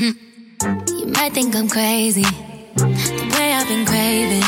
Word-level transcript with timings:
you 0.00 1.06
might 1.06 1.32
think 1.32 1.54
I'm 1.54 1.68
crazy. 1.68 2.22
The 2.74 3.36
way 3.38 3.52
I've 3.52 3.68
been 3.68 3.86
craving. 3.86 4.42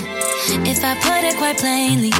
If 0.66 0.82
I 0.82 0.94
put 0.96 1.22
it 1.22 1.36
quite 1.36 1.58
plainly, 1.58 2.10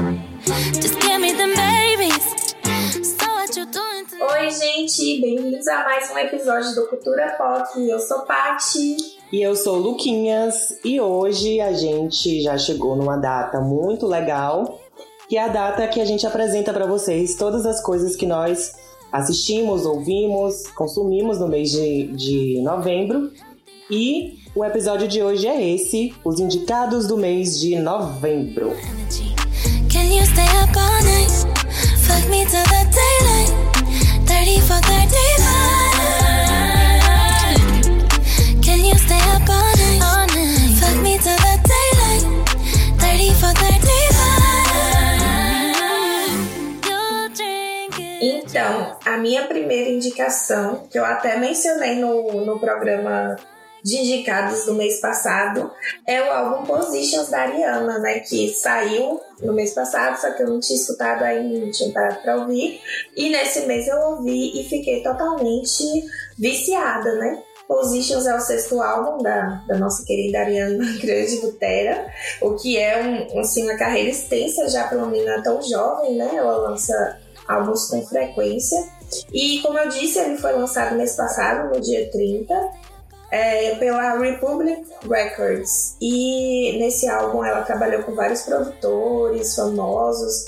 just 0.81 1.01
give 1.01 1.21
me 1.21 1.33
the 1.33 1.51
babies. 1.57 3.17
So 3.19 3.27
what 3.27 3.57
you 3.57 3.67
doing 3.67 4.07
to 4.07 4.17
Oi, 4.23 4.51
gente, 4.51 5.21
bem-vindos 5.21 5.67
a 5.67 5.83
mais 5.83 6.09
um 6.11 6.19
episódio 6.19 6.75
do 6.75 6.87
Cultura 6.89 7.35
Pop. 7.37 7.67
Eu 7.81 7.99
sou 7.99 8.21
Pati. 8.21 8.97
E 9.33 9.43
eu 9.43 9.57
sou 9.57 9.79
o 9.79 9.81
Luquinhas 9.81 10.79
e 10.85 11.01
hoje 11.01 11.61
a 11.61 11.73
gente 11.73 12.43
já 12.43 12.57
chegou 12.57 12.95
numa 12.95 13.17
data 13.17 13.61
muito 13.61 14.07
legal, 14.07 14.81
que 15.29 15.37
é 15.37 15.43
a 15.43 15.49
data 15.49 15.89
que 15.89 16.01
a 16.01 16.05
gente 16.05 16.25
apresenta 16.25 16.73
para 16.73 16.87
vocês 16.87 17.35
todas 17.35 17.67
as 17.67 17.83
coisas 17.83 18.15
que 18.15 18.25
nós 18.25 18.73
assistimos, 19.13 19.87
ouvimos, 19.87 20.67
consumimos 20.69 21.39
no 21.39 21.49
mês 21.49 21.71
de, 21.73 22.07
de 22.09 22.61
novembro. 22.63 23.31
E 23.91 24.39
o 24.55 24.65
episódio 24.65 25.07
de 25.07 25.23
hoje 25.23 25.47
é 25.47 25.75
esse, 25.75 26.15
os 26.25 26.41
indicados 26.41 27.07
do 27.07 27.17
mês 27.17 27.61
de 27.61 27.77
novembro. 27.77 28.73
Can 29.93 30.07
Então, 48.57 48.97
a 49.05 49.19
minha 49.19 49.47
primeira 49.47 49.91
indicação, 49.91 50.87
que 50.91 50.99
eu 50.99 51.05
até 51.05 51.37
mencionei 51.37 51.97
no, 51.97 52.43
no 52.43 52.59
programa 52.59 53.37
de 53.85 53.99
indicados 53.99 54.65
do 54.65 54.73
mês 54.73 54.99
passado, 54.99 55.71
é 56.07 56.23
o 56.23 56.33
álbum 56.33 56.65
Positions 56.65 57.29
da 57.29 57.43
Ariana, 57.43 57.99
né? 57.99 58.21
Que 58.21 58.49
saiu 58.49 59.21
no 59.43 59.53
mês 59.53 59.75
passado, 59.75 60.19
só 60.19 60.31
que 60.31 60.43
eu 60.43 60.49
não 60.49 60.59
tinha 60.59 60.79
escutado 60.79 61.23
ainda, 61.23 61.67
não 61.67 61.71
tinha 61.71 61.93
parado 61.93 62.23
pra 62.23 62.37
ouvir. 62.37 62.81
E 63.15 63.29
nesse 63.29 63.67
mês 63.67 63.87
eu 63.87 63.99
ouvi 63.99 64.59
e 64.59 64.65
fiquei 64.65 65.03
totalmente 65.03 65.85
viciada, 66.39 67.15
né? 67.17 67.43
Positions 67.69 68.25
é 68.25 68.35
o 68.35 68.41
sexto 68.41 68.81
álbum 68.81 69.23
da, 69.23 69.65
da 69.69 69.77
nossa 69.77 70.03
querida 70.07 70.39
Ariana 70.39 70.83
Grande 70.99 71.37
Butera, 71.43 72.07
o 72.41 72.55
que 72.55 72.79
é 72.79 73.03
um, 73.03 73.39
assim, 73.39 73.65
uma 73.65 73.77
carreira 73.77 74.09
extensa 74.09 74.67
já 74.71 74.85
para 74.85 74.97
uma 74.97 75.09
menina 75.09 75.43
tão 75.43 75.61
jovem, 75.61 76.15
né? 76.15 76.31
Ela 76.33 76.57
lança 76.57 77.26
álbuns 77.49 77.89
com 77.89 78.05
frequência. 78.07 78.89
E 79.33 79.61
como 79.61 79.79
eu 79.79 79.89
disse, 79.89 80.19
ele 80.19 80.37
foi 80.37 80.53
lançado 80.53 80.97
mês 80.97 81.15
passado, 81.15 81.75
no 81.75 81.81
dia 81.81 82.11
30, 82.11 82.71
é, 83.31 83.75
pela 83.77 84.19
Republic 84.19 84.85
Records. 85.09 85.97
E 86.01 86.79
nesse 86.79 87.09
álbum 87.09 87.45
ela 87.45 87.63
trabalhou 87.63 88.03
com 88.03 88.15
vários 88.15 88.43
produtores 88.43 89.55
famosos. 89.55 90.45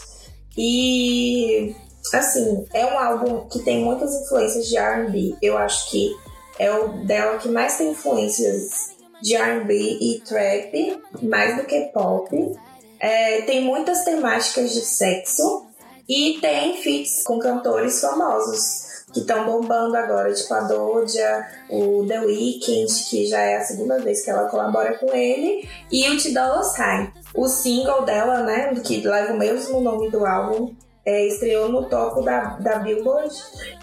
E 0.57 1.75
assim, 2.13 2.67
é 2.73 2.87
um 2.87 2.99
álbum 2.99 3.49
que 3.49 3.61
tem 3.61 3.85
muitas 3.85 4.15
influências 4.15 4.67
de 4.67 4.79
RB. 4.79 5.37
Eu 5.41 5.57
acho 5.57 5.91
que 5.91 6.11
é 6.59 6.73
o 6.73 7.07
dela 7.07 7.39
que 7.39 7.49
mais 7.49 7.77
tem 7.79 7.91
influências 7.91 8.97
de 9.23 9.37
RB 9.37 9.99
e 10.01 10.21
trap, 10.21 11.03
mais 11.23 11.57
do 11.57 11.65
que 11.65 11.81
pop. 11.93 12.57
É, 13.01 13.43
tem 13.43 13.63
muitas 13.63 14.05
temáticas 14.05 14.73
de 14.73 14.81
sexo 14.81 15.68
e 16.09 16.39
tem 16.41 16.81
feats 16.83 17.23
com 17.23 17.39
cantores 17.39 18.01
famosos 18.01 18.89
que 19.13 19.21
estão 19.21 19.47
bombando 19.47 19.97
agora, 19.97 20.33
tipo 20.33 20.53
a 20.53 20.61
Doja, 20.61 21.47
o 21.71 22.05
The 22.07 22.21
Weeknd, 22.21 22.93
que 23.09 23.27
já 23.27 23.41
é 23.41 23.57
a 23.57 23.65
segunda 23.65 23.99
vez 23.99 24.23
que 24.23 24.31
ela 24.31 24.49
colabora 24.49 24.99
com 24.99 25.15
ele, 25.15 25.69
e 25.91 26.09
o 26.11 26.21
T 26.21 26.31
Dolla 26.33 26.63
Sign. 26.63 27.13
O 27.35 27.49
single 27.49 28.05
dela, 28.05 28.43
né, 28.43 28.75
que 28.85 29.01
leva 29.07 29.33
o 29.33 29.39
mesmo 29.39 29.81
nome 29.81 30.11
do 30.11 30.27
álbum, 30.27 30.75
é, 31.05 31.27
estreou 31.27 31.71
no 31.71 31.89
topo 31.89 32.21
da, 32.21 32.59
da 32.59 32.81
Billboard 32.81 33.35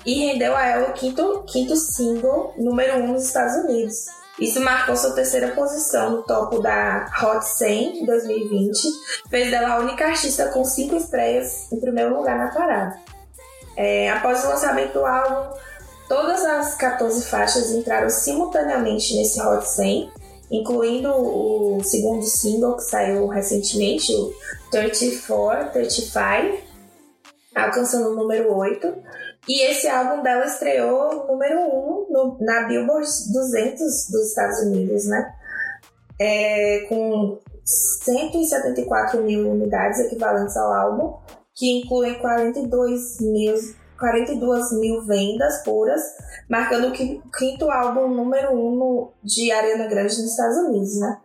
e 0.05 0.27
rendeu 0.27 0.55
a 0.55 0.65
ela 0.67 0.89
o 0.89 0.93
quinto, 0.93 1.43
quinto 1.47 1.75
single 1.75 2.53
número 2.55 2.97
um 2.97 3.13
nos 3.13 3.25
Estados 3.25 3.55
Unidos. 3.63 4.05
Isso 4.39 4.59
marcou 4.59 4.95
sua 4.97 5.11
terceira 5.11 5.49
posição 5.49 6.11
no 6.11 6.23
topo 6.23 6.59
da 6.59 7.09
Hot 7.23 7.45
100 7.45 8.01
em 8.01 8.05
2020, 8.05 8.87
fez 9.29 9.49
dela 9.49 9.75
a 9.75 9.79
única 9.79 10.05
artista 10.05 10.49
com 10.49 10.65
cinco 10.65 10.95
estreias 10.95 11.71
em 11.71 11.79
primeiro 11.79 12.17
lugar 12.17 12.37
na 12.37 12.47
parada. 12.49 12.99
É, 13.77 14.09
após 14.09 14.43
o 14.43 14.49
lançamento 14.49 14.93
do 14.93 15.05
álbum, 15.05 15.55
todas 16.09 16.43
as 16.43 16.75
14 16.75 17.25
faixas 17.25 17.71
entraram 17.71 18.09
simultaneamente 18.09 19.15
nesse 19.15 19.41
Hot 19.41 19.65
100, 19.65 20.11
incluindo 20.51 21.11
o 21.11 21.81
segundo 21.83 22.23
single 22.25 22.75
que 22.75 22.83
saiu 22.83 23.27
recentemente, 23.27 24.13
o 24.13 24.33
34, 24.69 25.71
35, 25.71 26.57
alcançando 27.55 28.09
o 28.09 28.15
número 28.15 28.53
8. 28.53 28.93
E 29.47 29.69
esse 29.69 29.87
álbum 29.87 30.23
dela 30.23 30.45
estreou 30.45 31.27
número 31.27 31.59
1 31.59 32.07
no, 32.09 32.37
na 32.41 32.63
Billboard 32.63 33.07
200 33.31 33.79
dos 34.09 34.27
Estados 34.29 34.59
Unidos, 34.61 35.05
né? 35.05 35.33
É, 36.19 36.85
com 36.89 37.37
174 37.63 39.21
mil 39.21 39.49
unidades 39.51 39.99
equivalentes 39.99 40.55
ao 40.57 40.73
álbum, 40.73 41.17
que 41.53 41.79
incluem 41.79 42.15
42 42.19 43.19
mil, 43.21 43.53
42 43.99 44.71
mil 44.79 45.01
vendas 45.05 45.63
puras, 45.63 46.01
marcando 46.49 46.87
o 46.87 46.91
qui- 46.91 47.21
quinto 47.37 47.69
álbum 47.69 48.07
número 48.07 48.51
1 48.53 48.75
no, 48.75 49.11
de 49.23 49.51
Ariana 49.51 49.87
Grande 49.87 50.21
nos 50.21 50.31
Estados 50.31 50.57
Unidos, 50.57 50.99
né? 50.99 51.17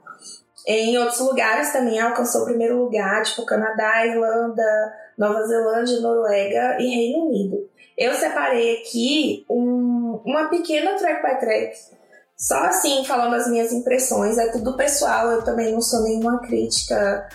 Em 0.66 0.98
outros 0.98 1.20
lugares 1.20 1.72
também 1.72 1.98
alcançou 1.98 2.42
o 2.42 2.44
primeiro 2.44 2.76
lugar, 2.76 3.22
tipo 3.22 3.47
Canadá, 3.47 4.06
Irlanda, 4.06 4.92
Nova 5.16 5.42
Zelândia, 5.47 6.00
Noruega 6.00 6.76
e 6.78 6.87
Reino 6.87 7.26
Unido. 7.26 7.69
Eu 8.00 8.15
separei 8.15 8.78
aqui 8.78 9.44
um- 9.50 10.22
uma 10.25 10.49
pequena 10.49 10.94
track 10.97 11.22
by 11.22 11.38
track, 11.38 11.75
só 12.34 12.56
assim, 12.65 13.05
falando 13.05 13.34
as 13.34 13.47
minhas 13.47 13.72
impressões. 13.72 14.38
É 14.38 14.49
tudo 14.49 14.75
pessoal, 14.75 15.31
eu 15.31 15.43
também 15.43 15.71
não 15.71 15.83
sou 15.83 16.03
nenhuma 16.03 16.41
crítica 16.41 17.28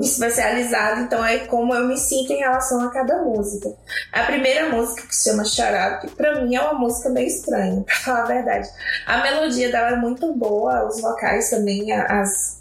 especializada, 0.00 1.00
então 1.02 1.24
é 1.24 1.40
como 1.40 1.74
eu 1.74 1.86
me 1.86 1.98
sinto 1.98 2.32
em 2.32 2.38
relação 2.38 2.80
a 2.80 2.90
cada 2.90 3.18
música. 3.22 3.68
A 4.12 4.22
primeira 4.22 4.70
música, 4.70 5.06
que 5.06 5.14
se 5.14 5.28
chama 5.28 5.44
Shut 5.44 5.60
Up, 5.68 6.10
pra 6.16 6.40
mim 6.40 6.54
é 6.54 6.60
uma 6.60 6.74
música 6.78 7.10
meio 7.10 7.26
estranha, 7.26 7.82
pra 7.84 7.94
falar 7.96 8.22
a 8.22 8.26
verdade. 8.26 8.68
A 9.06 9.22
melodia 9.22 9.70
dela 9.72 9.90
é 9.90 9.96
muito 9.96 10.32
boa, 10.34 10.86
os 10.86 11.00
vocais 11.00 11.50
também, 11.50 11.92
as 11.92 12.60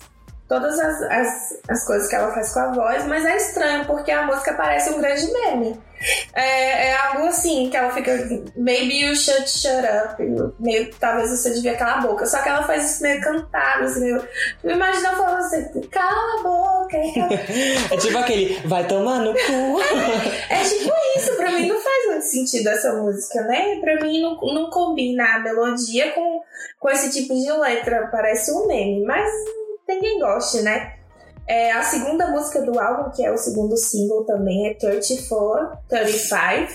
todas 0.50 0.78
as, 0.80 1.02
as, 1.04 1.60
as 1.70 1.86
coisas 1.86 2.10
que 2.10 2.16
ela 2.16 2.34
faz 2.34 2.52
com 2.52 2.60
a 2.60 2.72
voz, 2.74 3.06
mas 3.06 3.24
é 3.24 3.38
estranho 3.38 3.86
porque 3.86 4.12
a 4.12 4.26
música 4.26 4.54
parece 4.54 4.90
um 4.90 5.00
grande 5.00 5.32
meme. 5.32 5.80
É, 6.34 6.88
é 6.90 6.98
algo 6.98 7.28
assim, 7.28 7.70
que 7.70 7.78
ela 7.78 7.92
fica 7.92 8.12
maybe 8.56 9.02
you 9.02 9.16
should 9.16 9.48
shut 9.50 9.84
up, 9.86 10.22
meio 10.60 10.90
talvez 11.00 11.30
você 11.30 11.52
devia 11.52 11.76
calar 11.76 12.00
a 12.00 12.02
boca. 12.02 12.26
Só 12.26 12.42
que 12.42 12.50
ela 12.50 12.64
faz 12.64 12.92
isso 12.92 13.04
meio 13.04 13.22
cantado, 13.22 13.86
assim, 13.86 14.02
meio. 14.02 14.28
Ela 14.64 15.16
falando 15.16 15.38
assim, 15.38 15.82
cala 15.90 16.40
a 16.40 16.44
boca, 16.44 16.98
cala 17.14 17.34
É 17.92 17.98
tipo 17.98 18.18
aquele, 18.18 18.60
vai 18.66 18.88
tomar 18.88 19.20
no 19.20 19.34
cu. 19.34 19.82
É 20.50 20.64
tipo 20.64 20.92
isso, 21.18 21.36
pra 21.36 21.52
mim 21.52 21.68
não 21.68 21.80
faz 21.80 22.08
muito 22.08 22.26
sentido 22.26 22.68
essa 22.70 22.94
música, 22.94 23.42
né? 23.44 23.80
Pra 23.80 24.00
mim 24.02 24.22
não, 24.22 24.36
não 24.36 24.70
combina 24.70 25.36
a 25.36 25.40
melodia 25.40 26.12
com, 26.12 26.42
com 26.80 26.90
esse 26.90 27.12
tipo 27.12 27.34
de 27.34 27.52
letra, 27.52 28.10
parece 28.12 28.52
um 28.52 28.68
meme, 28.68 29.04
mas 29.06 29.30
tem 29.86 30.00
quem 30.00 30.20
goste, 30.20 30.62
né? 30.62 31.01
É, 31.48 31.72
a 31.72 31.84
segunda 31.84 32.28
música 32.28 32.62
do 32.62 32.80
álbum, 32.80 33.12
que 33.12 33.26
é 33.26 33.32
o 33.32 33.38
segundo 33.38 33.76
single 33.76 34.24
também, 34.24 34.68
é 34.70 34.74
34, 34.74 35.78
35, 35.90 36.72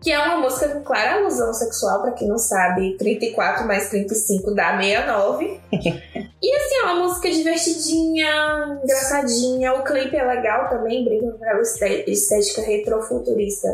que 0.00 0.10
é 0.12 0.18
uma 0.18 0.38
música 0.38 0.68
com 0.68 0.82
clara 0.82 1.16
alusão 1.16 1.52
sexual, 1.52 2.02
pra 2.02 2.12
quem 2.12 2.28
não 2.28 2.38
sabe, 2.38 2.96
34 2.96 3.66
mais 3.66 3.88
35 3.90 4.54
dá 4.54 4.78
69. 4.80 5.60
E 6.42 6.54
assim, 6.54 6.74
é 6.76 6.82
uma 6.84 7.02
música 7.06 7.30
divertidinha, 7.30 8.78
engraçadinha. 8.84 9.72
O 9.74 9.82
clipe 9.82 10.14
é 10.16 10.22
legal 10.24 10.68
também, 10.68 11.02
brinca 11.02 11.32
com 11.32 11.42
aquela 11.42 11.60
esté- 11.62 12.04
estética 12.08 12.60
retrofuturista 12.60 13.68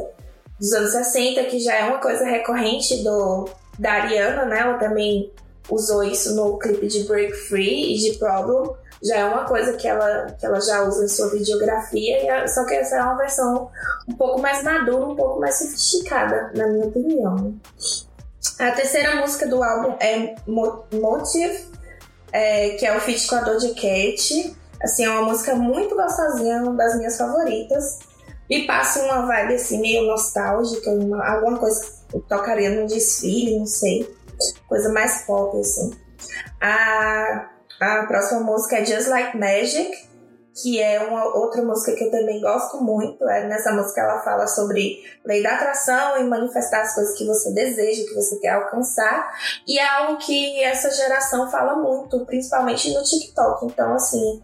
dos 0.59 0.73
anos 0.73 0.91
60, 0.93 1.43
que 1.45 1.59
já 1.59 1.75
é 1.75 1.85
uma 1.85 1.99
coisa 1.99 2.25
recorrente 2.25 3.03
do, 3.03 3.49
da 3.79 3.93
Ariana, 3.95 4.45
né? 4.47 4.61
Ela 4.61 4.79
também 4.79 5.31
usou 5.69 6.03
isso 6.05 6.35
no 6.37 6.57
clipe 6.59 6.87
de 6.87 7.03
Break 7.05 7.33
Free 7.35 7.95
e 7.95 7.99
de 7.99 8.19
Problem. 8.19 8.75
Já 9.03 9.17
é 9.17 9.25
uma 9.25 9.45
coisa 9.45 9.73
que 9.75 9.89
ela, 9.89 10.27
que 10.39 10.47
ela 10.47 10.61
já 10.61 10.83
usa 10.85 11.05
em 11.05 11.09
sua 11.09 11.29
videografia, 11.31 12.43
a- 12.45 12.47
só 12.49 12.65
que 12.65 12.75
essa 12.75 12.97
é 12.97 13.03
uma 13.03 13.17
versão 13.17 13.69
um 14.09 14.15
pouco 14.15 14.41
mais 14.41 14.63
madura, 14.63 15.07
um 15.07 15.17
pouco 15.17 15.41
mais 15.41 15.57
sofisticada, 15.57 16.53
na 16.55 16.67
minha 16.69 16.87
opinião. 16.87 17.55
A 18.59 18.71
terceira 18.73 19.17
música 19.17 19.47
do 19.47 19.63
álbum 19.63 19.97
é 20.01 20.35
Mo- 20.47 20.85
Motive, 20.93 21.67
é, 22.33 22.71
que 22.71 22.87
é 22.87 22.97
o 22.97 23.01
feat 23.01 23.27
com 23.27 23.37
a 23.37 23.41
Doja 23.41 23.75
Cat. 23.75 24.57
Assim, 24.83 25.05
é 25.05 25.11
uma 25.11 25.23
música 25.23 25.55
muito 25.55 25.95
gostosinha, 25.95 26.63
uma 26.63 26.75
das 26.75 26.97
minhas 26.97 27.17
favoritas. 27.17 28.01
E 28.51 28.67
passa 28.67 29.01
uma 29.05 29.27
vibe 29.27 29.55
assim, 29.55 29.81
meio 29.81 30.07
nostálgica, 30.07 30.91
uma- 30.91 31.25
alguma 31.27 31.59
coisa 31.59 31.81
que 32.11 32.19
tocaria 32.21 32.71
num 32.71 32.87
desfile, 32.87 33.59
não 33.59 33.67
sei. 33.67 34.13
Coisa 34.69 34.93
mais 34.93 35.23
pop, 35.23 35.59
assim. 35.59 35.93
A, 36.61 37.49
a 37.83 38.07
próxima 38.07 38.41
música 38.41 38.77
é 38.77 38.85
Just 38.85 39.09
Like 39.09 39.37
Magic, 39.37 40.13
que 40.55 40.81
é 40.81 41.03
uma 41.03 41.25
outra 41.37 41.63
música 41.63 41.97
que 41.97 42.05
eu 42.05 42.11
também 42.11 42.41
gosto 42.41 42.83
muito. 42.83 43.27
É, 43.29 43.47
nessa 43.47 43.73
música 43.73 44.03
ela 44.03 44.21
fala 44.23 44.47
sobre 44.47 45.03
lei 45.25 45.43
da 45.43 45.55
atração 45.55 46.19
e 46.19 46.25
manifestar 46.25 46.83
as 46.83 46.95
coisas 46.95 47.17
que 47.17 47.27
você 47.27 47.53
deseja, 47.53 48.07
que 48.07 48.15
você 48.15 48.39
quer 48.39 48.51
alcançar. 48.51 49.33
E 49.67 49.79
é 49.79 49.89
algo 49.89 50.19
que 50.19 50.63
essa 50.63 50.91
geração 50.91 51.51
fala 51.51 51.77
muito, 51.77 52.25
principalmente 52.27 52.93
no 52.93 53.03
TikTok. 53.03 53.67
Então, 53.67 53.95
assim, 53.95 54.43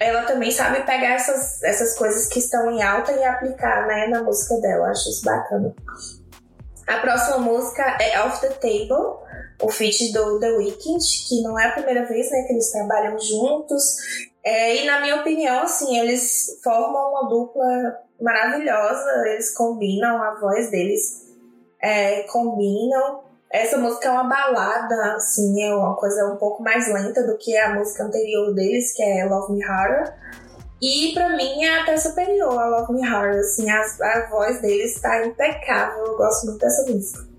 ela 0.00 0.22
também 0.22 0.50
sabe 0.50 0.82
pegar 0.84 1.14
essas, 1.14 1.62
essas 1.62 1.96
coisas 1.96 2.28
que 2.28 2.38
estão 2.38 2.70
em 2.70 2.82
alta 2.82 3.12
e 3.12 3.24
aplicar 3.24 3.86
né, 3.86 4.06
na 4.08 4.22
música 4.22 4.56
dela. 4.56 4.88
Acho 4.88 5.10
isso 5.10 5.24
bacana. 5.24 5.74
A 6.86 6.96
próxima 6.98 7.38
música 7.38 7.82
é 8.00 8.20
Off 8.22 8.40
the 8.40 8.48
Table, 8.48 9.21
o 9.62 9.70
feat 9.70 10.12
do 10.12 10.40
The 10.40 10.50
Weeknd, 10.56 10.98
que 11.28 11.40
não 11.42 11.58
é 11.58 11.66
a 11.66 11.72
primeira 11.72 12.04
vez 12.04 12.30
né, 12.30 12.42
que 12.42 12.52
eles 12.52 12.70
trabalham 12.70 13.16
juntos. 13.18 13.96
É, 14.44 14.82
e 14.82 14.86
na 14.86 15.00
minha 15.00 15.20
opinião, 15.20 15.62
assim, 15.62 15.98
eles 15.98 16.60
formam 16.62 17.10
uma 17.10 17.28
dupla 17.28 18.00
maravilhosa, 18.20 19.28
eles 19.28 19.54
combinam, 19.54 20.20
a 20.20 20.34
voz 20.40 20.70
deles 20.70 21.32
é, 21.80 22.24
combinam. 22.24 23.20
Essa 23.50 23.78
música 23.78 24.08
é 24.08 24.10
uma 24.10 24.24
balada, 24.24 25.14
assim, 25.14 25.62
é 25.62 25.74
uma 25.74 25.94
coisa 25.94 26.26
um 26.32 26.36
pouco 26.36 26.62
mais 26.62 26.92
lenta 26.92 27.22
do 27.24 27.38
que 27.38 27.56
a 27.56 27.74
música 27.74 28.04
anterior 28.04 28.52
deles, 28.54 28.92
que 28.92 29.02
é 29.02 29.24
Love 29.26 29.52
Me 29.52 29.62
Harder. 29.62 30.12
E 30.80 31.12
pra 31.14 31.36
mim 31.36 31.62
é 31.62 31.80
até 31.80 31.96
superior 31.96 32.58
a 32.58 32.66
Love 32.66 32.94
Me 32.94 33.06
Harder, 33.06 33.38
assim, 33.38 33.70
a, 33.70 33.80
a 33.80 34.28
voz 34.28 34.60
deles 34.60 34.96
está 34.96 35.24
impecável, 35.24 36.04
eu 36.04 36.16
gosto 36.16 36.46
muito 36.46 36.58
dessa 36.58 36.90
música. 36.90 37.31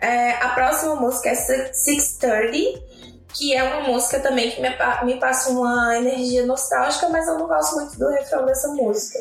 É, 0.00 0.32
a 0.32 0.50
próxima 0.50 0.94
música 0.94 1.30
é 1.30 1.34
630, 1.34 2.80
que 3.34 3.54
é 3.54 3.62
uma 3.62 3.88
música 3.88 4.20
também 4.20 4.50
que 4.50 4.60
me, 4.60 4.68
me 5.04 5.20
passa 5.20 5.50
uma 5.50 5.96
energia 5.96 6.46
nostálgica, 6.46 7.08
mas 7.08 7.26
eu 7.26 7.38
não 7.38 7.46
gosto 7.46 7.76
muito 7.76 7.98
do 7.98 8.08
refrão 8.08 8.46
dessa 8.46 8.68
música. 8.68 9.18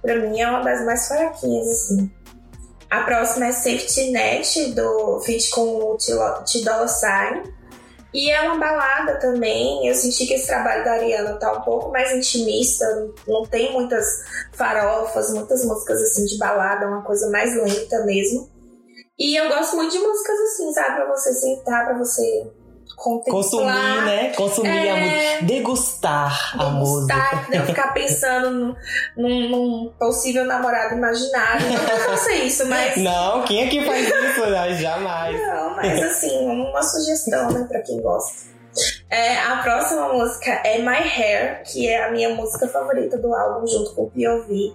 Pra 0.00 0.16
mim 0.16 0.40
é 0.40 0.48
uma 0.48 0.62
das 0.62 0.84
mais 0.84 1.06
fraquinhas, 1.08 1.68
assim. 1.68 2.10
A 2.90 3.02
próxima 3.02 3.46
é 3.46 3.52
Safety 3.52 4.10
Net, 4.10 4.72
do 4.72 5.20
feat 5.20 5.50
com 5.50 5.78
o 5.78 5.96
T-Dollar 5.96 6.88
Sign. 6.88 7.42
E 8.12 8.30
é 8.30 8.42
uma 8.42 8.58
balada 8.58 9.18
também. 9.18 9.88
Eu 9.88 9.94
senti 9.94 10.26
que 10.26 10.34
esse 10.34 10.46
trabalho 10.46 10.84
da 10.84 10.92
Ariana 10.92 11.34
tá 11.38 11.52
um 11.52 11.62
pouco 11.62 11.90
mais 11.90 12.12
intimista, 12.12 12.84
não 13.26 13.46
tem 13.46 13.72
muitas 13.72 14.06
farofas, 14.52 15.32
muitas 15.32 15.64
músicas 15.64 16.02
assim 16.02 16.26
de 16.26 16.36
balada, 16.36 16.86
uma 16.86 17.00
coisa 17.02 17.30
mais 17.30 17.56
lenta 17.56 18.04
mesmo. 18.04 18.51
E 19.18 19.36
eu 19.36 19.48
gosto 19.48 19.76
muito 19.76 19.92
de 19.92 19.98
músicas 19.98 20.40
assim, 20.40 20.72
sabe? 20.72 20.96
Pra 20.96 21.08
você 21.08 21.32
sentar, 21.32 21.84
pra 21.84 21.98
você 21.98 22.50
Consumir, 22.96 24.04
né? 24.04 24.32
Consumir 24.36 24.68
é... 24.68 24.90
a 24.90 24.96
música. 24.96 25.46
Degustar, 25.46 26.60
a 26.60 26.70
música. 26.70 27.46
Né? 27.48 27.66
Ficar 27.66 27.92
pensando 27.92 28.76
num, 29.16 29.48
num, 29.48 29.92
possível 29.98 30.44
namorado 30.44 30.94
imaginário. 30.94 31.66
Não 31.68 31.98
faça 31.98 32.32
isso, 32.32 32.66
mas. 32.66 32.96
Não, 32.96 33.42
quem 33.42 33.64
é 33.64 33.68
que 33.68 33.84
faz 33.84 34.06
isso? 34.06 34.46
Né? 34.46 34.74
Jamais. 34.74 35.40
Não, 35.40 35.76
mas 35.76 36.02
assim, 36.02 36.46
uma 36.46 36.82
sugestão, 36.82 37.50
né, 37.50 37.66
pra 37.68 37.82
quem 37.82 38.00
gosta. 38.00 38.51
É, 39.12 39.36
a 39.36 39.56
próxima 39.58 40.10
música 40.10 40.50
é 40.64 40.78
My 40.78 41.06
Hair, 41.06 41.64
que 41.70 41.86
é 41.86 42.02
a 42.02 42.10
minha 42.10 42.30
música 42.30 42.66
favorita 42.66 43.18
do 43.18 43.34
álbum, 43.34 43.66
junto 43.66 43.94
com 43.94 44.04
o 44.04 44.10
POV. 44.10 44.74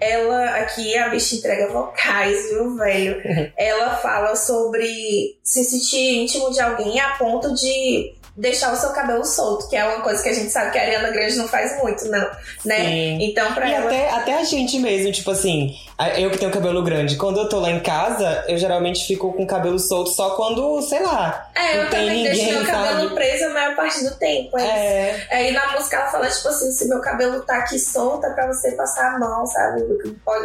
Ela, 0.00 0.60
aqui 0.60 0.96
a 0.96 1.08
bicha 1.08 1.34
entrega 1.34 1.66
vocais, 1.72 2.48
viu, 2.48 2.76
velho? 2.76 3.20
Ela 3.58 3.96
fala 3.96 4.36
sobre 4.36 5.36
se 5.42 5.64
sentir 5.64 6.22
íntimo 6.22 6.52
de 6.52 6.60
alguém 6.60 7.00
a 7.00 7.16
ponto 7.16 7.52
de 7.54 8.14
deixar 8.36 8.72
o 8.72 8.76
seu 8.76 8.90
cabelo 8.90 9.24
solto, 9.24 9.68
que 9.68 9.76
é 9.76 9.84
uma 9.84 10.00
coisa 10.00 10.22
que 10.22 10.28
a 10.28 10.32
gente 10.32 10.50
sabe 10.50 10.70
que 10.70 10.78
a 10.78 10.82
Ariana 10.82 11.10
Grande 11.10 11.36
não 11.36 11.48
faz 11.48 11.76
muito, 11.82 12.04
não, 12.08 12.30
né? 12.64 12.84
Sim. 12.84 13.18
Então, 13.20 13.52
pra 13.52 13.68
e 13.68 13.74
ela... 13.74 13.86
até, 13.86 14.10
até 14.10 14.34
a 14.34 14.44
gente 14.44 14.78
mesmo, 14.78 15.10
tipo 15.10 15.32
assim, 15.32 15.74
eu 16.10 16.30
que 16.30 16.38
tenho 16.38 16.50
cabelo 16.50 16.82
grande, 16.82 17.16
quando 17.16 17.38
eu 17.38 17.48
tô 17.48 17.60
lá 17.60 17.70
em 17.70 17.80
casa, 17.80 18.44
eu 18.48 18.56
geralmente 18.56 19.06
fico 19.06 19.32
com 19.32 19.44
o 19.44 19.46
cabelo 19.46 19.78
solto 19.78 20.10
só 20.10 20.30
quando, 20.36 20.80
sei 20.82 21.02
lá. 21.02 21.50
É, 21.54 21.78
eu 21.78 21.90
também 21.90 22.24
ninguém, 22.24 22.32
deixo 22.32 22.52
meu 22.52 22.64
cabelo 22.64 23.02
sabe? 23.02 23.14
preso 23.14 23.44
a 23.44 23.48
maior 23.50 23.76
parte 23.76 24.04
do 24.04 24.14
tempo. 24.16 24.58
É, 24.58 24.64
é. 24.64 25.26
Aí 25.30 25.52
na 25.52 25.72
música 25.72 25.96
ela 25.96 26.06
fala, 26.06 26.28
tipo 26.28 26.48
assim, 26.48 26.70
se 26.72 26.88
meu 26.88 27.00
cabelo 27.00 27.42
tá 27.42 27.58
aqui 27.58 27.78
solto, 27.78 28.26
é 28.26 28.30
pra 28.30 28.46
você 28.46 28.72
passar 28.72 29.14
a 29.14 29.18
mão, 29.18 29.46
sabe? 29.46 29.82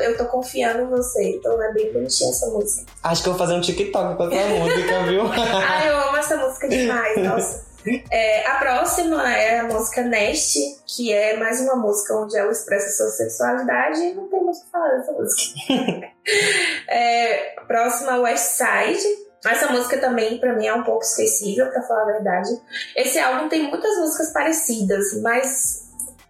Eu 0.01 0.17
tô 0.17 0.25
confiando 0.25 0.81
em 0.81 0.87
você. 0.87 1.37
Então 1.37 1.61
é 1.61 1.71
bem 1.71 1.93
bonitinha 1.93 2.29
essa 2.29 2.47
música. 2.47 2.91
Acho 3.03 3.23
que 3.23 3.29
eu 3.29 3.33
vou 3.33 3.39
fazer 3.39 3.53
um 3.53 3.61
TikTok 3.61 4.17
com 4.17 4.23
essa 4.23 4.47
música, 4.47 5.03
viu? 5.07 5.23
Ai, 5.31 5.89
eu 5.89 5.97
amo 5.97 6.17
essa 6.17 6.37
música 6.37 6.67
demais, 6.67 7.17
nossa. 7.23 7.67
É, 8.11 8.45
a 8.47 8.55
próxima 8.55 9.33
é 9.33 9.59
a 9.59 9.63
música 9.63 10.01
Nest, 10.01 10.57
que 10.85 11.13
é 11.13 11.37
mais 11.37 11.61
uma 11.61 11.75
música 11.75 12.15
onde 12.15 12.37
ela 12.37 12.51
expressa 12.51 12.89
sua 12.97 13.11
sexualidade 13.11 14.01
e 14.01 14.13
não 14.13 14.27
tem 14.27 14.43
muito 14.43 14.57
o 14.57 14.61
que 14.61 14.71
falar 14.71 14.97
dessa 14.97 15.11
música. 15.13 15.46
é, 16.87 17.55
próxima, 17.67 18.19
West 18.19 18.57
Side. 18.57 19.27
Essa 19.45 19.71
música 19.71 19.97
também, 19.99 20.39
para 20.39 20.53
mim, 20.53 20.65
é 20.65 20.73
um 20.73 20.83
pouco 20.83 21.03
esquecível, 21.03 21.69
para 21.69 21.83
falar 21.83 22.03
a 22.03 22.13
verdade. 22.13 22.49
Esse 22.95 23.19
álbum 23.19 23.47
tem 23.47 23.69
muitas 23.69 23.95
músicas 23.97 24.33
parecidas, 24.33 25.21
mas 25.21 25.87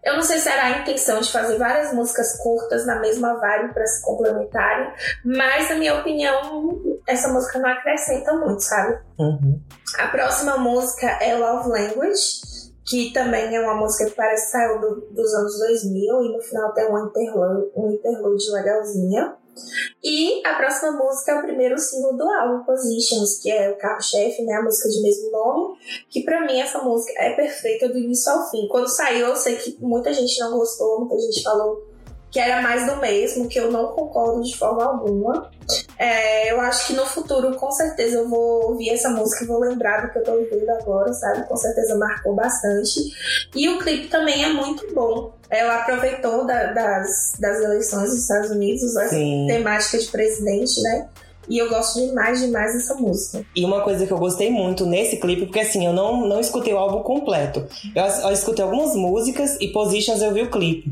eu 0.08 0.16
não 0.16 0.24
sei 0.24 0.40
se 0.40 0.48
era 0.48 0.64
a 0.64 0.80
intenção 0.80 1.20
de 1.20 1.30
fazer 1.30 1.58
várias 1.58 1.94
músicas 1.94 2.38
curtas 2.38 2.86
na 2.86 3.00
mesma 3.00 3.34
vibe 3.34 3.74
para 3.74 3.86
se 3.86 4.02
complementarem, 4.02 4.94
mas 5.26 5.70
na 5.70 5.76
minha 5.76 5.96
opinião, 5.96 6.82
essa 7.06 7.28
música 7.28 7.60
não 7.60 7.70
acrescenta 7.70 8.34
muito, 8.34 8.62
sabe? 8.62 9.00
Uhum. 9.20 9.62
A 9.98 10.08
próxima 10.08 10.58
música 10.58 11.08
é 11.22 11.36
Love 11.36 11.70
Language, 11.70 12.42
que 12.88 13.12
também 13.12 13.54
é 13.54 13.60
uma 13.60 13.76
música 13.76 14.06
que 14.06 14.16
parece 14.16 14.46
que 14.46 14.52
saiu 14.52 14.80
do, 14.80 15.02
dos 15.12 15.34
anos 15.34 15.60
2000 15.60 16.24
e 16.24 16.38
no 16.38 16.42
final 16.42 16.74
tem 16.74 16.86
um 16.86 17.06
interlude, 17.06 17.72
um 17.76 17.92
interlude 17.92 18.52
legalzinha. 18.52 19.36
E 20.04 20.46
a 20.46 20.54
próxima 20.54 20.92
música 20.92 21.32
é 21.32 21.40
o 21.40 21.42
primeiro 21.42 21.78
single 21.78 22.16
do 22.16 22.30
álbum, 22.30 22.64
Positions, 22.64 23.40
que 23.42 23.52
é 23.52 23.72
o 23.72 23.78
carro-chefe, 23.78 24.44
né? 24.44 24.54
A 24.54 24.62
música 24.62 24.88
de 24.88 25.02
mesmo 25.02 25.32
nome. 25.32 25.78
Que 26.10 26.24
pra 26.24 26.46
mim 26.46 26.62
essa 26.62 26.80
música 26.80 27.12
é 27.22 27.36
perfeita 27.36 27.90
do 27.90 27.98
início 27.98 28.32
ao 28.32 28.50
fim. 28.50 28.68
Quando 28.68 28.88
saiu, 28.88 29.28
eu 29.28 29.36
sei 29.36 29.58
que 29.58 29.78
muita 29.82 30.14
gente 30.14 30.40
não 30.40 30.58
gostou, 30.58 31.00
muita 31.00 31.18
gente 31.20 31.44
falou 31.44 31.97
que 32.32 32.40
era 32.40 32.62
mais 32.62 32.86
do 32.86 32.98
mesmo, 32.98 33.48
que 33.48 33.60
eu 33.60 33.72
não 33.72 33.88
concordo 33.88 34.44
de 34.44 34.56
forma 34.58 34.84
alguma. 34.84 35.50
É, 35.98 36.52
eu 36.52 36.62
acho 36.62 36.88
que 36.88 36.94
no 36.94 37.06
futuro, 37.06 37.56
com 37.56 37.72
certeza, 37.72 38.18
eu 38.18 38.30
vou 38.30 38.72
ouvir 38.72 38.90
essa 38.90 39.10
música 39.10 39.44
e 39.44 39.48
vou 39.48 39.60
lembrar 39.60 40.06
do 40.06 40.12
que 40.12 40.20
eu 40.20 40.24
tô 40.24 40.32
ouvindo 40.34 40.70
agora, 40.70 41.12
sabe? 41.14 41.48
Com 41.48 41.58
certeza 41.58 41.98
marcou 41.98 42.36
bastante. 42.36 43.00
E 43.56 43.70
o 43.70 43.80
clipe 43.80 44.08
também 44.08 44.44
é 44.44 44.50
muito 44.50 44.94
bom. 44.94 45.34
Ela 45.50 45.78
aproveitou 45.78 46.46
da, 46.46 46.74
das, 46.74 47.34
das 47.40 47.62
eleições 47.62 48.10
dos 48.10 48.22
Estados 48.22 48.52
Unidos, 48.52 48.96
a 48.98 49.10
temática 49.10 49.98
de 49.98 50.08
presidente, 50.08 50.82
né? 50.82 51.08
E 51.50 51.58
eu 51.58 51.70
gosto 51.70 52.00
demais, 52.00 52.40
demais 52.40 52.74
dessa 52.74 52.96
música. 52.96 53.46
E 53.56 53.64
uma 53.64 53.82
coisa 53.82 54.06
que 54.06 54.12
eu 54.12 54.18
gostei 54.18 54.52
muito 54.52 54.86
nesse 54.86 55.18
clipe, 55.18 55.46
porque 55.46 55.60
assim, 55.60 55.86
eu 55.86 55.94
não, 55.94 56.28
não 56.28 56.40
escutei 56.40 56.74
o 56.74 56.78
álbum 56.78 57.00
completo. 57.00 57.66
Eu, 57.96 58.04
eu 58.04 58.32
escutei 58.32 58.64
algumas 58.64 58.96
músicas 58.96 59.58
e 59.62 59.68
Positions 59.70 60.22
eu 60.22 60.34
vi 60.34 60.42
o 60.42 60.50
clipe. 60.50 60.92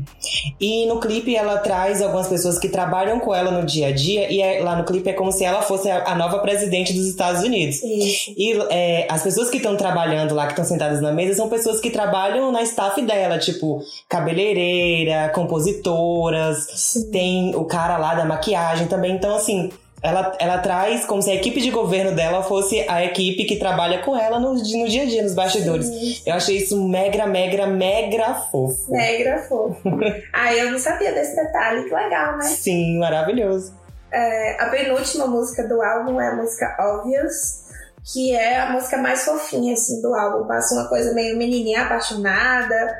E 0.60 0.86
no 0.86 1.00
clipe 1.00 1.34
ela 1.34 1.58
traz 1.58 2.00
algumas 2.00 2.28
pessoas 2.28 2.58
que 2.58 2.68
trabalham 2.68 3.20
com 3.20 3.34
ela 3.34 3.50
no 3.50 3.66
dia 3.66 3.88
a 3.88 3.92
dia, 3.92 4.30
e 4.30 4.40
é, 4.40 4.62
lá 4.62 4.76
no 4.76 4.84
clipe 4.84 5.08
é 5.08 5.12
como 5.12 5.30
se 5.32 5.44
ela 5.44 5.62
fosse 5.62 5.90
a, 5.90 6.12
a 6.12 6.14
nova 6.14 6.38
presidente 6.38 6.92
dos 6.92 7.06
Estados 7.06 7.42
Unidos. 7.42 7.82
Isso. 7.82 8.34
E 8.36 8.52
é, 8.70 9.06
as 9.10 9.22
pessoas 9.22 9.50
que 9.50 9.58
estão 9.58 9.76
trabalhando 9.76 10.34
lá, 10.34 10.46
que 10.46 10.52
estão 10.52 10.64
sentadas 10.64 11.00
na 11.00 11.12
mesa, 11.12 11.34
são 11.34 11.48
pessoas 11.48 11.80
que 11.80 11.90
trabalham 11.90 12.50
na 12.50 12.62
staff 12.62 13.00
dela, 13.02 13.38
tipo 13.38 13.82
cabeleireira, 14.08 15.30
compositoras, 15.34 16.66
Sim. 16.74 17.10
tem 17.10 17.56
o 17.56 17.64
cara 17.64 17.96
lá 17.98 18.14
da 18.14 18.24
maquiagem 18.24 18.86
também. 18.86 19.14
Então, 19.14 19.34
assim 19.34 19.70
ela, 20.06 20.32
ela 20.38 20.58
traz 20.58 21.04
como 21.04 21.20
se 21.20 21.30
a 21.30 21.34
equipe 21.34 21.60
de 21.60 21.70
governo 21.70 22.14
dela 22.14 22.42
fosse 22.44 22.84
a 22.88 23.04
equipe 23.04 23.44
que 23.44 23.56
trabalha 23.56 24.02
com 24.02 24.16
ela 24.16 24.38
no, 24.38 24.54
no 24.54 24.62
dia 24.62 25.02
a 25.02 25.06
dia, 25.06 25.22
nos 25.22 25.34
bastidores. 25.34 25.86
Sim. 25.86 26.22
Eu 26.24 26.34
achei 26.34 26.58
isso 26.58 26.80
mega, 26.88 27.26
mega, 27.26 27.66
mega 27.66 28.34
fofo. 28.34 28.90
Mega 28.92 29.38
fofo. 29.48 29.76
ah, 30.32 30.54
eu 30.54 30.70
não 30.70 30.78
sabia 30.78 31.12
desse 31.12 31.34
detalhe, 31.34 31.88
que 31.88 31.94
legal, 31.94 32.36
né? 32.36 32.44
Sim, 32.44 33.00
maravilhoso. 33.00 33.74
É, 34.12 34.62
a 34.62 34.66
penúltima 34.66 35.26
música 35.26 35.66
do 35.66 35.82
álbum 35.82 36.20
é 36.20 36.28
a 36.28 36.36
música 36.36 36.76
Obvious, 36.78 37.64
que 38.12 38.32
é 38.36 38.60
a 38.60 38.70
música 38.70 38.98
mais 38.98 39.24
fofinha, 39.24 39.74
assim, 39.74 40.00
do 40.00 40.14
álbum. 40.14 40.46
Passa 40.46 40.74
uma 40.74 40.88
coisa 40.88 41.12
meio 41.14 41.36
menininha 41.36 41.82
apaixonada, 41.82 42.96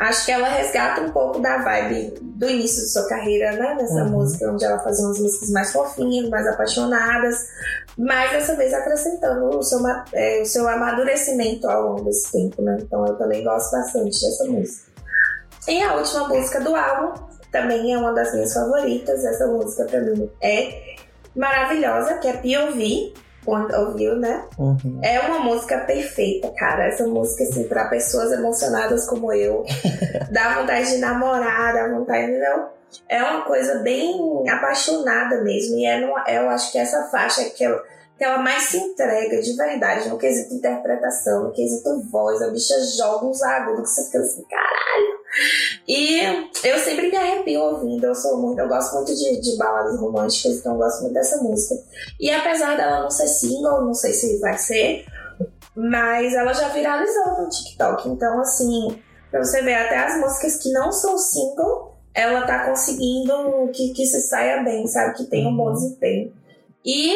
acho 0.00 0.24
que 0.24 0.32
ela 0.32 0.48
resgata 0.48 1.02
um 1.02 1.12
pouco 1.12 1.40
da 1.40 1.58
vibe 1.58 2.18
do 2.22 2.48
início 2.48 2.82
de 2.82 2.90
sua 2.90 3.06
carreira, 3.06 3.52
né? 3.52 3.76
Nessa 3.78 4.02
uhum. 4.02 4.10
música, 4.10 4.50
onde 4.50 4.64
ela 4.64 4.78
fazia 4.78 5.04
umas 5.04 5.18
músicas 5.18 5.50
mais 5.50 5.70
fofinhas, 5.72 6.28
mais 6.30 6.46
apaixonadas, 6.46 7.46
mas 7.98 8.32
dessa 8.32 8.56
vez 8.56 8.72
acrescentando 8.72 9.58
o 9.58 9.62
seu, 9.62 9.78
é, 10.14 10.40
o 10.40 10.46
seu 10.46 10.66
amadurecimento 10.66 11.68
ao 11.68 11.82
longo 11.82 12.04
desse 12.04 12.32
tempo, 12.32 12.62
né? 12.62 12.78
Então 12.80 13.06
eu 13.06 13.14
também 13.16 13.44
gosto 13.44 13.70
bastante 13.70 14.20
dessa 14.20 14.44
música. 14.44 14.90
E 15.68 15.82
a 15.82 15.94
última 15.94 16.28
música 16.28 16.60
do 16.60 16.74
álbum 16.74 17.22
também 17.52 17.92
é 17.92 17.98
uma 17.98 18.14
das 18.14 18.32
minhas 18.32 18.54
favoritas. 18.54 19.22
Essa 19.22 19.46
música 19.46 19.84
pra 19.84 20.00
mim 20.00 20.30
é 20.42 20.96
maravilhosa, 21.36 22.14
que 22.14 22.26
é 22.26 22.32
POV 22.32 23.12
Point 23.44 23.74
of 23.74 23.96
View, 23.96 24.16
né? 24.16 24.44
Uhum. 24.58 25.00
É 25.02 25.20
uma 25.20 25.40
música 25.40 25.78
perfeita, 25.78 26.52
cara. 26.56 26.86
Essa 26.86 27.06
música, 27.06 27.44
assim, 27.44 27.64
pra 27.64 27.88
pessoas 27.88 28.32
emocionadas 28.32 29.06
como 29.06 29.32
eu, 29.32 29.64
dá 30.30 30.60
vontade 30.60 30.90
de 30.90 30.98
namorar, 30.98 31.74
dá 31.74 31.88
vontade, 31.88 32.24
entendeu? 32.24 32.68
É 33.08 33.22
uma 33.22 33.42
coisa 33.42 33.78
bem 33.80 34.48
apaixonada 34.48 35.42
mesmo. 35.42 35.76
E 35.78 35.86
é, 35.86 36.38
eu 36.38 36.50
acho 36.50 36.72
que 36.72 36.78
essa 36.78 37.04
faixa 37.04 37.44
que 37.50 37.64
ela, 37.64 37.82
que 38.20 38.24
ela 38.24 38.36
mais 38.36 38.64
se 38.64 38.76
entrega 38.76 39.40
de 39.40 39.56
verdade 39.56 40.10
no 40.10 40.18
quesito 40.18 40.52
interpretação, 40.52 41.44
no 41.44 41.52
quesito 41.52 42.02
voz. 42.10 42.42
A 42.42 42.48
bicha 42.48 42.74
joga 42.98 43.24
uns 43.24 43.40
agudos 43.40 43.88
que 43.88 43.94
você 43.94 44.04
fica 44.04 44.18
assim, 44.18 44.42
caralho. 44.42 45.20
E 45.88 46.20
eu 46.68 46.78
sempre 46.80 47.10
me 47.10 47.16
arrepio 47.16 47.62
ouvindo. 47.62 48.04
Eu 48.04 48.14
sou 48.14 48.36
muito, 48.36 48.58
eu 48.58 48.68
gosto 48.68 48.94
muito 48.94 49.14
de, 49.14 49.40
de 49.40 49.56
baladas 49.56 49.98
românticas, 49.98 50.58
então 50.58 50.72
eu 50.72 50.78
gosto 50.80 51.00
muito 51.00 51.14
dessa 51.14 51.38
música. 51.38 51.82
E 52.20 52.30
apesar 52.30 52.76
dela 52.76 53.00
não 53.00 53.10
ser 53.10 53.26
single, 53.26 53.86
não 53.86 53.94
sei 53.94 54.12
se 54.12 54.38
vai 54.38 54.58
ser, 54.58 55.06
mas 55.74 56.34
ela 56.34 56.52
já 56.52 56.68
viralizou 56.68 57.40
no 57.40 57.48
TikTok. 57.48 58.06
Então, 58.06 58.38
assim, 58.38 59.00
pra 59.30 59.42
você 59.42 59.62
ver, 59.62 59.76
até 59.76 59.96
as 59.96 60.20
músicas 60.20 60.58
que 60.58 60.70
não 60.72 60.92
são 60.92 61.16
single, 61.16 61.96
ela 62.12 62.46
tá 62.46 62.66
conseguindo 62.66 63.70
que, 63.72 63.94
que 63.94 64.04
se 64.04 64.20
saia 64.20 64.62
bem, 64.62 64.86
sabe? 64.86 65.16
Que 65.16 65.24
tenha 65.24 65.48
um 65.48 65.56
bom 65.56 65.72
desempenho. 65.72 66.38
E, 66.84 67.14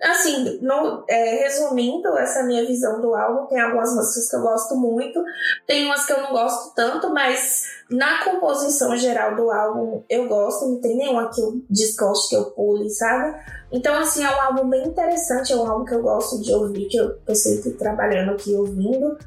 assim, 0.00 0.60
no, 0.62 1.04
é, 1.08 1.42
resumindo 1.42 2.16
essa 2.16 2.44
minha 2.44 2.64
visão 2.64 3.00
do 3.00 3.14
álbum, 3.14 3.46
tem 3.46 3.60
algumas 3.60 3.92
músicas 3.94 4.30
que 4.30 4.36
eu 4.36 4.42
gosto 4.42 4.76
muito, 4.76 5.22
tem 5.66 5.86
umas 5.86 6.06
que 6.06 6.12
eu 6.12 6.22
não 6.22 6.30
gosto 6.30 6.72
tanto, 6.74 7.10
mas 7.10 7.64
na 7.90 8.24
composição 8.24 8.96
geral 8.96 9.34
do 9.34 9.50
álbum 9.50 10.04
eu 10.08 10.28
gosto, 10.28 10.68
não 10.68 10.80
tem 10.80 10.96
nenhuma 10.96 11.30
que 11.30 11.40
eu 11.40 11.60
desgoste, 11.68 12.30
que 12.30 12.36
eu 12.36 12.52
pule, 12.52 12.88
sabe? 12.90 13.36
Então, 13.72 13.94
assim, 13.96 14.22
é 14.22 14.30
um 14.30 14.40
álbum 14.40 14.68
bem 14.68 14.86
interessante, 14.86 15.52
é 15.52 15.56
um 15.56 15.66
álbum 15.66 15.84
que 15.84 15.94
eu 15.94 16.02
gosto 16.02 16.40
de 16.40 16.52
ouvir, 16.52 16.86
que 16.86 16.98
eu, 16.98 17.18
eu 17.26 17.34
sempre 17.34 17.72
trabalhando 17.72 18.32
aqui 18.32 18.54
ouvindo. 18.54 19.18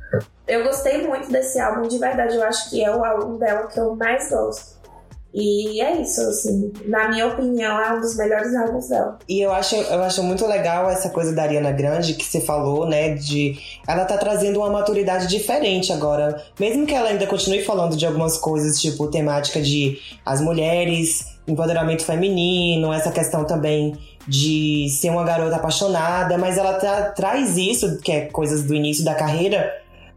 Eu 0.47 0.63
gostei 0.63 1.05
muito 1.05 1.29
desse 1.31 1.59
álbum, 1.59 1.87
de 1.87 1.97
verdade, 1.97 2.35
eu 2.35 2.43
acho 2.43 2.69
que 2.69 2.83
é 2.83 2.95
o 2.95 3.03
álbum 3.03 3.37
dela 3.37 3.67
que 3.67 3.79
eu 3.79 3.95
mais 3.95 4.29
gosto. 4.29 4.74
E 5.37 5.81
é 5.81 6.01
isso, 6.01 6.21
assim, 6.21 6.71
na 6.85 7.09
minha 7.09 7.27
opinião, 7.27 7.77
é 7.77 7.93
um 7.93 7.99
dos 7.99 8.15
melhores 8.15 8.55
álbuns 8.55 8.87
dela. 8.87 9.19
E 9.27 9.41
eu 9.41 9.51
acho, 9.51 9.75
eu 9.75 10.01
acho 10.01 10.23
muito 10.23 10.47
legal 10.47 10.89
essa 10.89 11.09
coisa 11.09 11.33
da 11.33 11.43
Ariana 11.43 11.73
Grande 11.73 12.13
que 12.13 12.23
você 12.23 12.39
falou, 12.39 12.87
né? 12.87 13.15
De 13.15 13.59
ela 13.85 14.05
tá 14.05 14.17
trazendo 14.17 14.59
uma 14.59 14.69
maturidade 14.69 15.27
diferente 15.27 15.91
agora. 15.91 16.41
Mesmo 16.57 16.85
que 16.85 16.95
ela 16.95 17.09
ainda 17.09 17.27
continue 17.27 17.61
falando 17.61 17.97
de 17.97 18.05
algumas 18.05 18.37
coisas, 18.37 18.79
tipo 18.79 19.07
temática 19.07 19.61
de 19.61 19.99
as 20.25 20.39
mulheres, 20.39 21.25
empoderamento 21.45 22.05
feminino, 22.05 22.93
essa 22.93 23.11
questão 23.11 23.43
também 23.43 23.93
de 24.25 24.87
ser 24.89 25.09
uma 25.09 25.23
garota 25.23 25.57
apaixonada, 25.57 26.37
mas 26.37 26.57
ela 26.57 26.75
tra 26.75 27.11
traz 27.11 27.57
isso, 27.57 27.97
que 27.97 28.11
é 28.11 28.21
coisas 28.21 28.63
do 28.63 28.73
início 28.73 29.03
da 29.03 29.13
carreira, 29.13 29.71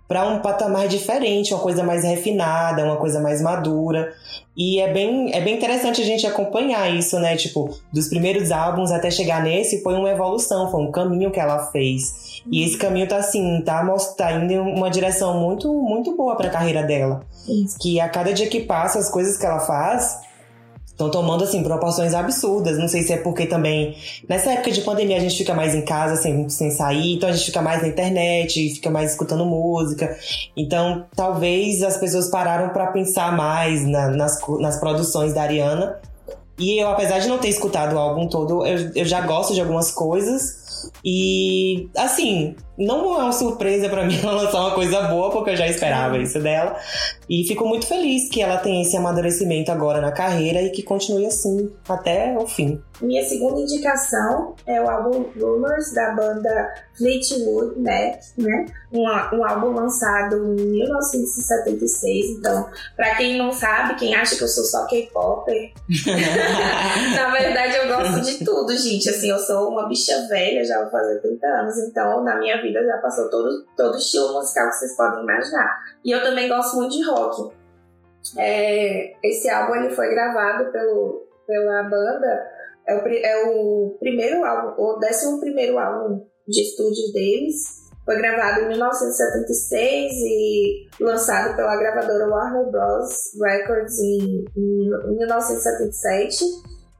para 0.08 0.26
um 0.26 0.40
patamar 0.40 0.88
diferente, 0.88 1.52
uma 1.52 1.62
coisa 1.62 1.84
mais 1.84 2.02
refinada, 2.02 2.82
uma 2.82 2.96
coisa 2.96 3.20
mais 3.20 3.42
madura. 3.42 4.14
E 4.56 4.80
é 4.80 4.90
bem, 4.90 5.32
é 5.34 5.40
bem 5.40 5.54
interessante 5.54 6.00
a 6.00 6.04
gente 6.04 6.26
acompanhar 6.26 6.92
isso, 6.92 7.20
né? 7.20 7.36
Tipo, 7.36 7.68
dos 7.92 8.08
primeiros 8.08 8.50
álbuns 8.50 8.90
até 8.90 9.10
chegar 9.10 9.42
nesse, 9.42 9.82
foi 9.82 9.94
uma 9.94 10.10
evolução, 10.10 10.70
foi 10.70 10.80
um 10.80 10.90
caminho 10.90 11.30
que 11.30 11.38
ela 11.38 11.70
fez. 11.70 12.40
E 12.50 12.64
esse 12.64 12.78
caminho 12.78 13.06
tá 13.06 13.18
assim, 13.18 13.60
tá, 13.60 13.86
tá 14.16 14.32
indo 14.32 14.50
em 14.50 14.58
uma 14.58 14.90
direção 14.90 15.38
muito, 15.38 15.70
muito 15.72 16.16
boa 16.16 16.34
pra 16.34 16.48
carreira 16.48 16.82
dela. 16.82 17.20
Que 17.78 18.00
a 18.00 18.08
cada 18.08 18.32
dia 18.32 18.48
que 18.48 18.60
passa, 18.60 18.98
as 18.98 19.10
coisas 19.10 19.36
que 19.36 19.44
ela 19.44 19.60
faz 19.60 20.26
estão 20.98 21.08
tomando 21.12 21.44
assim 21.44 21.62
proporções 21.62 22.12
absurdas. 22.12 22.76
Não 22.76 22.88
sei 22.88 23.02
se 23.02 23.12
é 23.12 23.18
porque 23.18 23.46
também 23.46 23.96
nessa 24.28 24.50
época 24.50 24.72
de 24.72 24.80
pandemia 24.80 25.16
a 25.16 25.20
gente 25.20 25.36
fica 25.36 25.54
mais 25.54 25.72
em 25.72 25.82
casa 25.84 26.16
sem, 26.16 26.48
sem 26.48 26.72
sair, 26.72 27.14
então 27.14 27.28
a 27.28 27.32
gente 27.32 27.46
fica 27.46 27.62
mais 27.62 27.80
na 27.80 27.88
internet, 27.88 28.74
fica 28.74 28.90
mais 28.90 29.12
escutando 29.12 29.46
música. 29.46 30.18
Então 30.56 31.06
talvez 31.14 31.82
as 31.82 31.96
pessoas 31.96 32.28
pararam 32.28 32.70
para 32.70 32.88
pensar 32.88 33.34
mais 33.36 33.86
na- 33.86 34.08
nas, 34.08 34.38
nas 34.58 34.78
produções 34.80 35.32
da 35.32 35.42
Ariana. 35.42 36.00
E 36.58 36.82
eu, 36.82 36.88
apesar 36.88 37.20
de 37.20 37.28
não 37.28 37.38
ter 37.38 37.48
escutado 37.48 37.94
o 37.94 37.98
álbum 37.98 38.26
todo, 38.26 38.66
eu, 38.66 38.90
eu 38.96 39.04
já 39.04 39.20
gosto 39.20 39.54
de 39.54 39.60
algumas 39.60 39.92
coisas. 39.92 40.90
E, 41.04 41.88
assim, 41.96 42.56
não 42.78 43.14
é 43.14 43.24
uma 43.24 43.32
surpresa 43.32 43.88
pra 43.88 44.04
mim 44.06 44.18
ela 44.22 44.42
lançar 44.42 44.60
uma 44.60 44.74
coisa 44.74 45.02
boa, 45.02 45.30
porque 45.30 45.50
eu 45.50 45.56
já 45.56 45.66
esperava 45.66 46.16
isso 46.18 46.38
dela. 46.40 46.76
E 47.28 47.46
fico 47.46 47.66
muito 47.66 47.86
feliz 47.86 48.28
que 48.30 48.40
ela 48.40 48.56
tenha 48.58 48.82
esse 48.82 48.96
amadurecimento 48.96 49.70
agora 49.70 50.00
na 50.00 50.12
carreira 50.12 50.62
e 50.62 50.70
que 50.70 50.82
continue 50.82 51.26
assim 51.26 51.70
até 51.88 52.36
o 52.38 52.46
fim. 52.46 52.80
Minha 53.02 53.22
segunda 53.24 53.60
indicação 53.60 54.54
é 54.66 54.80
o 54.80 54.88
álbum 54.88 55.24
Rumors, 55.38 55.92
da 55.92 56.12
banda 56.12 56.74
Fleetwood 56.96 57.78
Mac, 57.80 58.20
né? 58.36 58.66
Um, 58.92 59.02
um 59.36 59.44
álbum 59.44 59.72
lançado 59.72 60.36
em 60.36 60.66
1976. 60.70 62.38
Então, 62.38 62.68
pra 62.96 63.14
quem 63.16 63.36
não 63.36 63.52
sabe, 63.52 63.94
quem 63.96 64.14
acha 64.14 64.36
que 64.36 64.42
eu 64.42 64.48
sou 64.48 64.64
só 64.64 64.86
K-Popper, 64.86 65.72
na 67.14 67.30
verdade 67.30 67.76
eu 67.76 67.86
gosto 67.88 68.20
de 68.22 68.44
tudo, 68.44 68.76
gente. 68.76 69.08
Assim, 69.08 69.30
eu 69.30 69.38
sou 69.38 69.68
uma 69.68 69.86
bicha 69.88 70.26
velha, 70.28 70.64
já 70.64 70.80
vou 70.82 70.90
fazer 70.90 71.20
30 71.20 71.46
anos. 71.46 71.78
Então, 71.78 72.24
na 72.24 72.38
minha 72.38 72.60
vida 72.60 72.67
já 72.72 72.98
passou 72.98 73.30
todo, 73.30 73.64
todo 73.76 73.96
estilo 73.96 74.32
musical 74.34 74.68
que 74.68 74.76
vocês 74.76 74.96
podem 74.96 75.22
imaginar. 75.22 75.78
E 76.04 76.10
eu 76.10 76.22
também 76.22 76.48
gosto 76.48 76.76
muito 76.76 76.96
de 76.96 77.04
rock. 77.08 77.52
É, 78.36 79.12
esse 79.22 79.48
álbum 79.48 79.76
ele 79.76 79.94
foi 79.94 80.10
gravado 80.10 80.70
pelo, 80.70 81.26
pela 81.46 81.82
banda 81.84 82.58
é 82.88 82.94
o, 82.94 83.06
é 83.06 83.46
o 83.46 83.96
primeiro 84.00 84.44
álbum, 84.44 84.82
o 84.82 84.98
décimo 84.98 85.38
primeiro 85.38 85.78
álbum 85.78 86.26
de 86.46 86.62
estúdio 86.62 87.12
deles. 87.12 87.86
Foi 88.04 88.16
gravado 88.16 88.62
em 88.62 88.68
1976 88.68 90.12
e 90.14 90.88
lançado 90.98 91.54
pela 91.54 91.76
gravadora 91.76 92.26
Warner 92.26 92.70
Bros. 92.70 93.34
Records 93.44 93.98
em, 93.98 94.44
em 94.56 95.16
1977. 95.18 96.44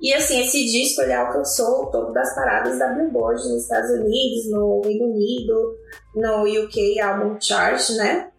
E 0.01 0.15
assim, 0.15 0.41
esse 0.41 0.65
disco 0.65 1.03
ele 1.03 1.13
alcançou 1.13 1.83
o 1.83 1.87
topo 1.87 2.13
das 2.13 2.35
paradas 2.35 2.79
da 2.79 2.89
Billboard 2.89 3.49
nos 3.49 3.63
Estados 3.63 3.91
Unidos, 3.91 4.51
no 4.51 4.81
Reino 4.85 5.07
Unido, 5.07 5.77
no 6.15 6.43
UK 6.45 7.01
Album 7.01 7.37
Chart, 7.41 7.91
né? 7.97 8.31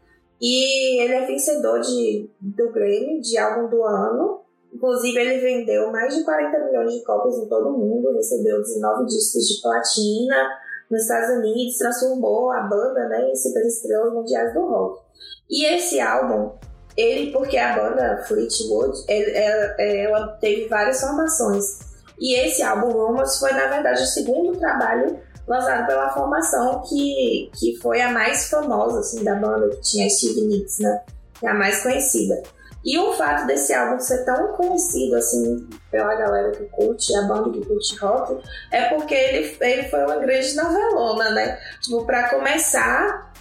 E 0.41 1.01
ele 1.01 1.13
é 1.13 1.25
vencedor 1.25 1.81
de, 1.81 2.29
do 2.39 2.71
Grammy 2.71 3.19
de 3.19 3.37
álbum 3.37 3.69
do 3.69 3.83
ano. 3.83 4.41
Inclusive, 4.73 5.19
ele 5.19 5.41
vendeu 5.41 5.91
mais 5.91 6.15
de 6.15 6.23
40 6.23 6.65
milhões 6.65 6.93
de 6.93 7.03
cópias 7.03 7.37
em 7.37 7.49
todo 7.49 7.69
o 7.69 7.77
mundo, 7.77 8.15
recebeu 8.15 8.61
19 8.61 9.05
discos 9.05 9.43
de 9.47 9.61
platina 9.61 10.49
nos 10.89 11.01
Estados 11.01 11.37
Unidos, 11.37 11.77
transformou 11.77 12.51
a 12.51 12.61
banda 12.61 13.07
né, 13.09 13.29
em 13.29 13.35
superestrelas 13.35 14.13
mundiais 14.13 14.53
do 14.53 14.61
rock. 14.61 15.01
E 15.49 15.65
esse 15.65 15.99
álbum, 15.99 16.51
ele, 16.99 17.31
porque 17.31 17.57
a 17.57 17.75
banda 17.75 18.23
Fleetwood, 18.27 18.97
ele- 19.07 19.31
ela, 19.37 19.75
ela 19.81 20.27
teve 20.41 20.67
várias 20.67 20.99
formações. 21.01 21.79
E 22.19 22.35
esse 22.35 22.61
álbum 22.61 22.91
Rumors 22.91 23.37
foi, 23.39 23.51
na 23.53 23.67
verdade, 23.67 24.01
o 24.01 24.05
segundo 24.05 24.57
trabalho 24.59 25.19
lançado 25.47 25.87
pela 25.87 26.09
formação 26.13 26.83
que, 26.87 27.49
que 27.57 27.77
foi 27.81 28.01
a 28.01 28.11
mais 28.11 28.49
famosa 28.49 28.99
assim, 28.99 29.23
da 29.23 29.35
banda, 29.35 29.69
que 29.69 29.81
tinha 29.81 30.05
a 30.05 30.09
Stevie 30.09 30.41
Nicks, 30.45 30.79
né? 30.79 31.01
É 31.41 31.47
a 31.47 31.53
mais 31.53 31.81
conhecida. 31.81 32.41
E 32.85 32.97
o 32.97 33.13
fato 33.13 33.45
desse 33.47 33.73
álbum 33.73 33.99
ser 33.99 34.23
tão 34.25 34.53
conhecido 34.53 35.15
assim 35.15 35.67
pela 35.91 36.15
galera 36.15 36.51
que 36.51 36.63
curte, 36.65 37.13
a 37.15 37.23
banda 37.23 37.49
que 37.51 37.65
curte 37.65 37.97
rock, 37.97 38.37
é 38.71 38.85
porque 38.89 39.13
ele, 39.13 39.57
ele 39.59 39.89
foi 39.89 40.03
uma 40.05 40.15
grande 40.17 40.55
novelona, 40.55 41.29
né? 41.31 41.59
Tipo, 41.81 42.05
pra 42.05 42.29
começar, 42.29 43.33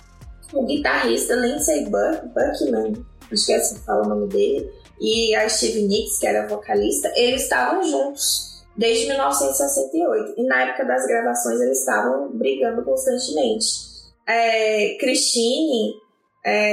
o 0.52 0.64
guitarrista 0.64 1.34
Lindsey 1.34 1.84
Buck, 1.84 2.26
Buckman, 2.34 3.04
é 3.32 3.56
assim 3.56 3.76
que 3.76 3.84
fala 3.84 4.06
o 4.06 4.08
nome 4.08 4.28
dele, 4.28 4.70
e 5.00 5.34
a 5.34 5.48
Stevie 5.48 5.86
Nicks, 5.86 6.18
que 6.18 6.26
era 6.26 6.46
vocalista, 6.46 7.12
eles 7.14 7.42
estavam 7.42 7.82
juntos 7.84 8.64
desde 8.76 9.06
1968. 9.06 10.34
E 10.36 10.42
na 10.44 10.62
época 10.62 10.84
das 10.84 11.06
gravações 11.06 11.60
eles 11.60 11.80
estavam 11.80 12.30
brigando 12.32 12.84
constantemente. 12.84 13.66
É, 14.26 14.96
Christine 15.00 15.94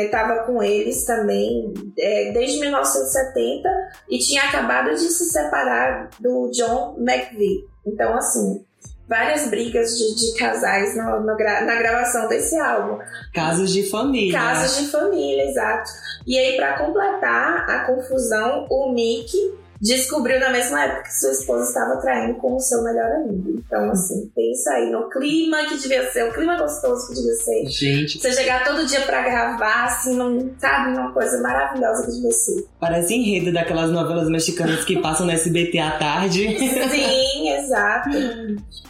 estava 0.06 0.44
com 0.46 0.64
eles 0.64 1.06
também 1.06 1.74
é, 2.00 2.32
desde 2.32 2.60
1970 2.60 3.70
e 4.10 4.20
tinha 4.20 4.44
acabado 4.44 4.92
de 4.92 5.02
se 5.02 5.26
separar 5.26 6.10
do 6.20 6.50
John 6.52 6.96
McVie. 7.00 7.68
Então, 7.86 8.14
assim, 8.14 8.64
várias 9.08 9.48
brigas 9.50 9.98
de, 9.98 10.16
de 10.16 10.38
casais 10.38 10.96
no- 10.98 11.20
no 11.22 11.38
na 11.38 11.76
gravação 11.76 12.28
desse 12.28 12.58
álbum. 12.58 13.00
Casos 13.34 13.72
de 13.72 13.84
família. 13.90 14.38
Casos 14.40 14.78
de 14.84 14.92
família, 14.92 15.44
exato. 15.50 15.90
E 16.26 16.38
aí, 16.38 16.56
pra 16.56 16.78
completar 16.78 17.70
a 17.70 17.86
confusão, 17.86 18.66
o 18.70 18.92
Mickey 18.92 19.54
descobriu 19.82 20.40
na 20.40 20.50
mesma 20.50 20.84
época 20.84 21.04
que 21.04 21.20
sua 21.20 21.32
esposa 21.32 21.68
estava 21.68 22.00
traindo 22.02 22.36
com 22.36 22.56
o 22.56 22.60
seu 22.60 22.84
melhor 22.84 23.12
amigo. 23.12 23.52
Então, 23.58 23.90
assim, 23.92 24.32
pensa 24.36 24.72
aí 24.72 24.90
no 24.92 25.10
clima 25.10 25.58
que 25.68 25.78
devia 25.78 26.10
ser, 26.12 26.24
o 26.30 26.34
clima 26.34 26.58
gostoso 26.58 27.08
que 27.08 27.16
devia 27.16 27.34
ser. 27.36 27.66
Gente, 27.68 28.20
Você 28.20 28.32
chegar 28.32 28.64
todo 28.64 28.86
dia 28.86 29.02
pra 29.02 29.22
gravar, 29.22 29.86
assim, 29.86 30.16
num, 30.16 30.54
sabe, 30.60 30.98
uma 30.98 31.12
coisa 31.12 31.42
maravilhosa 31.42 32.06
que 32.06 32.12
devia 32.12 32.32
ser. 32.32 32.66
parece 32.80 33.14
enredo 33.16 33.54
daquelas 33.54 33.92
novelas 33.92 34.30
mexicanas 34.30 34.84
que 34.86 35.02
passam 35.02 35.26
no 35.26 35.32
SBT 35.32 35.80
à 35.80 35.98
tarde. 35.98 36.58
Sim, 36.58 37.50
exato. 37.50 38.10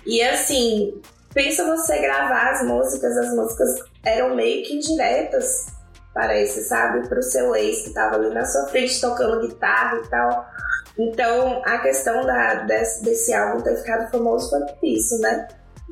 E 0.06 0.22
assim, 0.22 0.94
pensa 1.34 1.66
você 1.66 2.00
gravar 2.00 2.52
as 2.52 2.66
músicas, 2.66 3.18
as 3.18 3.36
músicas 3.36 3.70
eram 4.04 4.36
meio 4.36 4.64
que 4.66 4.76
indiretas 4.76 5.66
parece, 6.14 6.64
sabe? 6.64 7.08
Pro 7.10 7.22
seu 7.22 7.54
ex 7.56 7.82
que 7.82 7.90
tava 7.94 8.16
ali 8.16 8.34
na 8.34 8.46
sua 8.46 8.66
frente 8.68 9.00
tocando 9.02 9.46
guitarra 9.46 9.98
e 9.98 10.08
tal. 10.10 10.48
Então, 10.98 11.62
a 11.66 11.80
questão 11.80 12.26
da, 12.26 12.64
desse, 12.64 13.04
desse 13.04 13.34
álbum 13.34 13.62
ter 13.62 13.76
ficado 13.78 14.10
famoso 14.10 14.50
foi 14.50 14.62
por 14.62 14.88
isso, 14.88 15.20
né? 15.20 15.48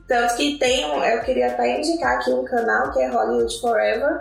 Tanto 0.07 0.35
que 0.35 0.57
tem 0.57 0.85
um, 0.85 1.03
eu 1.03 1.21
queria 1.23 1.47
até 1.47 1.77
indicar 1.77 2.17
aqui 2.17 2.31
um 2.31 2.43
canal 2.43 2.91
que 2.91 3.01
é 3.01 3.07
Hollywood 3.07 3.59
Forever, 3.59 4.19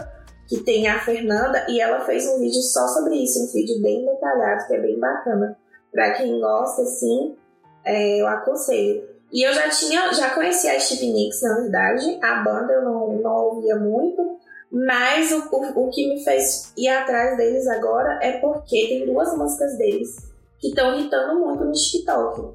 que 0.49 0.61
tem 0.61 0.89
a 0.89 1.01
Fernanda, 1.01 1.65
e 1.69 1.81
ela 1.81 2.05
fez 2.05 2.27
um 2.27 2.39
vídeo 2.39 2.63
só 2.63 2.87
sobre 2.89 3.17
isso, 3.17 3.43
um 3.43 3.53
vídeo 3.53 3.81
bem 3.81 4.05
detalhado, 4.05 4.67
que 4.67 4.75
é 4.75 4.81
bem 4.81 4.99
bacana. 4.99 5.57
Pra 5.91 6.13
quem 6.13 6.41
gosta, 6.41 6.83
assim, 6.83 7.37
é, 7.85 8.21
eu 8.21 8.27
aconselho. 8.27 9.09
E 9.33 9.47
eu 9.47 9.53
já 9.55 9.69
tinha, 9.71 10.13
já 10.13 10.31
conhecia 10.31 10.73
a 10.73 10.81
Stevie 10.81 11.13
Nicks, 11.13 11.43
na 11.43 11.55
verdade, 11.55 12.19
a 12.23 12.35
banda 12.43 12.73
eu 12.73 12.83
não, 12.83 13.13
não 13.15 13.35
ouvia 13.47 13.77
muito, 13.77 14.39
mas 14.71 15.33
o, 15.33 15.49
o, 15.51 15.87
o 15.87 15.91
que 15.91 16.09
me 16.09 16.23
fez 16.23 16.73
ir 16.77 16.89
atrás 16.89 17.37
deles 17.37 17.67
agora 17.69 18.19
é 18.23 18.33
porque 18.39 18.89
tem 18.89 19.07
duas 19.07 19.37
músicas 19.37 19.77
deles 19.79 20.32
que 20.63 20.69
estão 20.69 20.95
irritando 20.95 21.41
muito 21.41 21.65
no 21.65 21.73
TikTok. 21.73 22.55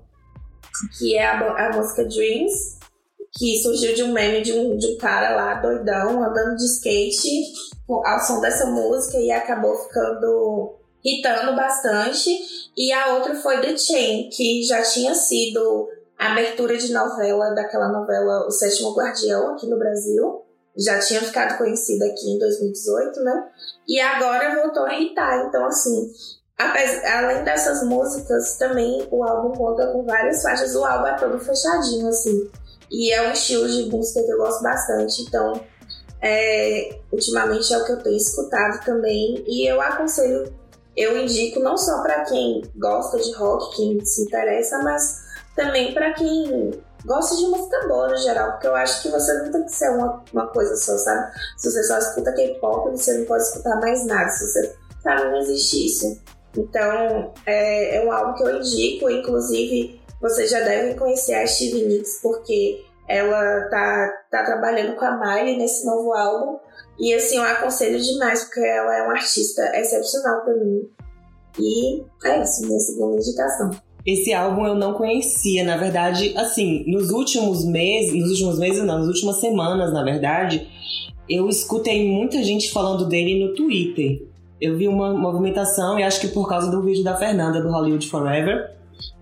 Que 0.97 1.17
é 1.17 1.25
a, 1.25 1.67
a 1.67 1.75
música 1.75 2.05
Dreams, 2.05 2.77
que 3.33 3.61
surgiu 3.61 3.93
de 3.93 4.03
um 4.03 4.13
meme 4.13 4.41
de 4.41 4.53
um, 4.53 4.77
de 4.77 4.87
um 4.93 4.97
cara 4.97 5.35
lá 5.35 5.55
doidão 5.55 6.23
andando 6.23 6.55
de 6.55 6.65
skate 6.65 7.27
ao 7.87 8.19
som 8.21 8.39
dessa 8.39 8.65
música 8.65 9.17
e 9.17 9.29
acabou 9.29 9.75
ficando 9.75 10.75
irritando 11.03 11.55
bastante. 11.55 12.29
E 12.75 12.91
a 12.93 13.15
outra 13.15 13.35
foi 13.35 13.59
The 13.59 13.77
Chain, 13.77 14.29
que 14.29 14.63
já 14.63 14.81
tinha 14.81 15.13
sido 15.13 15.89
a 16.17 16.31
abertura 16.31 16.77
de 16.77 16.91
novela 16.93 17.51
daquela 17.51 17.89
novela 17.89 18.47
O 18.47 18.51
Sétimo 18.51 18.95
Guardião 18.95 19.53
aqui 19.53 19.67
no 19.67 19.77
Brasil 19.77 20.43
já 20.77 20.99
tinha 20.99 21.21
ficado 21.21 21.57
conhecida 21.57 22.05
aqui 22.05 22.29
em 22.29 22.37
2018, 22.37 23.19
né? 23.21 23.49
E 23.87 23.99
agora 23.99 24.61
voltou 24.61 24.83
a 24.83 24.93
irritar. 24.93 25.47
Então, 25.47 25.65
assim, 25.65 26.11
além 26.57 27.43
dessas 27.43 27.83
músicas, 27.83 28.57
também 28.57 29.07
o 29.11 29.23
álbum 29.23 29.55
conta 29.55 29.87
com 29.87 30.03
várias 30.03 30.41
faixas. 30.41 30.75
O 30.75 30.83
álbum 30.83 31.07
é 31.07 31.15
todo 31.17 31.39
fechadinho, 31.39 32.07
assim. 32.07 32.49
E 32.89 33.13
é 33.13 33.27
um 33.27 33.31
estilo 33.31 33.67
de 33.67 33.89
música 33.89 34.23
que 34.23 34.31
eu 34.31 34.37
gosto 34.37 34.63
bastante. 34.63 35.21
Então, 35.21 35.61
é, 36.21 36.99
ultimamente 37.11 37.73
é 37.73 37.77
o 37.77 37.85
que 37.85 37.91
eu 37.91 38.03
tenho 38.03 38.17
escutado 38.17 38.83
também. 38.83 39.43
E 39.47 39.69
eu 39.69 39.79
aconselho, 39.79 40.51
eu 40.95 41.17
indico 41.17 41.59
não 41.59 41.77
só 41.77 42.01
para 42.01 42.25
quem 42.25 42.63
gosta 42.75 43.19
de 43.19 43.31
rock, 43.33 43.75
quem 43.75 44.03
se 44.03 44.23
interessa, 44.23 44.79
mas 44.79 45.27
também 45.55 45.93
para 45.93 46.13
quem 46.13 46.71
gosto 47.05 47.37
de 47.37 47.47
música 47.47 47.87
boa 47.87 48.09
no 48.09 48.17
geral, 48.17 48.53
porque 48.53 48.67
eu 48.67 48.75
acho 48.75 49.01
que 49.01 49.09
você 49.09 49.33
não 49.33 49.51
tem 49.51 49.63
que 49.63 49.71
ser 49.71 49.89
uma, 49.91 50.23
uma 50.33 50.47
coisa 50.47 50.75
só, 50.75 50.97
sabe? 50.97 51.31
Se 51.57 51.71
você 51.71 51.83
só 51.83 51.97
escuta 51.99 52.33
K-pop, 52.33 52.91
você 52.91 53.17
não 53.17 53.25
pode 53.25 53.43
escutar 53.43 53.79
mais 53.79 54.05
nada. 54.05 54.29
Se 54.29 54.45
você, 54.45 54.75
sabe, 55.03 55.23
não 55.25 55.37
existe 55.37 55.85
isso. 55.85 56.19
Então, 56.55 57.33
é, 57.45 57.97
é 57.97 58.05
um 58.05 58.11
álbum 58.11 58.33
que 58.35 58.43
eu 58.43 58.57
indico, 58.57 59.09
inclusive, 59.09 59.99
vocês 60.21 60.49
já 60.49 60.59
devem 60.61 60.95
conhecer 60.95 61.35
a 61.35 61.47
Stevie 61.47 61.85
Nicks, 61.85 62.19
porque 62.21 62.83
ela 63.07 63.69
tá, 63.69 64.13
tá 64.29 64.43
trabalhando 64.43 64.95
com 64.95 65.05
a 65.05 65.17
Miley 65.17 65.57
nesse 65.57 65.85
novo 65.85 66.13
álbum. 66.13 66.59
E 66.99 67.13
assim, 67.13 67.37
eu 67.37 67.43
aconselho 67.43 67.99
demais, 68.01 68.43
porque 68.45 68.59
ela 68.59 68.97
é 68.97 69.03
uma 69.03 69.13
artista 69.13 69.61
excepcional 69.75 70.41
para 70.43 70.55
mim. 70.55 70.81
E 71.59 72.03
é 72.25 72.41
isso, 72.41 72.65
minha 72.67 72.79
segunda 72.79 73.15
indicação. 73.15 73.71
Esse 74.05 74.33
álbum 74.33 74.65
eu 74.65 74.75
não 74.75 74.93
conhecia, 74.93 75.63
na 75.63 75.75
verdade, 75.77 76.33
assim, 76.37 76.83
nos 76.87 77.11
últimos 77.11 77.65
meses, 77.65 78.13
nos 78.13 78.31
últimos 78.31 78.59
meses 78.59 78.83
não, 78.83 78.99
nas 78.99 79.07
últimas 79.07 79.39
semanas, 79.39 79.91
na 79.91 80.03
verdade, 80.03 80.67
eu 81.29 81.49
escutei 81.49 82.09
muita 82.09 82.41
gente 82.41 82.71
falando 82.71 83.07
dele 83.07 83.43
no 83.43 83.53
Twitter. 83.53 84.26
Eu 84.59 84.77
vi 84.77 84.87
uma 84.87 85.13
movimentação, 85.13 85.99
e 85.99 86.03
acho 86.03 86.19
que 86.19 86.27
por 86.27 86.47
causa 86.47 86.69
do 86.71 86.81
vídeo 86.81 87.03
da 87.03 87.15
Fernanda 87.15 87.61
do 87.61 87.69
Hollywood 87.69 88.07
Forever. 88.07 88.75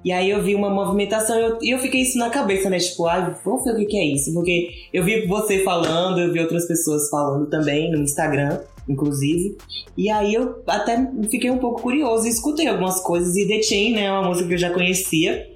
E 0.03 0.11
aí 0.11 0.29
eu 0.29 0.41
vi 0.41 0.55
uma 0.55 0.69
movimentação 0.69 1.37
e 1.37 1.41
eu, 1.41 1.57
eu 1.61 1.79
fiquei 1.79 2.01
isso 2.01 2.17
na 2.17 2.29
cabeça, 2.29 2.69
né? 2.69 2.77
Tipo, 2.77 3.07
ah, 3.07 3.37
vamos 3.43 3.63
ver 3.63 3.71
o 3.71 3.87
que 3.87 3.97
é 3.97 4.05
isso. 4.05 4.33
Porque 4.33 4.69
eu 4.93 5.03
vi 5.03 5.25
você 5.25 5.63
falando, 5.63 6.19
eu 6.19 6.31
vi 6.31 6.39
outras 6.39 6.67
pessoas 6.67 7.09
falando 7.09 7.47
também 7.49 7.91
no 7.91 7.97
Instagram 7.97 8.59
inclusive. 8.87 9.57
E 9.97 10.09
aí 10.09 10.33
eu 10.33 10.61
até 10.67 11.09
fiquei 11.29 11.49
um 11.49 11.57
pouco 11.57 11.81
curioso 11.81 12.27
escutei 12.27 12.67
algumas 12.67 13.01
coisas. 13.01 13.35
E 13.35 13.47
The 13.47 13.61
Chain, 13.61 13.93
né, 13.93 14.05
é 14.05 14.11
uma 14.11 14.27
música 14.27 14.47
que 14.47 14.53
eu 14.53 14.59
já 14.59 14.71
conhecia. 14.71 15.47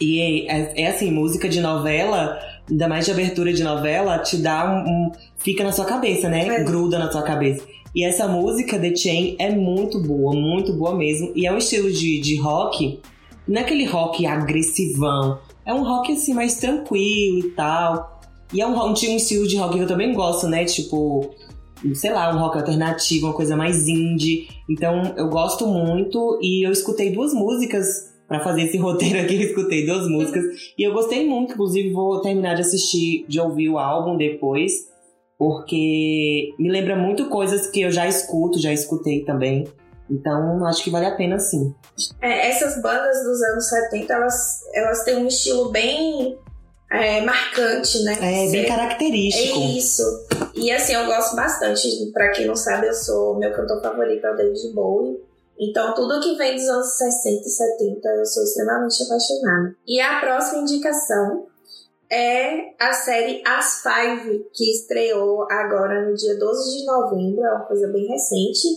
E 0.00 0.46
é, 0.48 0.82
é 0.82 0.86
assim, 0.88 1.10
música 1.10 1.48
de 1.48 1.60
novela, 1.60 2.38
ainda 2.68 2.88
mais 2.88 3.04
de 3.06 3.10
abertura 3.10 3.52
de 3.52 3.62
novela, 3.62 4.18
te 4.18 4.36
dá 4.36 4.70
um. 4.70 4.88
um 4.88 5.12
fica 5.38 5.64
na 5.64 5.72
sua 5.72 5.84
cabeça, 5.84 6.28
né? 6.28 6.46
É. 6.46 6.64
Gruda 6.64 6.98
na 6.98 7.10
sua 7.10 7.22
cabeça. 7.22 7.64
E 7.96 8.04
essa 8.04 8.28
música, 8.28 8.78
The 8.78 8.94
Chain, 8.94 9.36
é 9.38 9.50
muito 9.50 9.98
boa, 10.02 10.36
muito 10.36 10.74
boa 10.74 10.94
mesmo. 10.94 11.32
E 11.34 11.46
é 11.46 11.52
um 11.52 11.56
estilo 11.56 11.90
de, 11.90 12.20
de 12.20 12.36
rock, 12.36 13.00
não 13.48 13.56
é 13.56 13.64
aquele 13.64 13.86
rock 13.86 14.26
agressivão. 14.26 15.38
É 15.64 15.72
um 15.72 15.82
rock 15.82 16.12
assim, 16.12 16.34
mais 16.34 16.56
tranquilo 16.56 17.38
e 17.38 17.50
tal. 17.56 18.20
E 18.52 18.60
é 18.60 18.66
um, 18.66 18.78
um, 18.78 18.90
um 18.90 18.92
estilo 18.92 19.48
de 19.48 19.56
rock 19.56 19.76
que 19.76 19.82
eu 19.82 19.86
também 19.86 20.12
gosto, 20.12 20.46
né? 20.46 20.66
Tipo, 20.66 21.34
sei 21.94 22.12
lá, 22.12 22.34
um 22.36 22.38
rock 22.38 22.58
alternativo, 22.58 23.28
uma 23.28 23.34
coisa 23.34 23.56
mais 23.56 23.88
indie. 23.88 24.46
Então 24.68 25.14
eu 25.16 25.30
gosto 25.30 25.66
muito 25.66 26.38
e 26.42 26.66
eu 26.66 26.72
escutei 26.72 27.10
duas 27.10 27.32
músicas 27.32 28.14
para 28.28 28.40
fazer 28.40 28.64
esse 28.64 28.76
roteiro 28.78 29.20
aqui, 29.20 29.36
eu 29.36 29.40
escutei 29.40 29.86
duas 29.86 30.06
músicas 30.06 30.44
e 30.76 30.82
eu 30.82 30.92
gostei 30.92 31.26
muito, 31.26 31.54
inclusive 31.54 31.94
vou 31.94 32.20
terminar 32.20 32.56
de 32.56 32.60
assistir, 32.60 33.24
de 33.26 33.40
ouvir 33.40 33.70
o 33.70 33.78
álbum 33.78 34.18
depois, 34.18 34.72
porque 35.38 36.54
me 36.58 36.70
lembra 36.70 36.96
muito 36.96 37.28
coisas 37.28 37.66
que 37.66 37.82
eu 37.82 37.90
já 37.90 38.06
escuto, 38.06 38.58
já 38.58 38.72
escutei 38.72 39.24
também. 39.24 39.66
Então, 40.08 40.64
acho 40.66 40.84
que 40.84 40.90
vale 40.90 41.06
a 41.06 41.16
pena 41.16 41.38
sim. 41.38 41.74
É, 42.20 42.48
essas 42.48 42.80
bandas 42.80 43.24
dos 43.24 43.42
anos 43.42 43.68
70, 43.68 44.12
elas, 44.12 44.60
elas 44.72 45.04
têm 45.04 45.16
um 45.16 45.26
estilo 45.26 45.70
bem 45.70 46.38
é, 46.90 47.20
marcante, 47.22 48.02
né? 48.04 48.14
É, 48.14 48.50
bem 48.50 48.66
característico. 48.66 49.58
É 49.58 49.64
isso. 49.76 50.02
E 50.54 50.70
assim, 50.70 50.94
eu 50.94 51.06
gosto 51.06 51.34
bastante. 51.34 51.88
Pra 52.12 52.30
quem 52.30 52.46
não 52.46 52.54
sabe, 52.54 52.86
eu 52.86 52.94
sou. 52.94 53.36
Meu 53.38 53.52
cantor 53.52 53.82
favorito 53.82 54.24
é 54.24 54.32
o 54.32 54.36
David 54.36 54.72
Bowie. 54.72 55.20
Então, 55.58 55.94
tudo 55.94 56.20
que 56.20 56.36
vem 56.36 56.54
dos 56.54 56.68
anos 56.68 56.96
60 56.96 57.46
e 57.46 57.50
70, 57.50 58.08
eu 58.08 58.26
sou 58.26 58.42
extremamente 58.42 59.02
apaixonada. 59.02 59.74
E 59.86 60.00
a 60.00 60.20
próxima 60.20 60.62
indicação 60.62 61.46
é 62.10 62.74
a 62.80 62.92
série 62.92 63.42
As 63.46 63.82
Five, 63.82 64.46
que 64.52 64.70
estreou 64.70 65.46
agora 65.50 66.08
no 66.08 66.14
dia 66.14 66.38
12 66.38 66.78
de 66.78 66.86
novembro. 66.86 67.44
É 67.44 67.52
uma 67.52 67.64
coisa 67.64 67.88
bem 67.88 68.06
recente, 68.06 68.68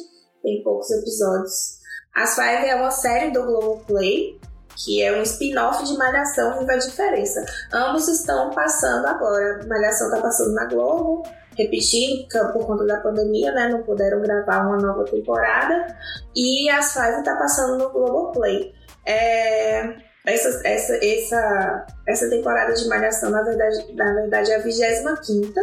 tem 0.42 0.64
poucos 0.64 0.90
episódios. 0.92 1.80
As 2.16 2.36
Five 2.36 2.68
é 2.68 2.76
uma 2.76 2.92
série 2.92 3.32
do 3.32 3.44
Globoplay 3.44 4.40
que 4.84 5.04
é 5.04 5.18
um 5.18 5.22
spin-off 5.24 5.84
de 5.84 5.98
Malhação 5.98 6.58
Viva 6.60 6.74
a 6.74 6.78
Diferença. 6.78 7.46
Ambos 7.74 8.08
estão 8.08 8.50
passando 8.52 9.06
agora. 9.08 9.66
Malhação 9.68 10.08
está 10.08 10.22
passando 10.22 10.54
na 10.54 10.66
Globo, 10.66 11.24
repetindo, 11.58 12.28
por 12.54 12.66
conta 12.66 12.86
da 12.86 13.02
pandemia, 13.02 13.52
né? 13.52 13.68
Não 13.68 13.84
puderam 13.84 14.22
gravar 14.22 14.68
uma 14.68 14.78
nova 14.78 15.04
temporada. 15.04 15.98
E 16.34 16.70
as 16.70 16.94
Five 16.94 17.20
está 17.20 17.36
passando 17.36 17.78
no 17.78 17.90
Globoplay. 17.90 18.74
É, 19.06 19.98
essa, 20.30 20.62
essa, 20.68 21.00
essa, 21.04 21.86
essa 22.08 22.30
temporada 22.30 22.74
de 22.74 22.88
Malhação, 22.88 23.30
na 23.30 23.42
verdade, 23.44 23.94
na 23.94 24.14
verdade 24.14 24.52
é 24.52 24.56
a 24.56 24.60
25 24.60 25.54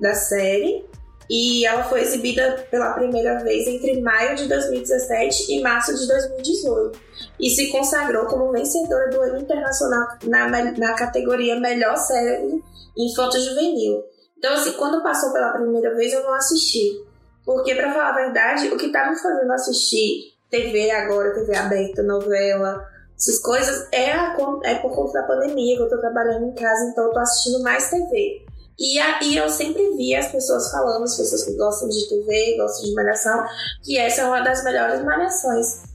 da 0.00 0.14
série. 0.14 0.84
E 1.28 1.66
ela 1.66 1.82
foi 1.82 2.02
exibida 2.02 2.64
pela 2.70 2.92
primeira 2.92 3.40
vez 3.40 3.66
entre 3.66 4.00
maio 4.00 4.36
de 4.36 4.46
2017 4.46 5.52
e 5.52 5.60
março 5.60 5.92
de 5.96 6.06
2018 6.06 7.00
e 7.40 7.50
se 7.50 7.68
consagrou 7.70 8.26
como 8.26 8.52
vencedora 8.52 9.10
do 9.10 9.24
Emmy 9.26 9.42
Internacional 9.42 10.06
na, 10.24 10.48
na 10.48 10.94
categoria 10.94 11.58
Melhor 11.58 11.96
Série 11.96 12.62
Infanto-Juvenil. 12.96 14.04
Então, 14.38 14.52
assim, 14.54 14.72
quando 14.72 15.02
passou 15.02 15.32
pela 15.32 15.52
primeira 15.52 15.94
vez, 15.94 16.12
eu 16.12 16.22
não 16.22 16.34
assisti. 16.34 17.04
Porque, 17.44 17.74
para 17.74 17.92
falar 17.92 18.10
a 18.10 18.14
verdade, 18.14 18.68
o 18.68 18.76
que 18.76 18.90
tá 18.90 19.10
me 19.10 19.18
fazendo 19.18 19.52
assistir 19.52 20.34
TV 20.50 20.90
agora, 20.90 21.34
TV 21.34 21.56
aberta, 21.56 22.02
novela, 22.02 22.84
essas 23.16 23.38
coisas, 23.40 23.88
é, 23.92 24.12
a, 24.12 24.36
é 24.64 24.74
por 24.76 24.94
conta 24.94 25.20
da 25.20 25.26
pandemia, 25.26 25.76
que 25.76 25.82
eu 25.82 25.88
tô 25.88 25.98
trabalhando 25.98 26.46
em 26.46 26.54
casa, 26.54 26.90
então 26.90 27.04
eu 27.04 27.12
tô 27.12 27.18
assistindo 27.18 27.62
mais 27.62 27.88
TV. 27.88 28.44
E 28.78 28.98
aí 28.98 29.36
eu 29.36 29.48
sempre 29.48 29.96
vi 29.96 30.14
as 30.14 30.30
pessoas 30.30 30.70
falando, 30.70 31.04
as 31.04 31.16
pessoas 31.16 31.44
que 31.44 31.56
gostam 31.56 31.88
de 31.88 32.08
TV, 32.08 32.56
gostam 32.58 32.84
de 32.84 32.94
malhação, 32.94 33.44
que 33.82 33.98
essa 33.98 34.20
é 34.20 34.26
uma 34.26 34.40
das 34.40 34.62
melhores 34.62 35.02
malhações 35.02 35.86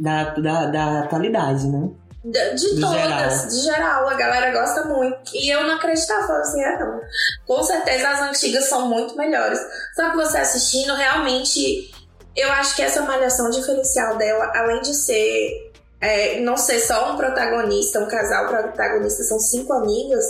da, 0.00 0.24
da, 0.30 0.66
da 0.66 1.00
atualidade, 1.00 1.68
né? 1.68 1.90
De, 2.24 2.54
de 2.54 2.80
todas, 2.80 3.00
geral. 3.00 3.48
de 3.48 3.60
geral, 3.60 4.08
a 4.08 4.14
galera 4.14 4.50
gosta 4.50 4.84
muito. 4.84 5.34
E 5.34 5.48
eu 5.48 5.62
não 5.66 5.76
acreditava, 5.76 6.26
falando 6.26 6.42
assim, 6.42 6.62
é 6.62 6.78
não. 6.78 7.00
Com 7.46 7.62
certeza 7.62 8.08
as 8.08 8.20
antigas 8.22 8.68
são 8.68 8.88
muito 8.88 9.16
melhores. 9.16 9.58
Só 9.94 10.10
que 10.10 10.16
você 10.16 10.38
assistindo, 10.38 10.94
realmente, 10.94 11.92
eu 12.36 12.50
acho 12.52 12.76
que 12.76 12.82
essa 12.82 13.02
malhação 13.02 13.50
diferencial 13.50 14.16
dela, 14.16 14.50
além 14.54 14.80
de 14.82 14.94
ser. 14.94 15.69
É, 16.00 16.40
não 16.40 16.56
ser 16.56 16.80
só 16.80 17.12
um 17.12 17.16
protagonista, 17.16 18.00
um 18.00 18.08
casal 18.08 18.48
protagonista, 18.48 19.22
são 19.22 19.38
cinco 19.38 19.72
amigas. 19.72 20.24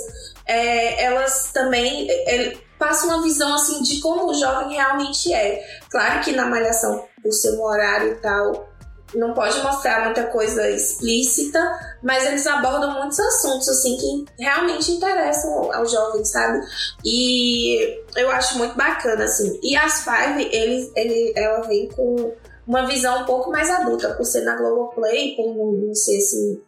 é, 0.46 1.04
elas 1.04 1.50
também 1.52 2.10
é, 2.10 2.56
passam 2.78 3.10
uma 3.10 3.22
visão 3.22 3.54
assim 3.54 3.82
de 3.82 4.00
como 4.00 4.30
o 4.30 4.34
jovem 4.34 4.74
realmente 4.74 5.32
é. 5.32 5.62
Claro 5.90 6.20
que 6.20 6.32
na 6.32 6.46
malhação, 6.46 7.04
por 7.22 7.32
ser 7.32 7.52
um 7.52 7.62
horário 7.62 8.12
e 8.12 8.14
tal, 8.16 8.68
não 9.14 9.34
pode 9.34 9.60
mostrar 9.60 10.04
muita 10.04 10.24
coisa 10.24 10.68
explícita, 10.70 11.60
mas 12.02 12.24
eles 12.26 12.46
abordam 12.46 12.98
muitos 12.98 13.18
assuntos 13.18 13.68
assim 13.68 13.96
que 13.96 14.42
realmente 14.42 14.92
interessam 14.92 15.72
aos 15.72 15.90
jovens, 15.90 16.30
sabe? 16.30 16.60
E 17.04 18.02
eu 18.16 18.30
acho 18.30 18.56
muito 18.58 18.76
bacana 18.76 19.24
assim. 19.24 19.58
E 19.62 19.76
as 19.76 20.02
Five, 20.02 20.48
ele, 20.52 20.92
ele, 20.96 21.32
ela 21.36 21.60
vem 21.62 21.88
com 21.88 22.32
uma 22.66 22.86
visão 22.86 23.22
um 23.22 23.24
pouco 23.24 23.50
mais 23.50 23.70
adulta, 23.70 24.14
por 24.14 24.24
ser 24.24 24.42
na 24.42 24.56
Globoplay, 24.56 25.36
por 25.36 25.54
não, 25.54 25.94
ser 25.94 26.18
assim, 26.18 26.60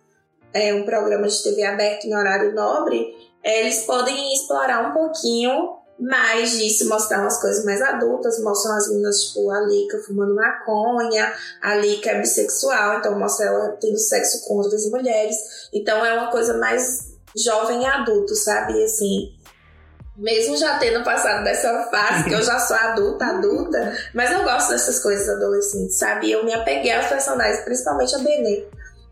é, 0.53 0.75
um 0.75 0.85
programa 0.85 1.29
de 1.29 1.43
TV 1.43 1.63
aberto 1.65 2.05
em 2.05 2.15
horário 2.15 2.55
nobre, 2.55 3.15
é, 3.43 3.61
eles 3.61 3.83
podem 3.85 4.33
explorar 4.35 4.89
um 4.89 4.93
pouquinho 4.93 5.79
mais 5.99 6.59
disso, 6.59 6.89
mostrar 6.89 7.21
umas 7.21 7.41
coisas 7.41 7.65
mais 7.65 7.81
adultas, 7.81 8.43
mostram 8.43 8.77
as 8.77 8.89
meninas, 8.89 9.25
tipo, 9.25 9.51
a 9.51 9.61
Lika 9.61 9.99
fumando 9.99 10.35
maconha, 10.35 11.33
a 11.61 11.77
Lika 11.77 12.11
é 12.11 12.21
bissexual, 12.21 12.99
então 12.99 13.19
mostra 13.19 13.47
ela 13.47 13.77
tendo 13.81 13.99
sexo 13.99 14.45
com 14.47 14.57
outras 14.57 14.91
mulheres. 14.91 15.37
Então 15.73 16.05
é 16.05 16.15
uma 16.15 16.31
coisa 16.31 16.59
mais 16.59 17.13
jovem 17.37 17.83
e 17.83 17.87
adulto, 17.87 18.35
sabe? 18.35 18.83
Assim, 18.83 19.33
mesmo 20.17 20.57
já 20.57 20.79
tendo 20.79 21.03
passado 21.05 21.43
dessa 21.43 21.85
fase, 21.85 22.25
que 22.25 22.35
eu 22.35 22.43
já 22.43 22.59
sou 22.59 22.77
adulta, 22.77 23.25
adulta, 23.27 23.97
mas 24.15 24.31
eu 24.31 24.43
gosto 24.43 24.71
dessas 24.71 24.99
coisas 25.03 25.29
adolescentes, 25.29 25.97
sabe? 25.97 26.31
Eu 26.31 26.45
me 26.45 26.53
apeguei 26.53 26.93
aos 26.93 27.07
personagens, 27.07 27.65
principalmente 27.65 28.15
a 28.15 28.19
Benê. 28.19 28.65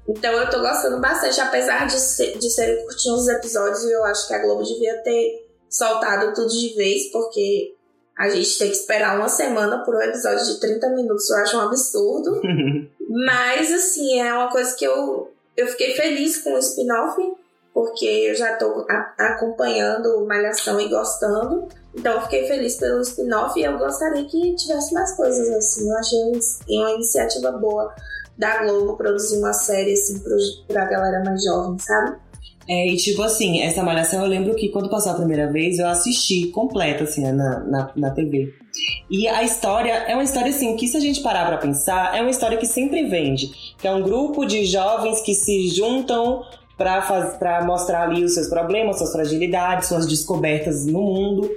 Então 0.07 0.33
eu 0.33 0.51
tô 0.51 0.61
gostando 0.61 1.01
bastante, 1.01 1.41
apesar 1.41 1.87
de, 1.87 1.99
ser, 1.99 2.37
de 2.37 2.51
serem 2.51 2.85
curtinhos 2.85 3.23
os 3.23 3.29
episódios, 3.29 3.85
eu 3.85 4.05
acho 4.05 4.27
que 4.27 4.35
a 4.35 4.39
Globo 4.43 4.63
devia 4.63 5.03
ter 5.03 5.47
soltado 5.69 6.35
tudo 6.35 6.49
de 6.49 6.75
vez, 6.75 7.11
porque 7.13 7.75
a 8.19 8.29
gente 8.29 8.59
tem 8.59 8.69
que 8.69 8.77
esperar 8.77 9.17
uma 9.17 9.29
semana 9.29 9.85
por 9.85 9.95
um 9.95 10.03
episódio 10.03 10.45
de 10.45 10.61
30 10.61 10.91
minutos, 10.91 11.31
eu 11.31 11.37
acho 11.39 11.57
um 11.57 11.61
absurdo. 11.61 12.41
Mas, 13.09 13.73
assim, 13.73 14.21
é 14.21 14.33
uma 14.35 14.51
coisa 14.51 14.75
que 14.77 14.85
eu, 14.85 15.33
eu 15.57 15.67
fiquei 15.69 15.95
feliz 15.95 16.39
com 16.39 16.55
o 16.55 16.59
spin-off, 16.59 17.21
porque 17.73 18.05
eu 18.05 18.35
já 18.35 18.59
a, 18.89 19.15
acompanhando 19.33 20.27
Malhação 20.27 20.81
e 20.81 20.89
gostando. 20.89 21.69
Então, 21.95 22.15
eu 22.15 22.23
fiquei 22.23 22.47
feliz 22.47 22.77
pelo 22.77 23.01
spin-off 23.01 23.59
e 23.59 23.65
eu 23.65 23.79
gostaria 23.79 24.25
que 24.25 24.55
tivesse 24.55 24.95
mais 24.95 25.15
coisas 25.17 25.49
assim. 25.51 25.89
Eu 25.89 25.97
achei 25.97 26.19
uma 26.79 26.93
iniciativa 26.93 27.53
boa 27.53 27.95
da 28.39 28.63
Globo 28.63 28.97
produzir 28.97 29.39
uma 29.39 29.53
série 29.53 29.93
assim 29.93 30.19
pro, 30.21 30.37
pra 30.67 30.87
galera 30.87 31.23
mais 31.25 31.45
jovem, 31.45 31.79
sabe? 31.79 32.17
É, 32.69 32.87
e 32.87 32.97
tipo 32.97 33.21
assim, 33.23 33.63
essa 33.63 33.83
malhação 33.83 34.23
eu 34.23 34.29
lembro 34.29 34.55
que 34.55 34.69
quando 34.69 34.89
passou 34.89 35.13
a 35.13 35.17
primeira 35.17 35.51
vez 35.51 35.79
eu 35.79 35.89
assisti 35.89 36.49
completa, 36.49 37.05
assim, 37.05 37.23
né, 37.23 37.33
na, 37.33 37.61
na, 37.61 37.93
na 37.97 38.11
TV. 38.11 38.55
E 39.11 39.27
a 39.27 39.43
história 39.43 39.93
é 39.93 40.15
uma 40.15 40.23
história 40.23 40.51
assim, 40.51 40.77
que 40.77 40.87
se 40.87 40.97
a 40.97 41.01
gente 41.01 41.21
parar 41.21 41.47
pra 41.47 41.59
pensar, 41.59 42.17
é 42.17 42.21
uma 42.21 42.31
história 42.31 42.57
que 42.57 42.67
sempre 42.67 43.09
vende. 43.09 43.75
Que 43.77 43.89
é 43.89 43.91
um 43.91 44.03
grupo 44.03 44.47
de 44.47 44.65
jovens 44.65 45.21
que 45.23 45.35
se 45.35 45.69
juntam 45.69 46.45
para 46.81 47.63
mostrar 47.67 48.05
ali 48.05 48.25
os 48.25 48.33
seus 48.33 48.49
problemas, 48.49 48.97
suas 48.97 49.13
fragilidades, 49.13 49.89
suas 49.89 50.07
descobertas 50.07 50.87
no 50.87 51.03
mundo. 51.03 51.51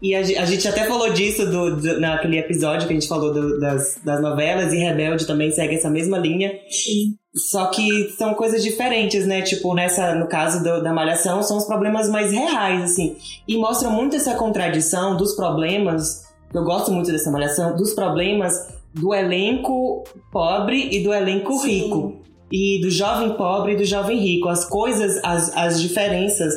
E 0.00 0.14
a, 0.14 0.20
a 0.20 0.44
gente 0.46 0.66
até 0.66 0.84
falou 0.84 1.12
disso 1.12 1.44
do, 1.44 1.76
do, 1.76 2.00
naquele 2.00 2.38
episódio 2.38 2.86
que 2.86 2.92
a 2.94 2.98
gente 2.98 3.08
falou 3.08 3.34
do, 3.34 3.58
das, 3.58 3.98
das 4.04 4.22
novelas, 4.22 4.72
e 4.72 4.76
Rebelde 4.76 5.26
também 5.26 5.50
segue 5.50 5.74
essa 5.74 5.90
mesma 5.90 6.16
linha. 6.16 6.52
Sim. 6.70 7.16
Só 7.34 7.66
que 7.66 8.10
são 8.16 8.34
coisas 8.34 8.62
diferentes, 8.62 9.26
né? 9.26 9.42
Tipo, 9.42 9.74
nessa, 9.74 10.14
no 10.14 10.26
caso 10.26 10.62
do, 10.62 10.82
da 10.82 10.92
Malhação, 10.92 11.42
são 11.42 11.58
os 11.58 11.64
problemas 11.64 12.08
mais 12.08 12.32
reais, 12.32 12.82
assim. 12.82 13.16
E 13.46 13.56
mostra 13.56 13.90
muito 13.90 14.16
essa 14.16 14.34
contradição 14.34 15.16
dos 15.16 15.34
problemas, 15.34 16.24
eu 16.54 16.64
gosto 16.64 16.90
muito 16.90 17.12
dessa 17.12 17.30
Malhação, 17.30 17.76
dos 17.76 17.92
problemas 17.92 18.54
do 18.94 19.14
elenco 19.14 20.02
pobre 20.32 20.88
e 20.90 21.02
do 21.02 21.12
elenco 21.12 21.58
Sim. 21.58 21.68
rico. 21.68 22.19
E 22.50 22.80
do 22.80 22.90
jovem 22.90 23.34
pobre 23.34 23.72
e 23.72 23.76
do 23.76 23.84
jovem 23.84 24.18
rico. 24.18 24.48
As 24.48 24.64
coisas, 24.64 25.20
as, 25.22 25.56
as 25.56 25.80
diferenças 25.80 26.54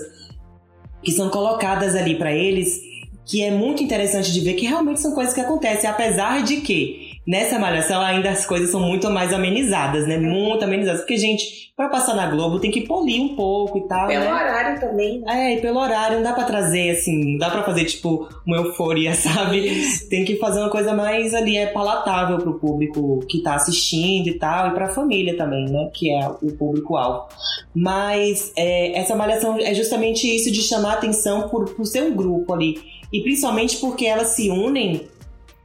que 1.04 1.12
são 1.12 1.30
colocadas 1.30 1.96
ali 1.96 2.16
para 2.16 2.34
eles 2.34 2.82
que 3.26 3.42
é 3.42 3.52
muito 3.52 3.82
interessante 3.82 4.32
de 4.32 4.40
ver 4.42 4.54
que 4.54 4.66
realmente 4.66 5.00
são 5.00 5.14
coisas 5.14 5.34
que 5.34 5.40
acontecem, 5.40 5.90
apesar 5.90 6.44
de 6.44 6.58
que 6.58 7.03
nessa 7.28 7.58
malhação 7.58 8.02
ainda 8.02 8.30
as 8.30 8.46
coisas 8.46 8.70
são 8.70 8.80
muito 8.80 9.10
mais 9.10 9.34
amenizadas, 9.34 10.08
né? 10.08 10.18
Muito 10.18 10.64
amenizadas. 10.64 11.02
Porque, 11.02 11.18
gente, 11.18 11.72
para 11.76 11.90
passar 11.90 12.16
na 12.16 12.28
Globo 12.28 12.60
tem 12.60 12.70
que 12.70 12.82
polir 12.82 13.22
um 13.22 13.36
pouco 13.36 13.78
e 13.78 13.88
tal. 13.88 14.08
Pelo 14.08 14.26
né? 14.26 14.32
horário 14.32 14.80
também. 14.80 15.20
Né? 15.22 15.54
É, 15.54 15.58
e 15.58 15.62
pelo 15.62 15.80
horário 15.80 16.18
não 16.18 16.24
dá 16.24 16.34
para 16.34 16.44
trazer, 16.44 16.92
assim, 16.92 17.34
não 17.34 17.38
dá 17.38 17.50
para 17.50 17.64
fazer, 17.64 17.86
tipo, 17.86 18.28
uma 18.46 18.58
euforia, 18.58 19.14
sabe? 19.16 19.72
Tem 20.10 20.24
que 20.24 20.38
fazer 20.38 20.60
uma 20.60 20.70
coisa 20.70 20.94
mais 20.94 21.34
ali, 21.34 21.58
é 21.58 21.68
palatável 21.68 22.38
pro 22.38 22.60
público 22.60 23.20
que 23.28 23.42
tá 23.42 23.56
assistindo 23.56 24.28
e 24.28 24.38
tal, 24.38 24.70
e 24.70 24.72
pra 24.74 24.90
família 24.90 25.36
também, 25.36 25.66
né? 25.66 25.90
Que 25.94 26.12
é 26.12 26.28
o 26.42 26.52
público-alvo. 26.52 27.28
Mas 27.74 28.52
é, 28.56 28.98
essa 29.00 29.16
malhação 29.16 29.58
é 29.60 29.74
justamente 29.74 30.28
isso 30.28 30.52
de 30.52 30.62
chamar 30.62 30.94
atenção 30.94 31.50
por, 31.50 31.66
por 31.74 31.86
ser 31.86 32.04
um 32.04 32.16
grupo 32.16 32.54
ali 32.54 32.94
e 33.14 33.22
principalmente 33.22 33.78
porque 33.78 34.06
elas 34.06 34.30
se 34.30 34.50
unem 34.50 35.02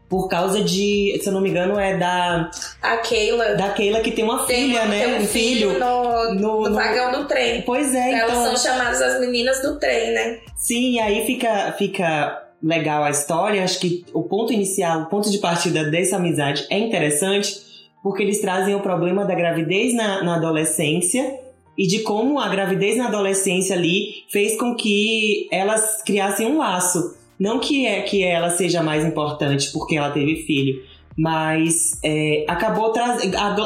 por 0.08 0.28
causa 0.28 0.62
de, 0.62 1.18
se 1.20 1.28
eu 1.28 1.32
não 1.32 1.40
me 1.40 1.50
engano, 1.50 1.78
é 1.78 1.96
da. 1.98 2.50
A 2.80 2.96
Keila. 2.98 3.54
Da 3.56 3.70
Keila 3.70 4.00
que 4.00 4.10
tem 4.10 4.24
uma 4.24 4.46
tem, 4.46 4.68
filha, 4.68 4.86
né? 4.86 5.04
Tem 5.04 5.14
um, 5.16 5.26
filho, 5.26 5.70
filho 5.70 5.78
no, 5.78 6.34
no, 6.34 6.68
no, 6.70 6.74
vagão 6.74 7.12
do 7.12 7.28
trem. 7.28 7.62
Pois 7.62 7.94
é, 7.94 8.12
Elas 8.12 8.32
então... 8.32 8.56
são 8.56 8.56
chamadas 8.56 9.02
as 9.02 9.20
meninas 9.20 9.60
do 9.60 9.78
trem, 9.78 10.12
né? 10.12 10.38
Sim, 10.56 10.94
e 10.94 11.00
aí 11.00 11.26
fica, 11.26 11.74
fica 11.76 12.42
legal 12.62 13.04
a 13.04 13.10
história. 13.10 13.62
Acho 13.62 13.78
que 13.80 14.04
o 14.14 14.22
ponto 14.22 14.52
inicial, 14.52 15.02
o 15.02 15.06
ponto 15.06 15.30
de 15.30 15.38
partida 15.38 15.84
dessa 15.84 16.16
amizade 16.16 16.66
é 16.70 16.78
interessante, 16.78 17.54
porque 18.02 18.22
eles 18.22 18.40
trazem 18.40 18.74
o 18.74 18.80
problema 18.80 19.26
da 19.26 19.34
gravidez 19.34 19.94
na, 19.94 20.22
na 20.22 20.36
adolescência 20.36 21.38
e 21.76 21.86
de 21.86 22.00
como 22.00 22.40
a 22.40 22.48
gravidez 22.48 22.96
na 22.96 23.08
adolescência 23.08 23.76
ali 23.76 24.24
fez 24.30 24.58
com 24.58 24.74
que 24.74 25.48
elas 25.52 26.02
criassem 26.02 26.46
um 26.46 26.58
laço. 26.58 27.17
Não 27.38 27.60
que, 27.60 27.86
é, 27.86 28.02
que 28.02 28.24
ela 28.24 28.50
seja 28.50 28.82
mais 28.82 29.04
importante 29.04 29.70
porque 29.72 29.96
ela 29.96 30.10
teve 30.10 30.42
filho, 30.42 30.82
mas 31.16 31.98
é, 32.04 32.44
acabou 32.48 32.92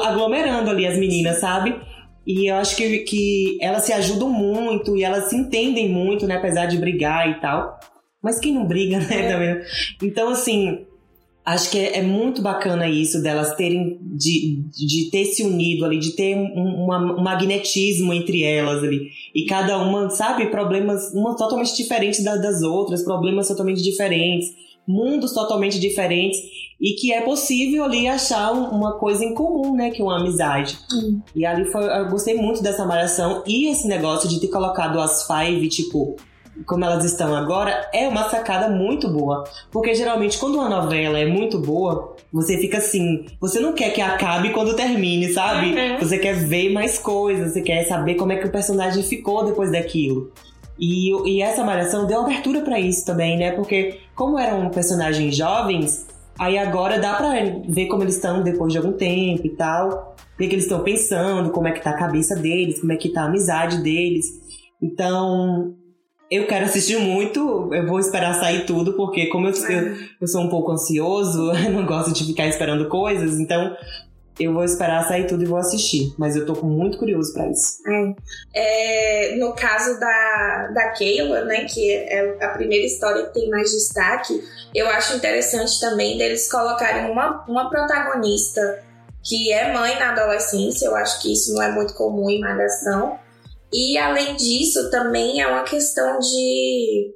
aglomerando 0.04 0.70
ali 0.70 0.86
as 0.86 0.98
meninas, 0.98 1.40
sabe? 1.40 1.74
E 2.26 2.50
eu 2.50 2.56
acho 2.56 2.76
que, 2.76 2.98
que 2.98 3.58
elas 3.60 3.84
se 3.84 3.92
ajudam 3.92 4.28
muito 4.30 4.96
e 4.96 5.02
elas 5.02 5.28
se 5.28 5.36
entendem 5.36 5.88
muito, 5.88 6.26
né? 6.26 6.36
Apesar 6.36 6.66
de 6.66 6.78
brigar 6.78 7.28
e 7.28 7.40
tal. 7.40 7.78
Mas 8.22 8.38
quem 8.38 8.54
não 8.54 8.64
briga, 8.64 8.98
né? 9.00 9.26
É. 9.26 9.32
Também. 9.32 9.62
Então, 10.02 10.28
assim, 10.28 10.86
acho 11.44 11.70
que 11.70 11.78
é, 11.78 11.98
é, 11.98 12.02
muito 12.02 12.40
bacana 12.40 12.88
isso 12.88 13.22
delas 13.22 13.54
terem 13.56 13.98
de, 14.00 14.62
de 14.70 15.10
ter 15.10 15.24
se 15.24 15.42
unido 15.42 15.84
ali, 15.84 15.98
de 15.98 16.12
ter 16.12 16.36
um, 16.36 16.84
uma, 16.84 16.98
um 16.98 17.22
magnetismo 17.22 18.12
entre 18.12 18.44
elas 18.44 18.82
ali. 18.82 19.08
E 19.34 19.44
cada 19.46 19.78
uma, 19.78 20.08
sabe, 20.10 20.46
problemas 20.46 21.12
uma 21.12 21.36
totalmente 21.36 21.76
diferentes 21.76 22.22
da, 22.22 22.36
das 22.36 22.62
outras, 22.62 23.02
problemas 23.02 23.48
totalmente 23.48 23.82
diferentes, 23.82 24.48
mundos 24.86 25.32
totalmente 25.32 25.80
diferentes. 25.80 26.38
E 26.80 26.94
que 26.94 27.12
é 27.12 27.20
possível 27.20 27.84
ali 27.84 28.08
achar 28.08 28.50
uma 28.50 28.98
coisa 28.98 29.24
em 29.24 29.34
comum, 29.34 29.76
né? 29.76 29.90
Que 29.90 30.02
é 30.02 30.04
uma 30.04 30.18
amizade. 30.18 30.76
Hum. 30.92 31.20
E 31.34 31.46
ali 31.46 31.64
foi, 31.66 31.84
eu 31.84 32.08
gostei 32.08 32.34
muito 32.34 32.60
dessa 32.60 32.84
malhação. 32.84 33.44
E 33.46 33.68
esse 33.68 33.86
negócio 33.86 34.28
de 34.28 34.40
ter 34.40 34.48
colocado 34.48 34.98
as 34.98 35.24
Five, 35.24 35.68
tipo, 35.68 36.16
como 36.66 36.84
elas 36.84 37.04
estão 37.04 37.34
agora, 37.34 37.88
é 37.92 38.06
uma 38.06 38.28
sacada 38.28 38.68
muito 38.68 39.08
boa. 39.08 39.44
Porque 39.70 39.94
geralmente 39.94 40.38
quando 40.38 40.56
uma 40.56 40.68
novela 40.68 41.18
é 41.18 41.26
muito 41.26 41.58
boa, 41.58 42.14
você 42.32 42.58
fica 42.58 42.78
assim, 42.78 43.26
você 43.40 43.58
não 43.58 43.72
quer 43.72 43.90
que 43.90 44.00
acabe 44.00 44.50
quando 44.50 44.76
termine, 44.76 45.32
sabe? 45.32 45.74
Uhum. 45.74 45.98
Você 45.98 46.18
quer 46.18 46.34
ver 46.34 46.70
mais 46.72 46.98
coisas, 46.98 47.52
você 47.52 47.62
quer 47.62 47.84
saber 47.84 48.14
como 48.14 48.32
é 48.32 48.36
que 48.36 48.46
o 48.46 48.52
personagem 48.52 49.02
ficou 49.02 49.44
depois 49.44 49.72
daquilo. 49.72 50.32
E, 50.78 51.12
e 51.28 51.42
essa 51.42 51.64
malhação 51.64 52.06
deu 52.06 52.20
abertura 52.20 52.60
para 52.62 52.78
isso 52.80 53.04
também, 53.04 53.36
né? 53.38 53.52
Porque 53.52 54.00
como 54.14 54.38
eram 54.38 54.68
personagens 54.70 55.36
jovens, 55.36 56.06
aí 56.38 56.58
agora 56.58 56.98
dá 56.98 57.14
pra 57.14 57.32
ver 57.68 57.86
como 57.86 58.02
eles 58.02 58.16
estão 58.16 58.42
depois 58.42 58.72
de 58.72 58.78
algum 58.78 58.92
tempo 58.92 59.46
e 59.46 59.50
tal. 59.50 60.14
O 60.34 60.38
que, 60.38 60.48
que 60.48 60.54
eles 60.54 60.64
estão 60.64 60.80
pensando, 60.80 61.50
como 61.50 61.68
é 61.68 61.72
que 61.72 61.82
tá 61.82 61.90
a 61.90 61.98
cabeça 61.98 62.34
deles, 62.34 62.80
como 62.80 62.92
é 62.92 62.96
que 62.96 63.10
tá 63.10 63.22
a 63.22 63.26
amizade 63.26 63.82
deles. 63.82 64.26
Então, 64.82 65.74
eu 66.32 66.46
quero 66.46 66.64
assistir 66.64 66.96
muito, 66.98 67.68
eu 67.74 67.86
vou 67.86 68.00
esperar 68.00 68.32
sair 68.40 68.64
tudo, 68.64 68.94
porque 68.94 69.26
como 69.26 69.48
eu, 69.48 69.52
eu, 69.68 69.96
eu, 70.18 70.26
sou 70.26 70.40
um 70.40 70.48
pouco 70.48 70.72
ansioso, 70.72 71.52
eu 71.62 71.70
não 71.70 71.84
gosto 71.84 72.10
de 72.10 72.24
ficar 72.24 72.46
esperando 72.46 72.88
coisas, 72.88 73.38
então 73.38 73.76
eu 74.40 74.54
vou 74.54 74.64
esperar 74.64 75.06
sair 75.06 75.26
tudo 75.26 75.42
e 75.42 75.46
vou 75.46 75.58
assistir. 75.58 76.14
Mas 76.16 76.34
eu 76.34 76.46
tô 76.46 76.54
muito 76.64 76.96
curioso 76.96 77.34
para 77.34 77.50
isso. 77.50 77.82
É, 78.54 79.36
no 79.36 79.52
caso 79.52 80.00
da, 80.00 80.70
da 80.74 80.88
Keila, 80.92 81.44
né, 81.44 81.66
que 81.66 81.92
é 81.92 82.42
a 82.42 82.48
primeira 82.48 82.86
história 82.86 83.26
que 83.26 83.34
tem 83.34 83.50
mais 83.50 83.70
destaque, 83.70 84.42
eu 84.74 84.88
acho 84.88 85.14
interessante 85.14 85.78
também 85.78 86.16
deles 86.16 86.50
colocarem 86.50 87.10
uma, 87.10 87.44
uma 87.46 87.68
protagonista 87.68 88.82
que 89.22 89.52
é 89.52 89.70
mãe 89.70 89.98
na 89.98 90.12
adolescência, 90.12 90.86
eu 90.86 90.96
acho 90.96 91.20
que 91.20 91.30
isso 91.30 91.52
não 91.52 91.62
é 91.62 91.70
muito 91.70 91.92
comum 91.92 92.30
em 92.30 92.40
Malhação 92.40 93.20
E 93.72 93.96
além 93.96 94.36
disso, 94.36 94.90
também 94.90 95.40
é 95.40 95.46
uma 95.46 95.62
questão 95.62 96.18
de 96.18 97.14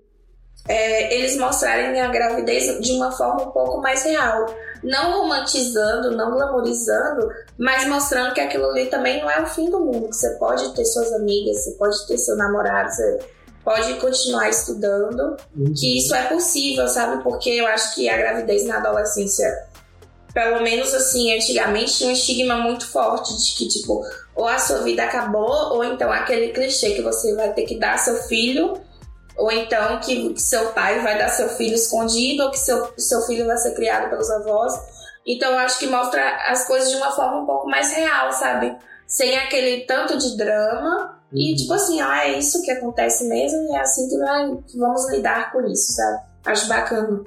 é, 0.68 1.14
eles 1.14 1.36
mostrarem 1.36 2.00
a 2.00 2.08
gravidez 2.08 2.80
de 2.80 2.92
uma 2.92 3.12
forma 3.12 3.42
um 3.42 3.50
pouco 3.50 3.80
mais 3.80 4.02
real. 4.04 4.46
Não 4.82 5.20
romantizando, 5.22 6.16
não 6.16 6.30
glamorizando, 6.32 7.28
mas 7.58 7.86
mostrando 7.86 8.34
que 8.34 8.40
aquilo 8.40 8.66
ali 8.70 8.86
também 8.86 9.20
não 9.20 9.30
é 9.30 9.42
o 9.42 9.46
fim 9.46 9.70
do 9.70 9.80
mundo. 9.80 10.08
Que 10.08 10.16
você 10.16 10.30
pode 10.38 10.74
ter 10.74 10.84
suas 10.84 11.12
amigas, 11.12 11.64
você 11.64 11.72
pode 11.72 12.06
ter 12.06 12.18
seu 12.18 12.36
namorado, 12.36 12.90
você 12.90 13.18
pode 13.64 13.94
continuar 13.94 14.48
estudando. 14.48 15.36
Uhum. 15.56 15.72
Que 15.74 15.98
isso 15.98 16.14
é 16.14 16.24
possível, 16.24 16.86
sabe? 16.88 17.22
Porque 17.22 17.50
eu 17.50 17.66
acho 17.66 17.94
que 17.94 18.08
a 18.08 18.16
gravidez 18.16 18.66
na 18.66 18.78
adolescência, 18.78 19.46
pelo 20.32 20.62
menos 20.62 20.92
assim, 20.94 21.34
antigamente 21.34 21.96
tinha 21.96 22.10
um 22.10 22.12
estigma 22.12 22.56
muito 22.56 22.86
forte 22.86 23.36
de 23.36 23.56
que, 23.56 23.68
tipo, 23.68 24.04
ou 24.36 24.46
a 24.46 24.58
sua 24.58 24.82
vida 24.82 25.02
acabou, 25.02 25.74
ou 25.74 25.82
então 25.82 26.12
aquele 26.12 26.52
clichê 26.52 26.90
que 26.90 27.02
você 27.02 27.34
vai 27.34 27.52
ter 27.52 27.62
que 27.64 27.78
dar 27.78 27.98
seu 27.98 28.16
filho 28.24 28.80
ou 29.36 29.52
então 29.52 30.00
que, 30.00 30.32
que, 30.32 30.40
seu 30.40 30.72
pai 30.72 31.00
vai 31.00 31.18
dar 31.18 31.28
seu 31.28 31.48
filho 31.50 31.74
escondido, 31.74 32.44
ou 32.44 32.50
que 32.50 32.58
seu, 32.58 32.92
seu 32.96 33.20
filho 33.22 33.46
vai 33.46 33.56
ser 33.58 33.74
criado 33.74 34.08
pelos 34.08 34.30
avós. 34.30 34.72
Então 35.26 35.52
eu 35.52 35.58
acho 35.58 35.78
que 35.78 35.86
mostra 35.86 36.22
as 36.50 36.66
coisas 36.66 36.90
de 36.90 36.96
uma 36.96 37.12
forma 37.12 37.42
um 37.42 37.46
pouco 37.46 37.68
mais 37.68 37.92
real, 37.92 38.32
sabe? 38.32 38.74
Sem 39.06 39.36
aquele 39.36 39.84
tanto 39.84 40.16
de 40.16 40.36
drama. 40.36 41.20
Uhum. 41.30 41.38
E 41.38 41.54
tipo 41.54 41.72
assim, 41.74 42.00
ah, 42.00 42.26
é 42.26 42.38
isso 42.38 42.62
que 42.62 42.70
acontece 42.70 43.28
mesmo, 43.28 43.58
e 43.70 43.76
é 43.76 43.80
assim 43.80 44.08
que, 44.08 44.16
vai, 44.16 44.56
que 44.66 44.78
vamos 44.78 45.10
lidar 45.10 45.52
com 45.52 45.60
isso, 45.66 45.92
sabe? 45.92 46.20
Acho 46.46 46.68
bacana. 46.68 47.24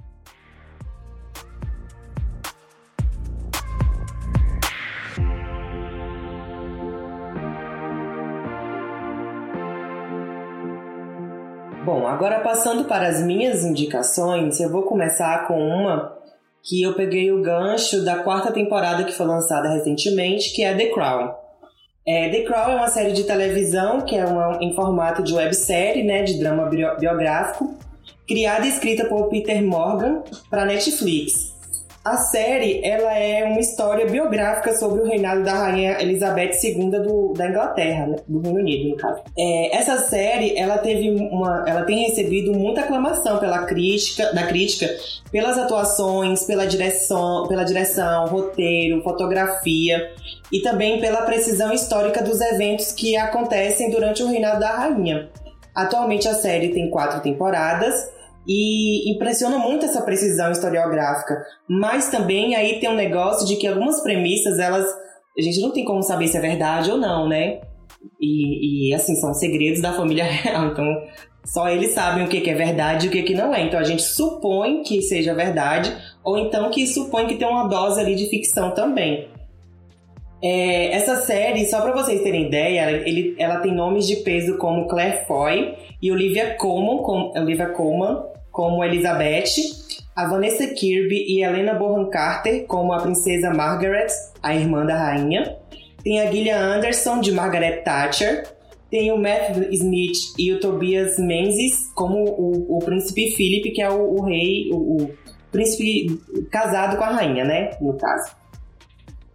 Bom, 11.83 12.05
agora 12.05 12.41
passando 12.41 12.85
para 12.85 13.07
as 13.07 13.21
minhas 13.21 13.63
indicações, 13.63 14.59
eu 14.59 14.69
vou 14.69 14.83
começar 14.83 15.47
com 15.47 15.57
uma 15.57 16.17
que 16.61 16.83
eu 16.83 16.93
peguei 16.93 17.31
o 17.31 17.41
gancho 17.41 18.03
da 18.03 18.17
quarta 18.17 18.51
temporada 18.51 19.05
que 19.05 19.13
foi 19.13 19.25
lançada 19.25 19.69
recentemente, 19.69 20.53
que 20.53 20.61
é 20.61 20.75
The 20.75 20.87
Crown. 20.87 21.33
É, 22.05 22.29
The 22.29 22.41
Crown 22.41 22.71
é 22.71 22.75
uma 22.75 22.87
série 22.89 23.13
de 23.13 23.23
televisão 23.23 24.01
que 24.01 24.15
é 24.15 24.25
uma, 24.25 24.57
em 24.61 24.75
formato 24.75 25.23
de 25.23 25.33
websérie, 25.33 26.03
né, 26.03 26.23
de 26.23 26.37
drama 26.37 26.69
biográfico, 26.99 27.73
criada 28.27 28.65
e 28.65 28.69
escrita 28.69 29.05
por 29.05 29.29
Peter 29.29 29.63
Morgan 29.63 30.21
para 30.49 30.65
Netflix. 30.65 31.58
A 32.03 32.15
série 32.15 32.79
ela 32.83 33.13
é 33.13 33.43
uma 33.43 33.59
história 33.59 34.05
biográfica 34.05 34.73
sobre 34.77 35.01
o 35.01 35.05
reinado 35.05 35.43
da 35.43 35.53
rainha 35.53 36.01
Elizabeth 36.01 36.51
II 36.63 36.89
do, 36.91 37.33
da 37.33 37.49
Inglaterra, 37.49 38.07
né? 38.07 38.15
do 38.25 38.39
Reino 38.39 38.59
Unido, 38.59 38.89
no 38.89 38.95
caso. 38.95 39.21
É, 39.37 39.75
essa 39.75 39.97
série 39.97 40.57
ela 40.57 40.77
teve 40.77 41.09
uma, 41.09 41.65
ela 41.67 41.83
tem 41.83 42.07
recebido 42.07 42.53
muita 42.53 42.81
aclamação 42.81 43.37
pela 43.37 43.65
crítica, 43.65 44.33
da 44.33 44.47
crítica, 44.47 44.89
pelas 45.29 45.57
atuações, 45.57 46.43
pela 46.45 46.65
direção, 46.65 47.47
pela 47.49 47.65
direção, 47.65 48.27
roteiro, 48.27 49.03
fotografia 49.03 50.11
e 50.51 50.61
também 50.61 51.01
pela 51.01 51.23
precisão 51.23 51.73
histórica 51.73 52.23
dos 52.23 52.39
eventos 52.39 52.93
que 52.93 53.17
acontecem 53.17 53.89
durante 53.89 54.23
o 54.23 54.27
reinado 54.27 54.61
da 54.61 54.69
rainha. 54.69 55.29
Atualmente 55.75 56.27
a 56.29 56.33
série 56.33 56.69
tem 56.69 56.89
quatro 56.89 57.21
temporadas 57.21 58.09
e 58.47 59.11
impressiona 59.11 59.57
muito 59.57 59.85
essa 59.85 60.01
precisão 60.01 60.51
historiográfica. 60.51 61.43
Mas 61.67 62.09
também 62.09 62.55
aí 62.55 62.79
tem 62.79 62.89
um 62.89 62.95
negócio 62.95 63.47
de 63.47 63.55
que 63.55 63.67
algumas 63.67 64.01
premissas, 64.01 64.59
elas. 64.59 64.85
A 65.37 65.41
gente 65.41 65.61
não 65.61 65.71
tem 65.71 65.85
como 65.85 66.01
saber 66.01 66.27
se 66.27 66.37
é 66.37 66.41
verdade 66.41 66.91
ou 66.91 66.97
não, 66.97 67.27
né? 67.27 67.61
E, 68.19 68.89
e 68.89 68.93
assim, 68.93 69.15
são 69.15 69.33
segredos 69.33 69.81
da 69.81 69.93
família 69.93 70.23
real. 70.25 70.67
Então, 70.67 70.85
só 71.45 71.69
eles 71.69 71.93
sabem 71.93 72.23
o 72.23 72.27
que 72.27 72.49
é 72.49 72.53
verdade 72.53 73.07
e 73.07 73.09
o 73.09 73.11
que 73.11 73.33
não 73.33 73.53
é. 73.53 73.65
Então, 73.65 73.79
a 73.79 73.83
gente 73.83 74.01
supõe 74.01 74.83
que 74.83 75.01
seja 75.01 75.33
verdade, 75.33 75.95
ou 76.23 76.37
então 76.37 76.69
que 76.69 76.85
supõe 76.87 77.27
que 77.27 77.35
tem 77.35 77.47
uma 77.47 77.67
dose 77.67 77.99
ali 77.99 78.15
de 78.15 78.29
ficção 78.29 78.73
também. 78.73 79.29
É, 80.41 80.93
essa 80.93 81.17
série, 81.17 81.65
só 81.65 81.81
para 81.81 81.91
vocês 81.91 82.21
terem 82.21 82.47
ideia, 82.47 82.91
ele, 82.91 83.35
ela 83.37 83.59
tem 83.59 83.73
nomes 83.73 84.07
de 84.07 84.17
peso 84.17 84.57
como 84.57 84.87
Claire 84.87 85.25
Foy 85.25 85.75
e 86.01 86.11
Olivia 86.11 86.55
Colman, 86.55 87.03
com, 87.03 87.31
Olivia 87.35 87.67
Colman 87.69 88.23
como 88.51 88.83
Elizabeth, 88.83 89.53
a 90.15 90.27
Vanessa 90.27 90.67
Kirby 90.67 91.25
e 91.27 91.43
Helena 91.43 91.73
Bonham 91.73 92.09
Carter 92.09 92.65
como 92.65 92.93
a 92.93 93.01
princesa 93.01 93.53
Margaret, 93.53 94.07
a 94.41 94.55
irmã 94.55 94.85
da 94.85 94.97
rainha. 94.97 95.55
Tem 96.03 96.19
a 96.21 96.31
Gillian 96.31 96.57
Anderson 96.57 97.19
de 97.19 97.31
Margaret 97.31 97.83
Thatcher. 97.83 98.47
Tem 98.89 99.11
o 99.11 99.17
Matthew 99.17 99.71
Smith 99.71 100.17
e 100.37 100.51
o 100.51 100.59
Tobias 100.59 101.19
Menzies 101.19 101.91
como 101.93 102.23
o, 102.23 102.77
o 102.77 102.79
príncipe 102.79 103.31
Philip, 103.31 103.71
que 103.71 103.81
é 103.81 103.89
o, 103.89 104.15
o 104.15 104.23
rei, 104.23 104.69
o, 104.71 105.03
o, 105.03 105.11
príncipe 105.51 106.19
casado 106.51 106.97
com 106.97 107.03
a 107.03 107.09
rainha, 107.09 107.43
né? 107.43 107.71
No 107.79 107.93
caso. 107.97 108.35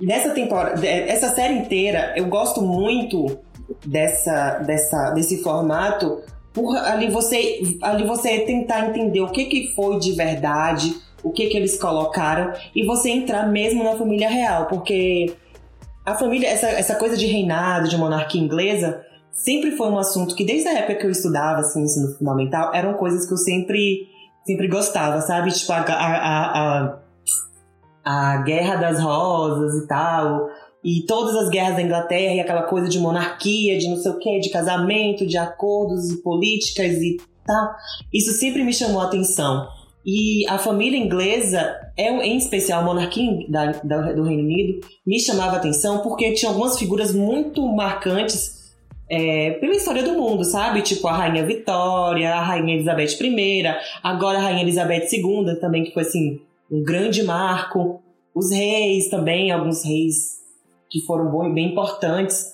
Nessa 0.05 0.31
temporada, 0.31 0.87
essa 0.87 1.29
série 1.35 1.55
inteira, 1.55 2.13
eu 2.17 2.27
gosto 2.27 2.61
muito 2.63 3.39
dessa, 3.87 4.59
dessa, 4.59 5.11
desse 5.11 5.43
formato 5.43 6.23
por 6.53 6.77
ali 6.77 7.11
você 7.11 7.61
ali 7.83 8.05
você 8.05 8.41
tentar 8.41 8.87
entender 8.87 9.21
o 9.21 9.31
que 9.31 9.47
que 9.47 9.75
foi 9.75 9.99
de 9.99 10.13
verdade, 10.13 10.95
o 11.23 11.31
que 11.33 11.47
que 11.47 11.57
eles 11.57 11.77
colocaram 11.77 12.53
e 12.75 12.87
você 12.87 13.11
entrar 13.11 13.49
mesmo 13.49 13.83
na 13.83 13.97
família 13.97 14.29
real, 14.29 14.67
porque 14.67 15.35
a 16.07 16.15
família 16.15 16.49
essa, 16.49 16.69
essa 16.69 16.95
coisa 16.95 17.17
de 17.17 17.27
reinado, 17.27 17.89
de 17.89 17.97
monarquia 17.97 18.41
inglesa, 18.41 19.03
sempre 19.33 19.73
foi 19.73 19.89
um 19.89 19.99
assunto 19.99 20.37
que 20.37 20.45
desde 20.45 20.69
a 20.69 20.79
época 20.79 20.95
que 20.95 21.07
eu 21.07 21.11
estudava 21.11 21.61
assim, 21.61 21.83
ensino 21.83 22.17
fundamental, 22.17 22.73
eram 22.73 22.95
coisas 22.95 23.27
que 23.27 23.33
eu 23.33 23.39
sempre 23.39 24.09
sempre 24.47 24.69
gostava, 24.69 25.21
sabe? 25.23 25.51
Tipo 25.51 25.73
a, 25.73 25.81
a, 25.81 26.81
a, 26.83 26.99
a 28.05 28.39
Guerra 28.39 28.77
das 28.77 29.01
Rosas 29.01 29.83
e 29.83 29.87
tal, 29.87 30.49
e 30.85 31.05
todas 31.07 31.35
as 31.35 31.49
guerras 31.49 31.77
da 31.77 31.83
Inglaterra 31.83 32.35
e 32.35 32.41
aquela 32.41 32.63
coisa 32.65 32.89
de 32.89 32.99
monarquia, 32.99 33.79
de 33.79 33.89
não 33.89 33.97
sei 33.97 34.13
o 34.13 34.19
que, 34.19 34.39
de 34.41 34.51
casamento, 34.51 35.27
de 35.27 35.39
acordos 35.39 36.11
e 36.11 36.23
políticas 36.23 36.93
e 36.99 37.17
tal. 37.47 37.75
Isso 38.13 38.33
sempre 38.33 38.63
me 38.63 38.73
chamou 38.73 39.01
a 39.01 39.05
atenção. 39.05 39.67
E 40.05 40.47
a 40.49 40.59
família 40.59 40.99
inglesa, 40.99 41.75
é, 41.97 42.11
em 42.11 42.37
especial 42.37 42.83
a 42.83 42.85
monarquia 42.85 43.47
da, 43.49 43.73
da, 43.73 44.13
do 44.13 44.23
Reino 44.23 44.43
Unido, 44.43 44.87
me 45.07 45.19
chamava 45.19 45.53
a 45.55 45.57
atenção 45.57 46.01
porque 46.01 46.33
tinha 46.33 46.51
algumas 46.51 46.79
figuras 46.79 47.15
muito 47.15 47.67
marcantes 47.67 48.75
é, 49.09 49.53
pela 49.53 49.75
história 49.75 50.03
do 50.03 50.13
mundo, 50.13 50.45
sabe? 50.45 50.83
Tipo 50.83 51.09
a 51.09 51.17
Rainha 51.17 51.47
Vitória, 51.47 52.35
a 52.35 52.43
Rainha 52.43 52.75
Elizabeth 52.75 53.17
I, 53.19 53.63
agora 54.03 54.39
a 54.39 54.43
Rainha 54.43 54.63
Elizabeth 54.63 55.09
II 55.11 55.59
também, 55.59 55.85
que 55.85 55.95
foi 55.95 56.03
assim, 56.03 56.41
um 56.75 56.83
grande 56.83 57.23
marco. 57.23 58.03
Os 58.35 58.51
reis 58.51 59.09
também, 59.09 59.53
alguns 59.53 59.85
reis 59.85 60.41
que 60.91 61.01
foram 61.07 61.53
bem 61.53 61.71
importantes. 61.71 62.53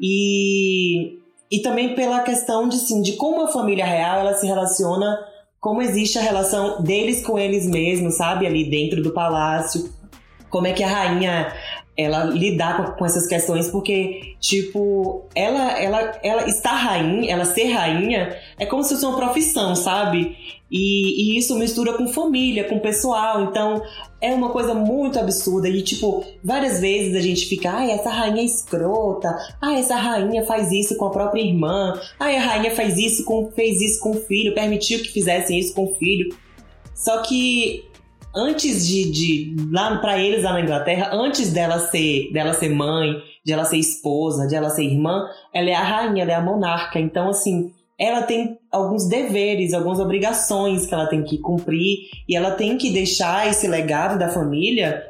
E, 0.00 1.18
e 1.50 1.60
também 1.60 1.94
pela 1.94 2.20
questão 2.20 2.68
de, 2.68 2.76
sim, 2.76 3.02
de 3.02 3.12
como 3.12 3.42
a 3.42 3.48
família 3.48 3.84
real 3.84 4.20
ela 4.20 4.34
se 4.34 4.46
relaciona, 4.46 5.18
como 5.60 5.82
existe 5.82 6.18
a 6.18 6.22
relação 6.22 6.82
deles 6.82 7.24
com 7.24 7.38
eles 7.38 7.66
mesmos, 7.66 8.16
sabe? 8.16 8.46
Ali 8.46 8.70
dentro 8.70 9.02
do 9.02 9.12
palácio. 9.12 9.90
Como 10.48 10.66
é 10.66 10.72
que 10.72 10.82
a 10.82 10.88
rainha 10.88 11.52
ela 11.98 12.26
lidar 12.26 12.94
com, 12.96 13.04
essas 13.04 13.26
questões, 13.26 13.68
porque, 13.68 14.36
tipo, 14.38 15.26
ela, 15.34 15.72
ela, 15.76 16.12
ela 16.22 16.48
estar 16.48 16.74
rainha, 16.74 17.32
ela 17.32 17.44
ser 17.44 17.72
rainha, 17.72 18.36
é 18.56 18.64
como 18.64 18.84
se 18.84 18.94
fosse 18.94 19.04
uma 19.04 19.16
profissão, 19.16 19.74
sabe? 19.74 20.36
E, 20.70 21.34
e, 21.34 21.38
isso 21.38 21.58
mistura 21.58 21.94
com 21.94 22.06
família, 22.06 22.62
com 22.68 22.78
pessoal, 22.78 23.42
então 23.42 23.82
é 24.20 24.32
uma 24.32 24.50
coisa 24.50 24.74
muito 24.74 25.18
absurda. 25.18 25.68
E, 25.68 25.82
tipo, 25.82 26.24
várias 26.44 26.78
vezes 26.78 27.16
a 27.16 27.20
gente 27.20 27.46
fica, 27.46 27.72
ai, 27.72 27.90
essa 27.90 28.10
rainha 28.10 28.42
é 28.42 28.44
escrota, 28.44 29.36
ai, 29.60 29.80
essa 29.80 29.96
rainha 29.96 30.44
faz 30.44 30.70
isso 30.70 30.96
com 30.96 31.06
a 31.06 31.10
própria 31.10 31.42
irmã, 31.42 31.98
ai, 32.20 32.36
a 32.36 32.40
rainha 32.40 32.70
faz 32.70 32.96
isso 32.96 33.24
com, 33.24 33.50
fez 33.50 33.80
isso 33.80 33.98
com 34.00 34.12
o 34.12 34.20
filho, 34.20 34.54
permitiu 34.54 35.00
que 35.00 35.08
fizessem 35.08 35.58
isso 35.58 35.74
com 35.74 35.86
o 35.86 35.94
filho. 35.96 36.28
Só 36.94 37.22
que 37.22 37.87
antes 38.38 38.86
de, 38.86 39.10
de 39.10 39.56
lá 39.72 39.98
para 39.98 40.18
eles 40.18 40.44
lá 40.44 40.52
na 40.52 40.60
Inglaterra, 40.60 41.10
antes 41.12 41.52
dela 41.52 41.80
ser 41.80 42.30
dela 42.32 42.52
ser 42.52 42.68
mãe, 42.68 43.20
de 43.44 43.52
ela 43.52 43.64
ser 43.64 43.78
esposa, 43.78 44.46
de 44.46 44.54
ela 44.54 44.70
ser 44.70 44.84
irmã, 44.84 45.28
ela 45.52 45.68
é 45.68 45.74
a 45.74 45.82
rainha, 45.82 46.22
ela 46.22 46.32
é 46.32 46.34
a 46.36 46.40
monarca. 46.40 47.00
Então 47.00 47.28
assim, 47.28 47.72
ela 47.98 48.22
tem 48.22 48.56
alguns 48.70 49.08
deveres, 49.08 49.74
algumas 49.74 49.98
obrigações 49.98 50.86
que 50.86 50.94
ela 50.94 51.08
tem 51.08 51.24
que 51.24 51.38
cumprir 51.38 51.98
e 52.28 52.36
ela 52.36 52.52
tem 52.52 52.78
que 52.78 52.90
deixar 52.90 53.48
esse 53.48 53.66
legado 53.66 54.16
da 54.16 54.28
família 54.28 55.04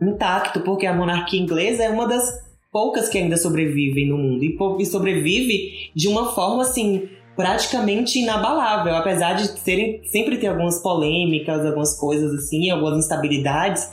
intacto, 0.00 0.60
porque 0.60 0.84
a 0.84 0.92
monarquia 0.92 1.40
inglesa 1.40 1.84
é 1.84 1.88
uma 1.88 2.08
das 2.08 2.42
poucas 2.72 3.08
que 3.08 3.18
ainda 3.18 3.36
sobrevivem 3.36 4.08
no 4.08 4.18
mundo 4.18 4.42
e 4.80 4.86
sobrevive 4.86 5.90
de 5.94 6.08
uma 6.08 6.32
forma 6.32 6.62
assim 6.62 7.08
praticamente 7.36 8.18
inabalável, 8.18 8.94
apesar 8.94 9.34
de 9.34 9.58
serem, 9.60 10.02
sempre 10.04 10.36
ter 10.36 10.48
algumas 10.48 10.80
polêmicas, 10.82 11.64
algumas 11.64 11.98
coisas 11.98 12.32
assim, 12.34 12.70
algumas 12.70 12.98
instabilidades, 12.98 13.90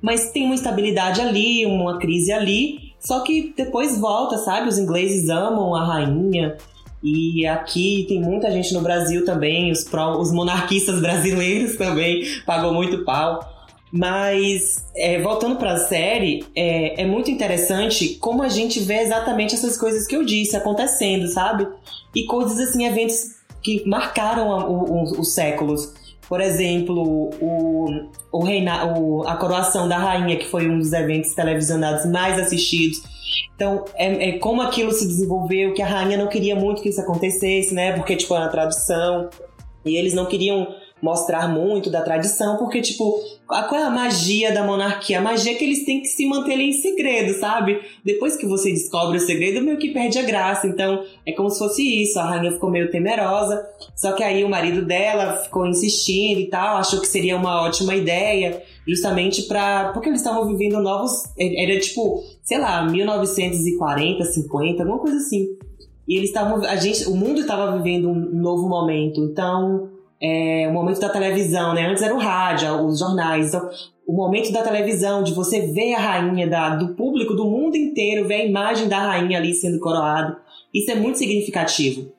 mas 0.00 0.30
tem 0.30 0.44
uma 0.44 0.54
instabilidade 0.54 1.20
ali, 1.20 1.66
uma 1.66 1.98
crise 1.98 2.32
ali, 2.32 2.90
Só 3.00 3.20
que 3.20 3.54
depois 3.56 3.98
volta, 3.98 4.36
sabe? 4.36 4.68
Os 4.68 4.78
ingleses 4.78 5.30
amam 5.30 5.74
a 5.74 5.84
rainha. 5.84 6.58
E 7.02 7.46
aqui 7.46 8.04
tem 8.06 8.20
muita 8.20 8.50
gente 8.50 8.74
no 8.74 8.82
Brasil 8.82 9.24
também, 9.24 9.72
os, 9.72 9.86
os 10.18 10.32
monarquistas 10.32 11.00
brasileiros 11.00 11.76
também 11.76 12.22
pagou 12.44 12.74
muito 12.74 13.02
pau. 13.04 13.40
Mas, 13.92 14.86
é, 14.94 15.20
voltando 15.20 15.56
para 15.56 15.72
a 15.72 15.76
série, 15.76 16.44
é, 16.54 17.02
é, 17.02 17.06
muito 17.06 17.30
interessante 17.30 18.14
como 18.20 18.42
a 18.42 18.48
gente 18.48 18.78
vê 18.80 19.00
exatamente 19.00 19.54
essas 19.54 19.76
coisas 19.76 20.06
que 20.06 20.14
eu 20.14 20.24
disse 20.24 20.56
acontecendo, 20.56 21.26
sabe? 21.26 21.66
E 22.14 22.24
coisas 22.24 22.58
assim, 22.60 22.86
eventos 22.86 23.40
que 23.62 23.82
marcaram 23.86 24.52
a, 24.52 24.64
o, 24.68 24.92
o, 24.92 25.20
os 25.20 25.32
séculos. 25.32 25.92
Por 26.28 26.40
exemplo, 26.40 27.30
o, 27.40 28.08
o, 28.30 28.44
reina, 28.44 28.96
o, 28.96 29.26
a 29.26 29.34
coroação 29.34 29.88
da 29.88 29.98
rainha, 29.98 30.36
que 30.36 30.46
foi 30.46 30.68
um 30.68 30.78
dos 30.78 30.92
eventos 30.92 31.34
televisionados 31.34 32.06
mais 32.06 32.38
assistidos. 32.38 32.98
Então, 33.56 33.84
é, 33.96 34.28
é, 34.28 34.38
como 34.38 34.62
aquilo 34.62 34.92
se 34.92 35.06
desenvolveu, 35.06 35.74
que 35.74 35.82
a 35.82 35.86
rainha 35.86 36.16
não 36.16 36.28
queria 36.28 36.54
muito 36.54 36.80
que 36.80 36.90
isso 36.90 37.00
acontecesse, 37.00 37.74
né? 37.74 37.92
Porque, 37.92 38.14
tipo, 38.14 38.32
era 38.34 38.44
uma 38.44 38.50
tradição. 38.50 39.28
E 39.84 39.96
eles 39.96 40.14
não 40.14 40.26
queriam 40.26 40.68
mostrar 41.02 41.48
muito 41.48 41.90
da 41.90 42.02
tradição, 42.02 42.56
porque, 42.56 42.80
tipo, 42.80 43.18
qual 43.46 43.74
é 43.74 43.82
a 43.82 43.90
magia 43.90 44.52
da 44.52 44.62
monarquia? 44.62 45.18
A 45.18 45.22
magia 45.22 45.52
é 45.52 45.54
que 45.54 45.64
eles 45.64 45.84
têm 45.84 46.00
que 46.00 46.08
se 46.08 46.26
manter 46.26 46.58
em 46.60 46.72
segredo, 46.72 47.32
sabe? 47.38 47.80
Depois 48.04 48.36
que 48.36 48.46
você 48.46 48.70
descobre 48.70 49.16
o 49.16 49.20
segredo, 49.20 49.62
meio 49.62 49.78
que 49.78 49.92
perde 49.92 50.18
a 50.18 50.22
graça. 50.22 50.66
Então, 50.66 51.02
é 51.26 51.32
como 51.32 51.50
se 51.50 51.58
fosse 51.58 52.02
isso. 52.02 52.18
A 52.18 52.24
rainha 52.24 52.52
ficou 52.52 52.70
meio 52.70 52.90
temerosa, 52.90 53.66
só 53.96 54.12
que 54.12 54.22
aí 54.22 54.44
o 54.44 54.48
marido 54.48 54.84
dela 54.84 55.36
ficou 55.36 55.66
insistindo 55.66 56.40
e 56.40 56.46
tal, 56.46 56.76
achou 56.76 57.00
que 57.00 57.08
seria 57.08 57.36
uma 57.36 57.62
ótima 57.62 57.94
ideia, 57.94 58.62
justamente 58.86 59.42
para 59.42 59.92
Porque 59.92 60.08
eles 60.08 60.20
estavam 60.20 60.46
vivendo 60.46 60.80
novos. 60.80 61.12
Era 61.38 61.78
tipo, 61.80 62.22
sei 62.42 62.58
lá, 62.58 62.82
1940, 62.84 64.24
50, 64.24 64.82
alguma 64.82 64.98
coisa 64.98 65.16
assim. 65.16 65.46
E 66.06 66.16
eles 66.16 66.30
estavam. 66.30 66.64
A 66.64 66.76
gente, 66.76 67.08
o 67.08 67.16
mundo 67.16 67.40
estava 67.40 67.76
vivendo 67.76 68.08
um 68.10 68.14
novo 68.14 68.68
momento. 68.68 69.20
Então 69.22 69.99
é, 70.22 70.66
o 70.68 70.72
momento 70.72 71.00
da 71.00 71.08
televisão, 71.08 71.72
né? 71.72 71.86
Antes 71.86 72.02
era 72.02 72.14
o 72.14 72.18
rádio, 72.18 72.86
os 72.86 72.98
jornais. 72.98 73.48
Então, 73.48 73.70
o 74.06 74.12
momento 74.12 74.52
da 74.52 74.62
televisão, 74.62 75.22
de 75.22 75.32
você 75.32 75.60
ver 75.60 75.94
a 75.94 75.98
rainha, 75.98 76.48
da, 76.48 76.70
do 76.70 76.94
público 76.94 77.34
do 77.34 77.44
mundo 77.44 77.76
inteiro, 77.76 78.26
ver 78.26 78.34
a 78.34 78.44
imagem 78.44 78.88
da 78.88 78.98
rainha 78.98 79.38
ali 79.38 79.54
sendo 79.54 79.78
coroada. 79.78 80.36
Isso 80.74 80.90
é 80.90 80.94
muito 80.94 81.18
significativo. 81.18 82.12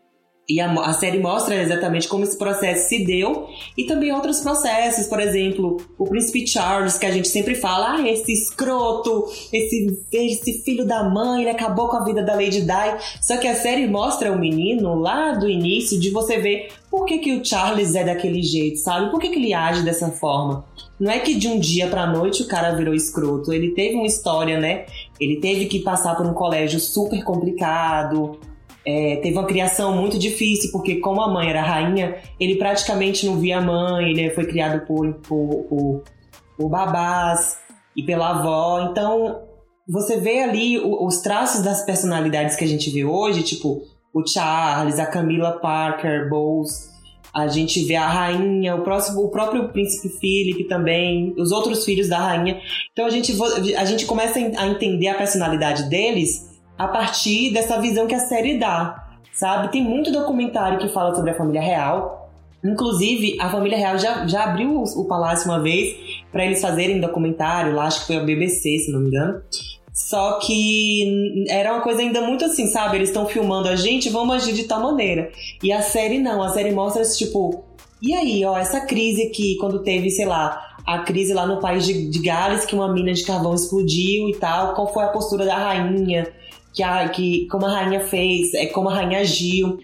E 0.52 0.60
a, 0.60 0.70
a, 0.72 0.92
série 0.92 1.18
mostra 1.18 1.56
exatamente 1.56 2.10
como 2.10 2.26
esse 2.26 2.38
processo 2.38 2.90
se 2.90 3.06
deu 3.06 3.48
e 3.78 3.86
também 3.86 4.12
outros 4.12 4.42
processos, 4.42 5.08
por 5.08 5.22
exemplo, 5.22 5.78
o 5.98 6.06
príncipe 6.06 6.46
Charles, 6.46 6.98
que 6.98 7.06
a 7.06 7.12
gente 7.12 7.30
sempre 7.30 7.56
fala, 7.56 7.96
ah, 7.96 8.10
esse 8.10 8.34
escroto, 8.34 9.26
esse, 9.54 9.98
esse 10.12 10.62
filho 10.64 10.86
da 10.86 11.04
mãe, 11.04 11.42
ele 11.42 11.50
acabou 11.50 11.88
com 11.88 11.96
a 11.96 12.04
vida 12.04 12.22
da 12.22 12.36
Lady 12.36 12.62
Di. 12.62 12.98
Só 13.22 13.38
que 13.38 13.48
a 13.48 13.56
série 13.56 13.88
mostra 13.88 14.30
o 14.30 14.38
menino 14.38 14.96
lá 14.96 15.32
do 15.32 15.50
início 15.50 15.98
de 15.98 16.10
você 16.10 16.38
ver 16.38 16.68
por 16.90 17.06
que, 17.06 17.20
que 17.20 17.34
o 17.34 17.46
Charles 17.46 17.96
é 17.96 18.04
daquele 18.04 18.44
jeito, 18.44 18.80
sabe? 18.80 19.10
Por 19.10 19.22
que, 19.22 19.30
que 19.30 19.40
ele 19.40 19.54
age 19.54 19.84
dessa 19.84 20.10
forma? 20.10 20.66
Não 21.00 21.10
é 21.10 21.20
que 21.20 21.34
de 21.34 21.48
um 21.48 21.58
dia 21.58 21.88
pra 21.88 22.06
noite 22.06 22.44
o 22.44 22.48
cara 22.48 22.76
virou 22.76 22.94
escroto. 22.94 23.54
Ele 23.54 23.72
teve 23.72 23.96
uma 23.96 24.06
história, 24.06 24.60
né? 24.60 24.86
Ele 25.20 25.40
teve 25.40 25.66
que 25.66 25.80
passar 25.80 26.16
por 26.16 26.26
um 26.26 26.34
colégio 26.34 26.80
super 26.80 27.24
complicado, 27.24 28.38
é, 28.86 29.17
teve 29.17 29.38
uma 29.38 29.46
criação 29.46 29.96
muito 29.96 30.17
difícil, 30.17 30.72
porque 30.72 30.96
como 30.96 31.22
a 31.22 31.32
mãe 31.32 31.50
era 31.50 31.62
rainha, 31.62 32.17
ele 32.39 32.56
praticamente 32.56 33.26
não 33.26 33.38
via 33.38 33.60
a 33.60 33.62
mãe, 33.62 34.10
ele 34.12 34.30
foi 34.32 34.46
criado 34.46 34.86
por, 34.86 35.13
por, 35.15 35.63
por, 35.70 36.04
por 36.58 36.70
babás 36.70 37.58
e 37.96 38.04
pela 38.04 38.30
avó. 38.30 38.88
Então, 38.89 39.41
você 39.88 40.20
vê 40.20 40.41
ali 40.41 40.80
os 40.80 41.20
traços 41.22 41.63
das 41.63 41.86
personalidades 41.86 42.56
que 42.56 42.63
a 42.63 42.67
gente 42.67 42.89
vê 42.89 43.04
hoje, 43.04 43.44
tipo 43.44 43.82
o 44.13 44.28
Charles, 44.28 45.00
a 45.00 45.06
Camila 45.06 45.60
Parker 45.60 46.30
Bowles, 46.30 46.91
a 47.34 47.48
gente 47.48 47.84
vê 47.86 47.96
a 47.96 48.08
rainha, 48.08 48.76
o, 48.76 48.84
próximo, 48.84 49.22
o 49.22 49.30
próprio 49.30 49.70
príncipe 49.70 50.10
Philip 50.20 50.65
também, 50.65 51.34
os 51.38 51.52
outros 51.52 51.86
filhos 51.86 52.10
da 52.10 52.17
rainha. 52.17 52.60
Então 52.91 53.06
a 53.06 53.10
gente, 53.10 53.34
a 53.78 53.86
gente 53.86 54.06
começa 54.06 54.38
a 54.38 54.67
entender 54.67 55.08
a 55.08 55.15
personalidade 55.15 55.89
deles 55.89 56.51
a 56.82 56.88
partir 56.88 57.54
dessa 57.54 57.80
visão 57.80 58.08
que 58.08 58.15
a 58.15 58.20
série 58.20 58.58
dá, 58.58 59.08
sabe? 59.32 59.72
Tem 59.72 59.84
muito 59.84 60.12
documentário 60.12 60.80
que 60.80 60.88
fala 60.88 61.15
sobre 61.15 61.30
a 61.30 61.36
família 61.36 61.62
real. 61.62 62.32
Inclusive, 62.63 63.38
a 63.39 63.52
família 63.52 63.78
real 63.78 64.00
já, 64.00 64.26
já 64.26 64.46
abriu 64.46 64.82
o, 64.82 65.06
palácio 65.06 65.48
uma 65.48 65.62
vez 65.62 65.96
para 66.32 66.44
eles 66.44 66.60
fazerem 66.60 67.00
documentário, 67.00 67.76
lá 67.76 67.86
acho 67.86 68.02
que 68.02 68.08
foi 68.08 68.15
a 68.15 68.22
BBC, 68.22 68.80
se 68.80 68.91
não 68.91 69.00
me 69.00 69.10
engano. 69.10 69.44
Só 69.94 70.39
que 70.39 71.46
era 71.48 71.72
uma 71.72 71.84
coisa 71.84 72.02
ainda 72.02 72.22
muito 72.22 72.46
assim, 72.46 72.65
sabe? 72.65 72.98
Eles 72.98 73.10
estão 73.10 73.28
filmando 73.28 73.67
a 73.67 73.76
gente, 73.76 74.10
vamos 74.10 74.38
agir 74.38 74.54
de 74.54 74.63
tal 74.63 74.82
maneira. 74.82 75.32
E 75.62 75.72
a 75.72 75.84
série 75.84 76.17
não, 76.17 76.41
a 76.41 76.50
série 76.50 76.72
mostra 76.72 77.04
esse 77.04 77.15
tipo, 77.15 77.63
e 78.02 78.12
aí, 78.15 78.44
ó, 78.44 78.58
essa 78.58 78.82
crise 78.82 79.28
aqui, 79.28 79.56
quando 79.60 79.84
teve, 79.84 80.10
sei 80.10 80.26
lá, 80.26 80.76
a 80.84 81.00
crise 81.00 81.32
lá 81.32 81.46
no 81.46 81.60
país 81.60 81.86
de, 81.86 82.10
de 82.10 82.20
Gales, 82.20 82.65
que 82.65 82.74
uma 82.74 82.91
mina 82.91 83.13
de 83.13 83.24
carvão 83.24 83.54
explodiu 83.54 84.28
e 84.30 84.36
tal, 84.39 84.74
qual 84.74 84.91
foi 84.91 85.04
a 85.04 85.10
postura 85.10 85.46
da 85.46 85.56
rainha? 85.56 86.40
Que, 86.74 86.84
a, 86.84 87.08
que 87.10 87.48
como 87.48 87.66
a 87.66 87.72
rainha 87.72 88.02
fez, 88.02 88.54
é 88.54 88.68
como 88.68 88.90
a 88.90 88.94
rainha 88.94 89.20
agiu. 89.20 89.80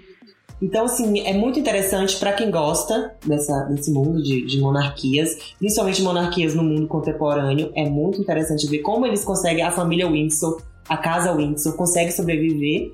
Então, 0.61 0.85
assim, 0.85 1.19
é 1.21 1.33
muito 1.33 1.59
interessante 1.59 2.17
para 2.17 2.33
quem 2.33 2.49
gosta 2.49 3.15
dessa, 3.25 3.65
desse 3.65 3.91
mundo 3.91 4.21
de, 4.23 4.45
de, 4.45 4.59
monarquias, 4.59 5.37
principalmente 5.59 6.01
monarquias 6.01 6.55
no 6.55 6.63
mundo 6.63 6.87
contemporâneo. 6.87 7.71
É 7.75 7.87
muito 7.87 8.19
interessante 8.19 8.65
ver 8.67 8.79
como 8.79 9.05
eles 9.05 9.23
conseguem, 9.23 9.63
a 9.63 9.71
família 9.71 10.09
Windsor, 10.09 10.59
a 10.89 10.97
casa 10.97 11.31
Windsor, 11.35 11.75
consegue 11.75 12.11
sobreviver. 12.11 12.91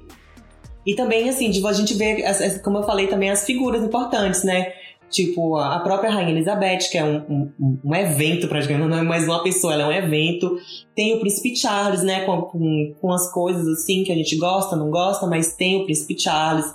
E 0.85 0.93
também, 0.93 1.29
assim, 1.29 1.49
de 1.49 1.65
a 1.65 1.71
gente 1.71 1.93
ver, 1.93 2.21
como 2.61 2.79
eu 2.79 2.83
falei, 2.83 3.07
também 3.07 3.29
as 3.29 3.45
figuras 3.45 3.81
importantes, 3.81 4.43
né? 4.43 4.73
Tipo, 5.13 5.57
a 5.57 5.79
própria 5.79 6.09
Rainha 6.09 6.31
Elizabeth, 6.31 6.89
que 6.89 6.97
é 6.97 7.03
um, 7.05 7.51
um, 7.59 7.79
um, 7.85 7.95
evento 7.95 8.47
praticamente, 8.47 8.89
não 8.89 8.97
é 8.97 9.03
mais 9.03 9.25
uma 9.25 9.43
pessoa, 9.43 9.73
ela 9.73 9.83
é 9.83 9.87
um 9.87 9.91
evento. 9.91 10.57
Tem 10.95 11.13
o 11.13 11.19
Príncipe 11.19 11.55
Charles, 11.55 12.01
né, 12.01 12.21
com, 12.21 12.41
com, 12.41 12.95
com 12.99 13.11
as 13.11 13.31
coisas 13.31 13.67
assim 13.67 14.03
que 14.03 14.11
a 14.11 14.15
gente 14.15 14.35
gosta, 14.37 14.75
não 14.75 14.89
gosta, 14.89 15.27
mas 15.27 15.53
tem 15.53 15.79
o 15.79 15.85
Príncipe 15.85 16.19
Charles. 16.19 16.65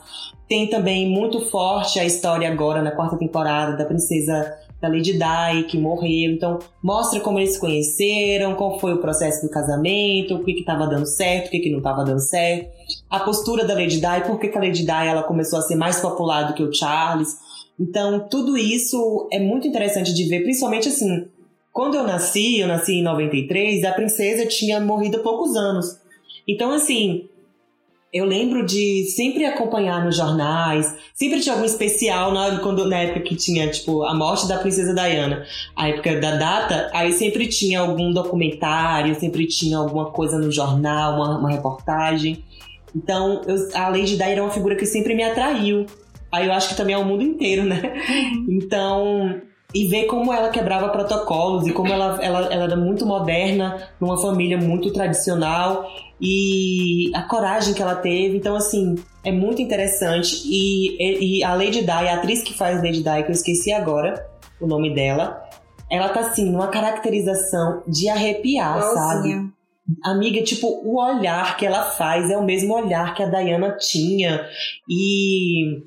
Tem 0.48 0.68
também 0.68 1.11
muito 1.11 1.40
forte 1.46 1.98
a 1.98 2.05
história 2.05 2.48
agora, 2.48 2.81
na 2.81 2.92
quarta 2.92 3.18
temporada, 3.18 3.77
da 3.77 3.85
princesa 3.85 4.55
da 4.81 4.87
Lady 4.87 5.14
Di, 5.14 5.64
que 5.68 5.77
morreu. 5.77 6.31
Então, 6.31 6.61
mostra 6.81 7.18
como 7.18 7.40
eles 7.40 7.55
se 7.55 7.61
conheceram, 7.61 8.55
qual 8.55 8.79
foi 8.79 8.94
o 8.94 8.98
processo 8.98 9.44
do 9.44 9.51
casamento, 9.51 10.37
o 10.37 10.44
que 10.44 10.53
estava 10.53 10.87
dando 10.87 11.07
certo, 11.07 11.48
o 11.48 11.51
que, 11.51 11.59
que 11.59 11.70
não 11.70 11.79
estava 11.79 12.05
dando 12.05 12.20
certo. 12.20 12.70
A 13.11 13.18
postura 13.18 13.64
da 13.64 13.74
Lady 13.74 14.01
Di, 14.01 14.27
por 14.27 14.38
que, 14.38 14.46
que 14.46 14.57
a 14.57 14.61
Lady 14.61 14.85
Di 14.85 14.90
ela 14.90 15.24
começou 15.24 15.59
a 15.59 15.62
ser 15.62 15.74
mais 15.74 16.01
popular 16.01 16.44
do 16.44 16.55
que 16.55 16.62
o 16.62 16.72
Charles. 16.72 17.48
Então, 17.79 18.29
tudo 18.29 18.57
isso 18.57 19.29
é 19.33 19.38
muito 19.38 19.69
interessante 19.69 20.12
de 20.12 20.25
ver, 20.25 20.43
principalmente 20.43 20.88
assim, 20.88 21.29
quando 21.73 21.97
eu 21.97 22.03
nasci, 22.03 22.59
eu 22.59 22.67
nasci 22.67 22.95
em 22.95 23.03
93, 23.03 23.85
a 23.85 23.93
princesa 23.93 24.47
tinha 24.47 24.81
morrido 24.81 25.19
há 25.19 25.23
poucos 25.23 25.55
anos. 25.55 25.97
Então, 26.47 26.73
assim, 26.73 27.29
eu 28.12 28.25
lembro 28.25 28.64
de 28.64 29.05
sempre 29.14 29.45
acompanhar 29.45 30.05
nos 30.05 30.17
jornais, 30.17 30.93
sempre 31.14 31.41
tinha 31.41 31.55
algum 31.55 31.67
especial 31.67 32.33
na, 32.33 32.59
quando, 32.59 32.88
na 32.88 32.99
época 32.99 33.21
que 33.21 33.37
tinha, 33.37 33.71
tipo, 33.71 34.03
a 34.03 34.14
morte 34.14 34.49
da 34.49 34.59
princesa 34.59 34.95
Diana, 34.95 35.45
a 35.77 35.88
época 35.88 36.19
da 36.19 36.37
data, 36.37 36.91
aí 36.93 37.12
sempre 37.12 37.47
tinha 37.47 37.81
algum 37.81 38.12
documentário, 38.12 39.14
sempre 39.14 39.47
tinha 39.47 39.77
alguma 39.77 40.07
coisa 40.11 40.38
no 40.38 40.51
jornal, 40.51 41.17
uma, 41.17 41.38
uma 41.38 41.51
reportagem. 41.51 42.43
Então, 42.97 43.43
eu, 43.47 43.57
a 43.75 43.88
Lady 43.88 44.17
Di 44.17 44.23
era 44.23 44.43
uma 44.43 44.51
figura 44.51 44.75
que 44.75 44.87
sempre 44.87 45.14
me 45.14 45.23
atraiu. 45.23 45.87
Aí 46.31 46.47
eu 46.47 46.53
acho 46.53 46.69
que 46.69 46.77
também 46.77 46.95
é 46.95 46.99
o 46.99 47.05
mundo 47.05 47.23
inteiro, 47.23 47.64
né? 47.64 47.81
Uhum. 48.11 48.47
Então, 48.49 49.41
e 49.75 49.87
ver 49.87 50.07
como 50.07 50.33
ela 50.33 50.49
quebrava 50.49 50.88
protocolos 50.88 51.67
e 51.67 51.73
como 51.73 51.93
ela, 51.93 52.19
ela, 52.23 52.53
ela 52.53 52.64
era 52.64 52.77
muito 52.77 53.05
moderna, 53.05 53.88
numa 54.01 54.17
família 54.21 54.57
muito 54.57 54.93
tradicional 54.93 55.88
e 56.21 57.11
a 57.14 57.23
coragem 57.23 57.75
que 57.75 57.83
ela 57.83 57.95
teve. 57.95 58.37
Então, 58.37 58.57
assim, 58.57 58.97
é 59.25 59.31
muito 59.31 59.61
interessante. 59.61 60.43
E, 60.45 61.39
e 61.39 61.45
a 61.45 61.55
Lady 61.55 61.83
Di, 61.83 61.91
a 61.91 62.14
atriz 62.14 62.43
que 62.43 62.55
faz 62.55 62.83
Lady 62.83 63.03
Di, 63.03 63.22
que 63.24 63.31
eu 63.31 63.35
esqueci 63.35 63.72
agora 63.72 64.26
o 64.61 64.66
nome 64.66 64.95
dela, 64.95 65.43
ela 65.91 66.09
tá 66.09 66.20
assim, 66.20 66.51
numa 66.51 66.68
caracterização 66.68 67.83
de 67.87 68.09
arrepiar, 68.09 68.83
sabe? 68.83 69.49
Amiga, 70.05 70.43
tipo, 70.43 70.66
o 70.85 71.01
olhar 71.01 71.57
que 71.57 71.64
ela 71.64 71.83
faz 71.83 72.31
é 72.31 72.37
o 72.37 72.45
mesmo 72.45 72.74
olhar 72.74 73.14
que 73.14 73.22
a 73.22 73.26
Diana 73.26 73.76
tinha. 73.79 74.47
E 74.89 75.83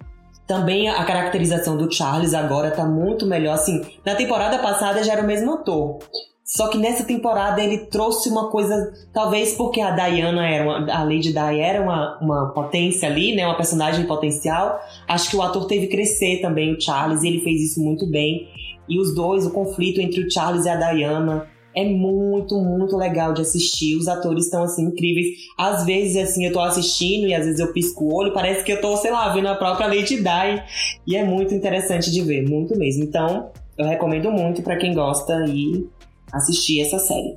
também 0.52 0.90
a 0.90 1.02
caracterização 1.06 1.78
do 1.78 1.90
Charles 1.90 2.34
agora 2.34 2.72
tá 2.72 2.84
muito 2.84 3.26
melhor. 3.26 3.54
Assim, 3.54 3.82
na 4.06 4.16
temporada 4.16 4.60
passada 4.60 5.02
já 5.02 5.14
era 5.14 5.22
o 5.22 5.26
mesmo 5.26 5.54
ator. 5.54 6.00
Só 6.44 6.68
que 6.68 6.78
nessa 6.78 7.06
temporada 7.06 7.64
ele 7.64 7.86
trouxe 7.86 8.28
uma 8.28 8.50
coisa, 8.50 8.92
talvez 9.14 9.54
porque 9.54 9.80
a 9.80 9.92
Diana 9.92 10.46
era 10.46 10.66
uma, 10.66 10.94
a 10.94 11.04
Lady 11.04 11.32
Di 11.32 11.62
era 11.62 11.82
uma, 11.82 12.20
uma 12.20 12.54
potência 12.54 13.08
ali, 13.08 13.34
né, 13.34 13.46
uma 13.46 13.56
personagem 13.56 14.06
potencial. 14.06 14.78
Acho 15.08 15.30
que 15.30 15.38
o 15.38 15.42
ator 15.42 15.66
teve 15.68 15.88
que 15.88 15.96
crescer 15.96 16.42
também, 16.42 16.74
o 16.74 16.82
Charles, 16.82 17.24
e 17.24 17.30
ele 17.30 17.40
fez 17.40 17.72
isso 17.72 17.82
muito 17.82 18.06
bem. 18.12 18.50
E 18.90 19.00
os 19.00 19.16
dois, 19.16 19.46
o 19.46 19.52
conflito 19.52 20.02
entre 20.02 20.22
o 20.22 20.30
Charles 20.30 20.66
e 20.66 20.70
a 20.70 20.76
Diana, 20.76 21.48
É 21.76 21.86
muito, 21.86 22.60
muito 22.60 22.98
legal 22.98 23.34
de 23.34 23.42
assistir. 23.42 23.96
Os 23.96 24.08
atores 24.08 24.46
estão, 24.46 24.64
assim, 24.64 24.84
incríveis. 24.84 25.28
Às 25.58 25.86
vezes, 25.86 26.18
assim, 26.18 26.46
eu 26.46 26.52
tô 26.52 26.60
assistindo 26.60 27.28
e 27.28 27.34
às 27.34 27.46
vezes 27.46 27.60
eu 27.60 27.72
pisco 27.72 28.04
o 28.04 28.14
olho, 28.14 28.34
parece 28.34 28.64
que 28.64 28.74
eu 28.74 28.82
tô, 28.82 28.98
sei 28.98 29.12
lá, 29.12 29.32
vendo 29.34 29.48
a 29.48 29.56
própria 29.56 29.88
Lady 29.88 30.18
Di. 30.18 30.64
E 31.08 31.16
é 31.16 31.24
muito 31.24 31.54
interessante 31.54 32.12
de 32.12 32.22
ver, 32.22 32.48
muito 32.48 32.78
mesmo. 32.78 33.04
Então, 33.04 33.52
eu 33.78 33.86
recomendo 33.86 34.32
muito 34.32 34.62
para 34.62 34.78
quem 34.78 34.94
gosta 34.94 35.46
e 35.48 35.88
assistir 36.32 36.82
essa 36.82 37.00
série. 37.00 37.36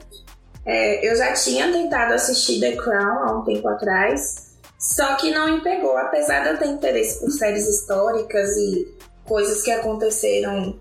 É, 0.67 1.07
eu 1.07 1.17
já 1.17 1.33
tinha 1.33 1.71
tentado 1.71 2.15
assistir 2.15 2.61
The 2.61 2.73
Crown 2.73 3.23
há 3.23 3.39
um 3.39 3.45
tempo 3.45 3.69
atrás, 3.69 4.57
só 4.79 5.15
que 5.17 5.31
não 5.31 5.55
me 5.55 5.63
pegou. 5.63 5.97
Apesar 5.97 6.43
de 6.43 6.51
eu 6.51 6.59
ter 6.59 6.67
interesse 6.67 7.21
por 7.21 7.31
séries 7.31 7.69
históricas 7.69 8.51
e 8.57 8.89
coisas 9.25 9.63
que 9.63 9.71
aconteceram 9.71 10.79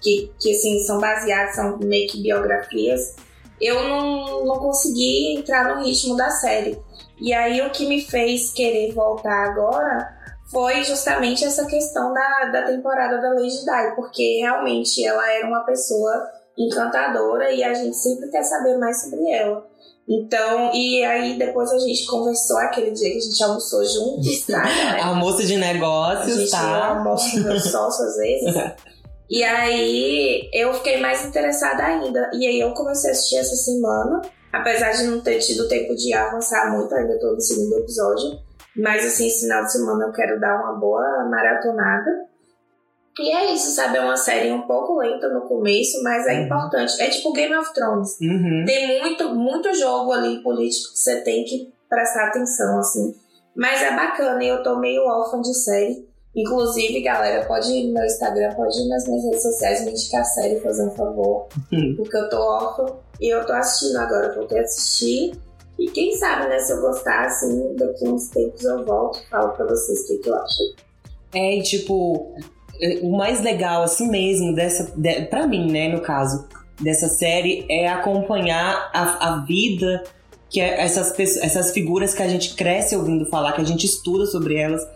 que, 0.00 0.32
que 0.40 0.52
assim, 0.52 0.78
são 0.80 1.00
baseadas, 1.00 1.54
são 1.54 1.78
meio 1.78 2.08
que 2.08 2.22
biografias, 2.22 3.16
eu 3.60 3.88
não, 3.88 4.44
não 4.44 4.58
consegui 4.58 5.38
entrar 5.38 5.74
no 5.74 5.84
ritmo 5.84 6.16
da 6.16 6.30
série. 6.30 6.78
E 7.20 7.32
aí 7.32 7.60
o 7.62 7.70
que 7.70 7.86
me 7.86 8.02
fez 8.02 8.52
querer 8.52 8.92
voltar 8.92 9.50
agora 9.50 10.14
foi 10.50 10.84
justamente 10.84 11.44
essa 11.44 11.66
questão 11.66 12.12
da, 12.12 12.50
da 12.52 12.62
temporada 12.62 13.20
da 13.20 13.30
Lady 13.30 13.64
Di, 13.64 13.96
porque 13.96 14.40
realmente 14.40 15.04
ela 15.04 15.32
era 15.32 15.46
uma 15.46 15.64
pessoa 15.64 16.30
encantadora 16.56 17.50
e 17.52 17.64
a 17.64 17.74
gente 17.74 17.96
sempre 17.96 18.30
quer 18.30 18.42
saber 18.42 18.76
mais 18.78 19.02
sobre 19.02 19.30
ela. 19.30 19.66
Então, 20.08 20.70
e 20.72 21.04
aí 21.04 21.36
depois 21.36 21.70
a 21.72 21.78
gente 21.78 22.06
conversou 22.06 22.58
aquele 22.58 22.92
dia 22.92 23.10
que 23.10 23.18
a 23.18 23.20
gente 23.20 23.42
almoçou 23.42 23.84
juntos, 23.84 24.40
tá? 24.46 24.64
Almoço 25.04 25.44
de 25.44 25.56
negócios, 25.56 26.36
a 26.36 26.40
gente 26.40 26.50
tá? 26.50 26.86
almoço 26.90 27.30
com 27.32 27.40
meu 27.40 27.58
sócio 27.58 28.04
às 28.04 28.16
vezes. 28.16 28.54
e 29.28 29.42
aí 29.42 30.48
eu 30.52 30.72
fiquei 30.74 31.00
mais 31.00 31.24
interessada 31.24 31.84
ainda. 31.84 32.30
E 32.32 32.46
aí 32.46 32.60
eu 32.60 32.72
comecei 32.72 33.10
a 33.10 33.12
assistir 33.12 33.36
essa 33.36 33.56
semana, 33.56 34.22
apesar 34.52 34.92
de 34.92 35.04
não 35.04 35.20
ter 35.20 35.38
tido 35.38 35.68
tempo 35.68 35.94
de 35.94 36.12
avançar 36.12 36.70
muito, 36.70 36.94
ainda 36.94 37.18
tô 37.18 37.32
no 37.32 37.40
segundo 37.40 37.78
episódio. 37.78 38.38
Mas 38.76 39.04
assim, 39.04 39.26
esse 39.26 39.42
final 39.42 39.64
de 39.64 39.72
semana 39.72 40.04
eu 40.06 40.12
quero 40.12 40.38
dar 40.38 40.62
uma 40.62 40.78
boa 40.78 41.28
maratonada. 41.30 42.26
E 43.18 43.32
é 43.32 43.54
isso, 43.54 43.74
sabe? 43.74 43.96
É 43.96 44.00
uma 44.00 44.16
série 44.16 44.52
um 44.52 44.66
pouco 44.66 44.98
lenta 44.98 45.28
no 45.30 45.48
começo, 45.48 46.02
mas 46.02 46.26
é 46.26 46.34
uhum. 46.34 46.44
importante. 46.44 47.00
É 47.00 47.08
tipo 47.08 47.32
Game 47.32 47.54
of 47.56 47.72
Thrones. 47.72 48.18
Uhum. 48.20 48.64
Tem 48.66 49.00
muito, 49.00 49.34
muito 49.34 49.72
jogo 49.74 50.12
ali 50.12 50.42
político 50.42 50.92
que 50.92 50.98
você 50.98 51.22
tem 51.22 51.42
que 51.44 51.72
prestar 51.88 52.28
atenção, 52.28 52.78
assim. 52.78 53.14
Mas 53.56 53.80
é 53.80 53.96
bacana 53.96 54.44
e 54.44 54.48
eu 54.48 54.62
tô 54.62 54.76
meio 54.76 55.02
órfã 55.02 55.40
de 55.40 55.54
série. 55.54 56.06
Inclusive, 56.36 57.00
galera, 57.00 57.46
pode 57.46 57.72
ir 57.72 57.86
no 57.86 57.94
meu 57.94 58.04
Instagram, 58.04 58.52
pode 58.54 58.78
ir 58.78 58.88
nas 58.88 59.08
minhas 59.08 59.24
redes 59.24 59.42
sociais 59.42 59.84
me 59.84 59.92
indicar 59.92 60.20
a 60.20 60.24
série, 60.24 60.60
fazer 60.60 60.86
um 60.86 60.90
favor. 60.90 61.48
Uhum. 61.72 61.94
Porque 61.96 62.14
eu 62.14 62.28
tô 62.28 62.36
órfã 62.36 62.86
e 63.18 63.34
eu 63.34 63.46
tô 63.46 63.54
assistindo 63.54 63.96
agora, 63.96 64.34
voltei 64.34 64.58
a 64.58 64.62
assistir. 64.62 65.32
E 65.78 65.90
quem 65.90 66.14
sabe, 66.16 66.48
né, 66.48 66.58
se 66.58 66.72
eu 66.72 66.80
gostar, 66.82 67.24
assim, 67.24 67.74
daqui 67.76 68.06
uns 68.06 68.28
tempos 68.28 68.62
eu 68.64 68.84
volto 68.84 69.18
e 69.18 69.30
falo 69.30 69.52
pra 69.52 69.64
vocês 69.66 70.00
o 70.00 70.06
que, 70.06 70.18
que 70.18 70.28
eu 70.28 70.36
acho. 70.36 70.62
É, 71.34 71.56
e 71.56 71.62
tipo, 71.62 72.34
o 73.02 73.16
mais 73.16 73.42
legal, 73.42 73.82
assim 73.82 74.08
mesmo, 74.08 74.54
dessa. 74.54 74.92
De, 74.94 75.22
pra 75.26 75.46
mim, 75.46 75.70
né, 75.70 75.88
no 75.88 76.02
caso, 76.02 76.46
dessa 76.80 77.08
série, 77.08 77.66
é 77.70 77.88
acompanhar 77.88 78.90
a, 78.92 79.28
a 79.28 79.44
vida 79.46 80.02
que 80.48 80.60
é 80.60 80.80
essas, 80.80 81.18
essas 81.18 81.72
figuras 81.72 82.14
que 82.14 82.22
a 82.22 82.28
gente 82.28 82.54
cresce 82.54 82.96
ouvindo 82.96 83.26
falar, 83.26 83.52
que 83.52 83.60
a 83.60 83.64
gente 83.64 83.84
estuda 83.84 84.26
sobre 84.26 84.56
elas, 84.56 84.86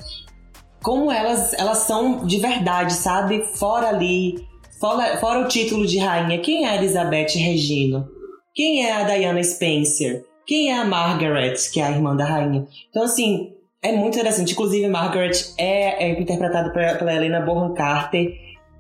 como 0.83 1.11
elas, 1.11 1.53
elas 1.55 1.79
são 1.79 2.25
de 2.25 2.39
verdade, 2.39 2.93
sabe? 2.93 3.45
Fora 3.55 3.89
ali, 3.89 4.47
fora, 4.81 5.17
fora 5.19 5.41
o 5.41 5.49
título 5.49 5.87
de 5.87 5.99
rainha, 5.99 6.39
quem 6.39 6.65
é 6.65 6.71
a 6.71 6.77
Elizabeth 6.77 7.35
Regina? 7.37 8.09
Quem 8.55 8.85
é 8.85 8.93
a 8.93 9.05
Diana 9.05 9.43
Spencer? 9.43 10.25
Quem 10.47 10.71
é 10.71 10.79
a 10.79 10.85
Margaret, 10.85 11.55
que 11.73 11.81
é 11.81 11.85
a 11.85 11.91
irmã 11.91 12.17
da 12.17 12.25
rainha? 12.25 12.67
Então, 12.91 13.05
assim, 13.05 13.53
é 13.83 13.93
muito 13.93 14.15
interessante. 14.15 14.53
Inclusive, 14.53 14.89
Margaret 14.89 15.55
é, 15.57 16.07
é 16.07 16.21
interpretada 16.21 16.71
pela 16.71 17.15
Helena 17.15 17.41
Bonham 17.41 17.73
Carter 17.75 18.37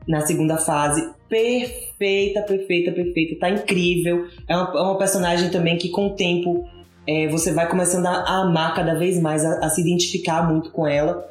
na 0.06 0.20
segunda 0.22 0.56
fase. 0.56 1.08
Perfeita, 1.28 2.42
perfeita, 2.42 2.92
perfeita. 2.92 3.38
Tá 3.38 3.50
incrível. 3.50 4.26
É 4.48 4.56
uma, 4.56 4.68
é 4.68 4.82
uma 4.82 4.98
personagem 4.98 5.50
também 5.50 5.78
que, 5.78 5.88
com 5.90 6.08
o 6.08 6.16
tempo, 6.16 6.64
é, 7.06 7.28
você 7.28 7.52
vai 7.52 7.68
começando 7.68 8.06
a, 8.06 8.10
a 8.10 8.42
amar 8.42 8.74
cada 8.74 8.98
vez 8.98 9.20
mais, 9.20 9.44
a, 9.44 9.64
a 9.64 9.68
se 9.68 9.80
identificar 9.80 10.50
muito 10.50 10.70
com 10.72 10.86
ela. 10.86 11.30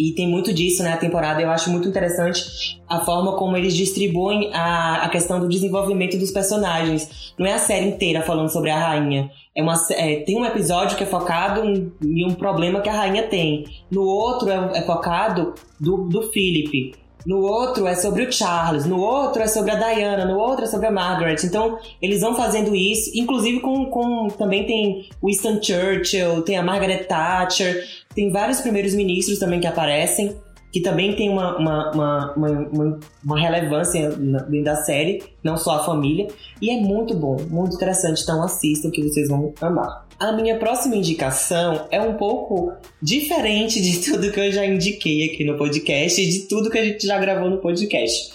E 0.00 0.14
tem 0.14 0.26
muito 0.26 0.50
disso, 0.50 0.82
né? 0.82 0.94
A 0.94 0.96
temporada 0.96 1.42
eu 1.42 1.50
acho 1.50 1.70
muito 1.70 1.86
interessante 1.86 2.80
a 2.88 3.00
forma 3.00 3.36
como 3.36 3.54
eles 3.54 3.76
distribuem 3.76 4.50
a, 4.54 5.04
a 5.04 5.08
questão 5.10 5.38
do 5.38 5.46
desenvolvimento 5.46 6.16
dos 6.16 6.30
personagens. 6.30 7.34
Não 7.38 7.46
é 7.46 7.52
a 7.52 7.58
série 7.58 7.86
inteira 7.86 8.22
falando 8.22 8.48
sobre 8.48 8.70
a 8.70 8.78
rainha. 8.78 9.30
É 9.54 9.62
uma, 9.62 9.74
é, 9.90 10.20
tem 10.20 10.38
um 10.38 10.46
episódio 10.46 10.96
que 10.96 11.02
é 11.02 11.06
focado 11.06 11.62
em, 11.62 11.92
em, 12.02 12.26
um 12.26 12.34
problema 12.34 12.80
que 12.80 12.88
a 12.88 12.94
rainha 12.94 13.24
tem. 13.24 13.66
No 13.90 14.02
outro 14.02 14.48
é, 14.48 14.78
é 14.78 14.82
focado 14.82 15.52
do, 15.78 16.08
do 16.08 16.22
Philip. 16.32 16.94
No 17.26 17.40
outro 17.40 17.86
é 17.86 17.94
sobre 17.94 18.24
o 18.24 18.32
Charles, 18.32 18.86
no 18.86 18.98
outro 18.98 19.42
é 19.42 19.46
sobre 19.46 19.70
a 19.70 19.74
Diana, 19.74 20.24
no 20.24 20.38
outro 20.38 20.64
é 20.64 20.66
sobre 20.66 20.86
a 20.86 20.90
Margaret. 20.90 21.36
Então, 21.44 21.78
eles 22.00 22.20
vão 22.20 22.34
fazendo 22.34 22.74
isso, 22.74 23.10
inclusive 23.14 23.60
com, 23.60 23.86
com 23.86 24.28
também 24.28 24.66
tem 24.66 25.08
Winston 25.22 25.60
Churchill, 25.62 26.42
tem 26.42 26.56
a 26.56 26.62
Margaret 26.62 27.04
Thatcher, 27.04 27.86
tem 28.14 28.30
vários 28.30 28.60
primeiros 28.60 28.94
ministros 28.94 29.38
também 29.38 29.60
que 29.60 29.66
aparecem, 29.66 30.36
que 30.72 30.80
também 30.80 31.16
tem 31.16 31.28
uma, 31.28 31.56
uma, 31.56 31.90
uma, 31.92 32.34
uma, 32.36 33.00
uma 33.24 33.40
relevância 33.40 34.10
dentro 34.10 34.64
da 34.64 34.76
série, 34.76 35.22
não 35.42 35.56
só 35.56 35.76
a 35.76 35.84
família. 35.84 36.28
E 36.62 36.70
é 36.70 36.80
muito 36.80 37.14
bom, 37.14 37.36
muito 37.48 37.74
interessante. 37.74 38.22
Então 38.22 38.42
assistam 38.42 38.90
que 38.90 39.02
vocês 39.02 39.28
vão 39.28 39.52
amar. 39.60 40.06
A 40.18 40.32
minha 40.32 40.58
próxima 40.58 40.96
indicação 40.96 41.86
é 41.90 42.00
um 42.00 42.14
pouco 42.14 42.72
diferente 43.02 43.80
de 43.80 43.98
tudo 44.04 44.30
que 44.30 44.38
eu 44.38 44.52
já 44.52 44.64
indiquei 44.64 45.24
aqui 45.24 45.44
no 45.44 45.56
podcast 45.56 46.20
e 46.20 46.28
de 46.28 46.40
tudo 46.46 46.70
que 46.70 46.78
a 46.78 46.84
gente 46.84 47.06
já 47.06 47.18
gravou 47.18 47.50
no 47.50 47.58
podcast. 47.58 48.30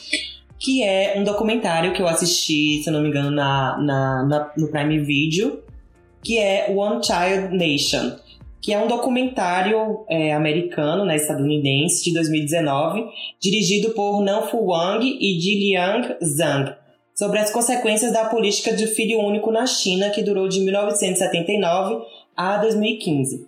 Que 0.60 0.84
é 0.84 1.16
um 1.18 1.24
documentário 1.24 1.94
que 1.94 2.02
eu 2.02 2.08
assisti, 2.08 2.82
se 2.84 2.90
não 2.90 3.02
me 3.02 3.10
engano, 3.10 3.30
na, 3.30 3.78
na, 3.78 4.24
na 4.24 4.52
no 4.58 4.68
Prime 4.70 5.00
Video, 5.00 5.62
que 6.24 6.40
é 6.40 6.72
One 6.72 7.02
Child 7.04 7.56
Nation 7.56 8.25
que 8.62 8.74
é 8.74 8.80
um 8.80 8.88
documentário 8.88 10.06
é, 10.10 10.34
americano, 10.34 11.06
né, 11.06 11.16
estadunidense, 11.16 12.04
de 12.04 12.14
2019, 12.14 13.06
dirigido 13.40 13.92
por 13.92 14.22
Nanfu 14.22 14.66
Wang 14.66 15.06
e 15.06 15.40
Jiliang 15.40 16.16
Zhang, 16.24 16.74
sobre 17.14 17.40
as 17.40 17.52
consequências 17.52 18.12
da 18.12 18.26
política 18.26 18.76
de 18.76 18.88
filho 18.88 19.20
único 19.20 19.52
na 19.52 19.66
China, 19.66 20.10
que 20.10 20.24
durou 20.24 20.48
de 20.48 20.60
1979 20.62 22.04
a 22.36 22.58
2015. 22.58 23.48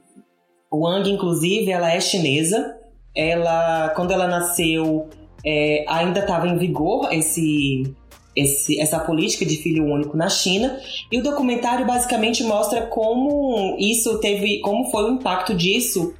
Wang, 0.71 1.09
inclusive, 1.09 1.71
ela 1.71 1.91
é 1.91 1.99
chinesa. 1.99 2.77
Ela, 3.15 3.89
quando 3.95 4.11
ela 4.11 4.27
nasceu, 4.27 5.07
é, 5.45 5.83
ainda 5.87 6.19
estava 6.19 6.47
em 6.47 6.57
vigor 6.57 7.11
esse 7.11 7.83
esse, 8.37 8.79
essa 8.79 8.99
política 8.99 9.43
de 9.43 9.57
filho 9.57 9.85
único 9.85 10.15
na 10.15 10.29
China. 10.29 10.79
E 11.11 11.17
o 11.19 11.23
documentário 11.23 11.85
basicamente 11.87 12.43
mostra 12.43 12.83
como 12.83 13.75
isso 13.79 14.19
teve, 14.19 14.59
como 14.59 14.91
foi 14.91 15.09
o 15.09 15.13
impacto 15.15 15.55
disso 15.55 16.13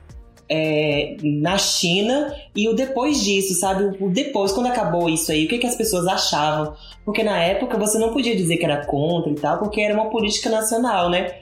é, 0.49 1.15
na 1.22 1.59
China 1.59 2.34
e 2.55 2.68
o 2.68 2.74
depois 2.74 3.24
disso, 3.24 3.53
sabe? 3.53 3.95
O 4.03 4.09
depois, 4.09 4.51
quando 4.51 4.65
acabou 4.65 5.07
isso 5.07 5.32
aí, 5.32 5.45
o 5.45 5.47
que, 5.47 5.59
que 5.59 5.68
as 5.68 5.76
pessoas 5.76 6.07
achavam? 6.07 6.74
Porque 7.05 7.22
na 7.22 7.38
época 7.38 7.78
você 7.78 7.99
não 7.99 8.11
podia 8.11 8.36
dizer 8.36 8.57
que 8.57 8.65
era 8.65 8.84
contra 8.86 9.32
e 9.32 9.36
tal, 9.36 9.59
porque 9.59 9.80
era 9.82 9.93
uma 9.93 10.09
política 10.09 10.49
nacional, 10.49 11.11
né? 11.11 11.36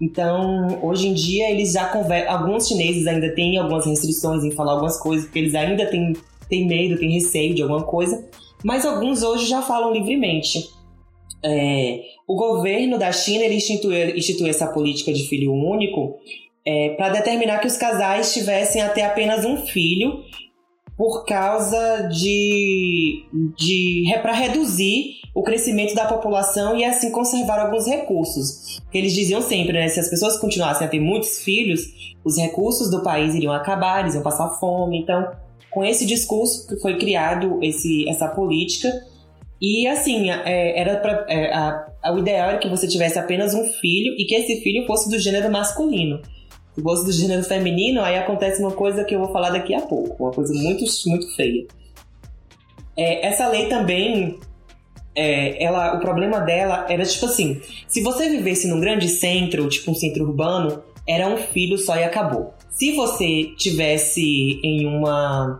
Então, 0.00 0.80
hoje 0.82 1.08
em 1.08 1.14
dia, 1.14 1.50
eles 1.50 1.72
já 1.72 1.86
conversam. 1.86 2.32
Alguns 2.32 2.68
chineses 2.68 3.06
ainda 3.06 3.32
têm 3.34 3.58
algumas 3.58 3.86
restrições 3.86 4.44
em 4.44 4.50
falar 4.50 4.72
algumas 4.72 4.98
coisas, 4.98 5.26
porque 5.26 5.38
eles 5.38 5.54
ainda 5.54 5.86
têm, 5.86 6.12
têm 6.48 6.66
medo, 6.66 6.98
têm 6.98 7.12
receio 7.12 7.54
de 7.54 7.62
alguma 7.62 7.82
coisa 7.84 8.22
mas 8.64 8.84
alguns 8.86 9.22
hoje 9.22 9.46
já 9.46 9.62
falam 9.62 9.92
livremente. 9.92 10.68
É, 11.44 12.00
o 12.26 12.36
governo 12.36 12.98
da 12.98 13.10
China 13.10 13.44
ele 13.44 13.56
instituiu, 13.56 14.16
instituiu 14.16 14.48
essa 14.48 14.66
política 14.68 15.12
de 15.12 15.28
filho 15.28 15.52
único 15.52 16.18
é, 16.64 16.90
para 16.90 17.10
determinar 17.10 17.58
que 17.58 17.66
os 17.66 17.76
casais 17.76 18.32
tivessem 18.32 18.80
até 18.80 19.04
apenas 19.04 19.44
um 19.44 19.56
filho 19.66 20.22
por 20.96 21.24
causa 21.24 22.08
de, 22.12 23.24
de 23.56 24.04
para 24.22 24.32
reduzir 24.32 25.16
o 25.34 25.42
crescimento 25.42 25.94
da 25.94 26.04
população 26.04 26.76
e 26.76 26.84
assim 26.84 27.10
conservar 27.10 27.58
alguns 27.58 27.86
recursos. 27.86 28.80
Eles 28.92 29.12
diziam 29.12 29.40
sempre, 29.40 29.72
né, 29.72 29.88
se 29.88 29.98
as 29.98 30.08
pessoas 30.08 30.38
continuassem 30.38 30.86
a 30.86 30.90
ter 30.90 31.00
muitos 31.00 31.40
filhos, 31.40 31.80
os 32.24 32.36
recursos 32.36 32.90
do 32.90 33.02
país 33.02 33.34
iriam 33.34 33.52
acabar, 33.52 34.00
eles 34.00 34.14
iam 34.14 34.22
passar 34.22 34.48
fome. 34.60 35.00
Então, 35.00 35.28
com 35.72 35.82
esse 35.82 36.04
discurso 36.04 36.66
que 36.68 36.76
foi 36.76 36.98
criado 36.98 37.58
esse, 37.62 38.08
essa 38.08 38.28
política. 38.28 38.92
E 39.60 39.86
assim, 39.86 40.30
é, 40.30 40.78
era 40.78 40.96
pra, 40.96 41.24
é, 41.28 41.52
a, 41.52 41.86
a, 42.02 42.12
o 42.12 42.18
ideal 42.18 42.50
era 42.50 42.58
que 42.58 42.68
você 42.68 42.86
tivesse 42.86 43.18
apenas 43.18 43.54
um 43.54 43.64
filho 43.64 44.14
e 44.18 44.24
que 44.24 44.34
esse 44.34 44.60
filho 44.60 44.86
fosse 44.86 45.08
do 45.08 45.18
gênero 45.18 45.50
masculino. 45.50 46.20
Se 46.74 46.82
fosse 46.82 47.04
do 47.04 47.12
gênero 47.12 47.42
feminino, 47.44 48.00
aí 48.02 48.16
acontece 48.16 48.60
uma 48.60 48.72
coisa 48.72 49.04
que 49.04 49.14
eu 49.14 49.20
vou 49.20 49.32
falar 49.32 49.50
daqui 49.50 49.74
a 49.74 49.80
pouco, 49.80 50.22
uma 50.22 50.32
coisa 50.32 50.54
muito, 50.54 50.84
muito 51.06 51.34
feia. 51.34 51.66
É, 52.96 53.26
essa 53.26 53.48
lei 53.48 53.68
também 53.68 54.38
é, 55.14 55.62
ela, 55.62 55.96
o 55.96 56.00
problema 56.00 56.40
dela 56.40 56.86
era 56.88 57.04
tipo 57.04 57.26
assim: 57.26 57.60
se 57.86 58.02
você 58.02 58.28
vivesse 58.28 58.66
num 58.66 58.80
grande 58.80 59.08
centro, 59.08 59.68
tipo 59.68 59.90
um 59.90 59.94
centro 59.94 60.24
urbano, 60.24 60.82
era 61.06 61.28
um 61.28 61.36
filho 61.36 61.78
só 61.78 61.96
e 61.96 62.04
acabou. 62.04 62.54
Se 62.72 62.96
você 62.96 63.52
tivesse 63.56 64.60
em 64.64 64.86
uma 64.86 65.58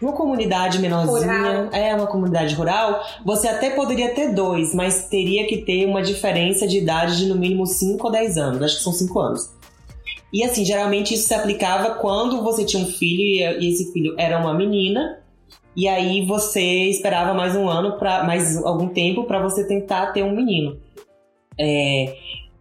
uma 0.00 0.12
comunidade 0.12 0.78
menorzinha, 0.78 1.32
rural. 1.32 1.68
é 1.72 1.92
uma 1.92 2.06
comunidade 2.06 2.54
rural, 2.54 3.02
você 3.24 3.48
até 3.48 3.70
poderia 3.70 4.14
ter 4.14 4.32
dois, 4.32 4.72
mas 4.72 5.08
teria 5.08 5.44
que 5.48 5.58
ter 5.58 5.86
uma 5.86 6.00
diferença 6.00 6.68
de 6.68 6.78
idade 6.78 7.16
de 7.16 7.26
no 7.26 7.34
mínimo 7.34 7.66
5 7.66 8.06
ou 8.06 8.12
10 8.12 8.38
anos. 8.38 8.62
Acho 8.62 8.76
que 8.76 8.82
são 8.84 8.92
5 8.92 9.18
anos. 9.18 9.50
E 10.32 10.44
assim, 10.44 10.64
geralmente 10.64 11.14
isso 11.14 11.26
se 11.26 11.34
aplicava 11.34 11.96
quando 11.96 12.42
você 12.44 12.64
tinha 12.64 12.82
um 12.82 12.86
filho 12.86 13.60
e 13.60 13.68
esse 13.68 13.92
filho 13.92 14.14
era 14.16 14.38
uma 14.38 14.54
menina, 14.54 15.18
e 15.74 15.88
aí 15.88 16.24
você 16.26 16.60
esperava 16.60 17.32
mais 17.34 17.56
um 17.56 17.68
ano, 17.68 17.98
para 17.98 18.24
mais 18.24 18.56
algum 18.64 18.88
tempo 18.88 19.24
para 19.24 19.40
você 19.40 19.66
tentar 19.66 20.08
ter 20.08 20.22
um 20.22 20.34
menino. 20.34 20.76
É, 21.58 22.16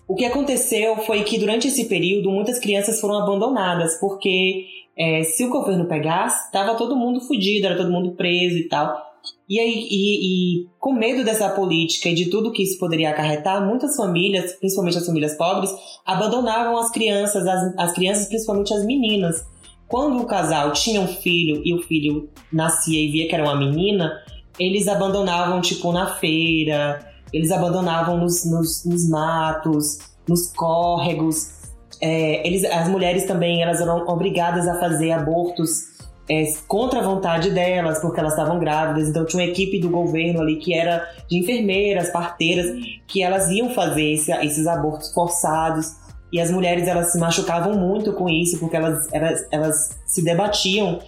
o 0.07 0.15
que 0.15 0.25
aconteceu 0.25 0.97
foi 0.97 1.23
que 1.23 1.37
durante 1.37 1.67
esse 1.67 1.85
período 1.85 2.31
muitas 2.31 2.59
crianças 2.59 2.99
foram 3.01 3.19
abandonadas, 3.21 3.99
porque 3.99 4.65
é, 4.97 5.23
se 5.23 5.43
o 5.43 5.49
governo 5.49 5.85
pegasse, 5.85 6.49
tava 6.51 6.75
todo 6.75 6.95
mundo 6.95 7.19
fudido, 7.19 7.65
era 7.65 7.75
todo 7.75 7.91
mundo 7.91 8.13
preso 8.13 8.57
e 8.57 8.67
tal. 8.69 9.05
E 9.49 9.59
aí, 9.59 9.87
e, 9.89 10.61
e, 10.61 10.67
com 10.79 10.93
medo 10.93 11.23
dessa 11.23 11.49
política 11.49 12.09
e 12.09 12.13
de 12.13 12.29
tudo 12.29 12.51
que 12.51 12.63
isso 12.63 12.79
poderia 12.79 13.09
acarretar, 13.09 13.65
muitas 13.65 13.95
famílias, 13.95 14.53
principalmente 14.53 14.97
as 14.97 15.05
famílias 15.05 15.35
pobres, 15.35 15.71
abandonavam 16.05 16.77
as 16.77 16.89
crianças, 16.89 17.45
as, 17.45 17.73
as 17.77 17.93
crianças, 17.93 18.27
principalmente 18.27 18.73
as 18.73 18.85
meninas. 18.85 19.45
Quando 19.87 20.21
o 20.21 20.25
casal 20.25 20.71
tinha 20.73 20.99
um 20.99 21.07
filho 21.07 21.61
e 21.65 21.73
o 21.73 21.81
filho 21.81 22.29
nascia 22.51 23.01
e 23.01 23.09
via 23.09 23.27
que 23.27 23.35
era 23.35 23.43
uma 23.43 23.55
menina, 23.55 24.21
eles 24.59 24.87
abandonavam, 24.87 25.61
tipo, 25.61 25.91
na 25.91 26.15
feira, 26.15 26.99
eles 27.33 27.51
abandonavam 27.51 28.17
nos, 28.17 28.45
nos, 28.45 28.85
nos 28.85 29.09
matos, 29.09 29.99
nos 30.27 30.51
córregos. 30.51 31.55
É, 32.01 32.45
eles, 32.47 32.63
as 32.65 32.87
mulheres 32.87 33.25
também 33.25 33.61
elas 33.61 33.81
eram 33.81 34.07
obrigadas 34.07 34.67
a 34.67 34.79
fazer 34.79 35.11
abortos 35.11 35.97
é, 36.29 36.43
contra 36.67 36.99
a 36.99 37.03
vontade 37.03 37.51
delas, 37.51 37.99
porque 37.99 38.19
elas 38.19 38.33
estavam 38.33 38.59
grávidas. 38.59 39.09
Então 39.09 39.25
tinha 39.25 39.43
uma 39.43 39.49
equipe 39.49 39.79
do 39.79 39.89
governo 39.89 40.41
ali 40.41 40.57
que 40.57 40.73
era 40.73 41.07
de 41.29 41.37
enfermeiras, 41.37 42.09
parteiras, 42.09 42.67
que 43.07 43.23
elas 43.23 43.49
iam 43.49 43.69
fazer 43.69 44.13
esse, 44.13 44.31
esses 44.31 44.67
abortos 44.67 45.13
forçados. 45.13 45.95
E 46.31 46.41
as 46.41 46.51
mulheres 46.51 46.87
elas 46.87 47.11
se 47.13 47.17
machucavam 47.17 47.75
muito 47.77 48.11
com 48.13 48.27
isso, 48.29 48.59
porque 48.59 48.75
elas, 48.75 49.07
elas, 49.13 49.47
elas 49.49 49.97
se 50.05 50.21
debatiam, 50.21 50.99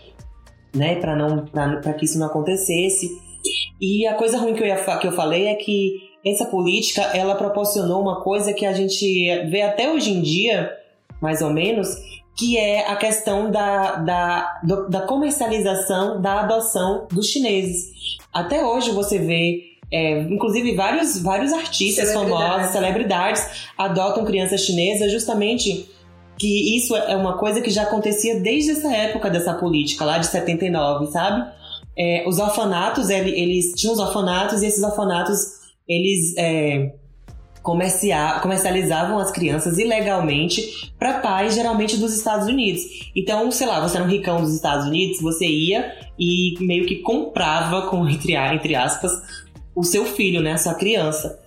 né, 0.73 0.95
para 0.95 1.15
não 1.15 1.45
para 1.45 1.93
que 1.93 2.05
isso 2.05 2.17
não 2.17 2.27
acontecesse. 2.27 3.09
E 3.81 4.05
a 4.07 4.13
coisa 4.13 4.37
ruim 4.37 4.53
que 4.53 4.63
eu, 4.63 4.67
ia, 4.67 4.77
que 4.97 5.07
eu 5.07 5.11
falei 5.11 5.47
é 5.47 5.55
que 5.55 6.08
essa 6.25 6.45
política 6.45 7.01
ela 7.13 7.35
proporcionou 7.35 8.01
uma 8.01 8.21
coisa 8.21 8.53
que 8.53 8.65
a 8.65 8.73
gente 8.73 9.03
vê 9.49 9.61
até 9.61 9.91
hoje 9.91 10.11
em 10.11 10.21
dia, 10.21 10.71
mais 11.21 11.41
ou 11.41 11.49
menos, 11.49 11.89
que 12.37 12.57
é 12.57 12.87
a 12.87 12.95
questão 12.95 13.51
da, 13.51 13.95
da, 13.95 14.61
da 14.89 15.01
comercialização 15.01 16.21
da 16.21 16.41
adoção 16.41 17.07
dos 17.11 17.27
chineses. 17.27 17.89
Até 18.33 18.63
hoje 18.65 18.91
você 18.91 19.17
vê 19.17 19.69
é, 19.91 20.21
inclusive, 20.21 20.75
vários, 20.75 21.19
vários 21.19 21.51
artistas 21.51 22.13
famosos, 22.13 22.71
celebridades, 22.71 23.69
adotam 23.77 24.23
crianças 24.23 24.61
chinesas 24.61 25.11
justamente 25.11 25.89
que 26.37 26.77
isso 26.77 26.95
é 26.95 27.17
uma 27.17 27.37
coisa 27.37 27.59
que 27.59 27.69
já 27.69 27.83
acontecia 27.83 28.39
desde 28.39 28.71
essa 28.71 28.93
época 28.95 29.29
dessa 29.29 29.53
política, 29.53 30.05
lá 30.05 30.17
de 30.17 30.27
79, 30.27 31.07
sabe? 31.11 31.45
É, 31.97 32.23
os 32.25 32.39
orfanatos, 32.39 33.09
eles, 33.09 33.33
eles 33.33 33.73
tinham 33.75 33.93
os 33.93 33.99
orfanatos 33.99 34.61
e 34.61 34.67
esses 34.67 34.81
orfanatos, 34.81 35.58
eles 35.89 36.35
é, 36.37 36.93
comercializavam 37.63 39.17
as 39.17 39.31
crianças 39.31 39.77
ilegalmente 39.77 40.93
para 40.97 41.19
pais, 41.19 41.55
geralmente 41.55 41.97
dos 41.97 42.15
Estados 42.15 42.47
Unidos. 42.47 42.81
Então, 43.15 43.51
sei 43.51 43.67
lá, 43.67 43.79
você 43.79 43.97
era 43.97 44.05
um 44.05 44.09
ricão 44.09 44.41
dos 44.41 44.53
Estados 44.53 44.85
Unidos, 44.85 45.19
você 45.19 45.45
ia 45.45 45.91
e 46.17 46.55
meio 46.61 46.85
que 46.85 46.97
comprava, 46.97 47.89
com, 47.89 48.07
entre, 48.09 48.35
entre 48.35 48.75
aspas, 48.75 49.11
o 49.75 49.83
seu 49.83 50.05
filho, 50.05 50.41
né, 50.41 50.53
a 50.53 50.57
sua 50.57 50.75
criança. 50.75 51.41